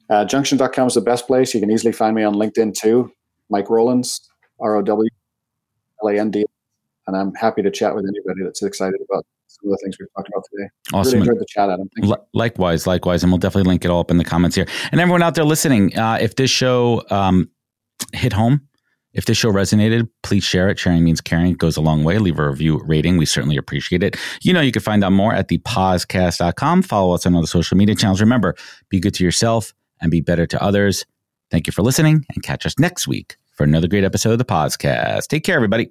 Uh, 0.09 0.25
junxion.com 0.27 0.87
is 0.87 0.95
the 0.95 1.01
best 1.01 1.27
place. 1.27 1.55
You 1.55 1.61
can 1.61 1.71
easily 1.71 1.93
find 1.93 2.15
me 2.15 2.23
on 2.23 2.35
LinkedIn 2.35 2.75
too. 2.75 3.11
Mike 3.51 3.71
Rowlands, 3.71 4.21
R 4.61 4.77
O 4.77 4.83
W 4.83 5.09
L 6.03 6.09
A 6.09 6.19
N 6.19 6.31
D 6.31 6.45
and 7.07 7.17
I'm 7.17 7.35
happy 7.35 7.63
to 7.63 7.71
chat 7.71 7.95
with 7.95 8.05
anybody 8.05 8.45
that's 8.45 8.63
excited 8.63 9.01
about 9.09 9.25
some 9.49 9.71
of 9.71 9.79
the 9.79 9.79
things 9.83 9.97
we've 9.99 10.09
talked 10.17 10.29
about 10.29 10.45
today. 10.51 10.69
Awesome. 10.93 11.13
Really 11.13 11.29
enjoyed 11.29 11.41
the 11.41 11.47
chat, 11.49 11.71
Adam. 11.71 11.89
L- 12.03 12.29
likewise, 12.33 12.87
likewise, 12.87 13.23
and 13.23 13.33
we'll 13.33 13.39
definitely 13.39 13.69
link 13.69 13.85
it 13.85 13.91
all 13.91 14.01
up 14.01 14.11
in 14.11 14.19
the 14.19 14.25
comments 14.25 14.57
here. 14.57 14.67
And 14.91 15.01
everyone 15.01 15.23
out 15.23 15.35
there 15.35 15.45
listening, 15.45 15.97
uh, 15.99 16.19
if 16.21 16.37
this 16.37 16.51
show 16.51 17.05
um, 17.11 17.51
hit 18.13 18.33
home, 18.33 18.67
if 19.13 19.27
this 19.27 19.37
show 19.37 19.51
resonated, 19.51 20.09
please 20.23 20.43
share 20.43 20.71
it. 20.71 20.79
Sharing 20.79 21.05
means 21.05 21.21
caring. 21.21 21.53
It 21.53 21.59
goes 21.59 21.77
a 21.77 21.83
long 21.83 22.03
way. 22.03 22.19
Leave 22.19 22.39
a 22.39 22.49
review 22.49 22.81
rating. 22.87 23.19
We 23.19 23.27
certainly 23.27 23.59
appreciate 23.59 24.03
it. 24.03 24.17
You 24.41 24.55
know, 24.55 24.63
you 24.63 24.73
can 24.73 24.81
find 24.81 25.05
out 25.05 25.13
more 25.13 25.35
at 25.35 25.49
thePOZcast.com. 25.49 26.83
Follow 26.83 27.15
us 27.15 27.27
on 27.27 27.35
all 27.35 27.43
the 27.43 27.47
social 27.47 27.77
media 27.77 27.95
channels. 27.95 28.21
Remember, 28.23 28.55
be 28.89 29.01
good 29.01 29.15
to 29.15 29.25
yourself 29.25 29.75
and 30.01 30.11
be 30.11 30.23
better 30.23 30.47
to 30.47 30.63
others. 30.63 31.05
Thank 31.51 31.67
you 31.67 31.73
for 31.73 31.83
listening 31.83 32.25
and 32.35 32.43
catch 32.43 32.65
us 32.65 32.79
next 32.79 33.07
week 33.07 33.37
for 33.53 33.65
another 33.65 33.87
great 33.87 34.05
episode 34.05 34.41
of 34.41 34.47
thePOZcast. 34.47 35.27
Take 35.27 35.45
care, 35.45 35.57
everybody. 35.57 35.91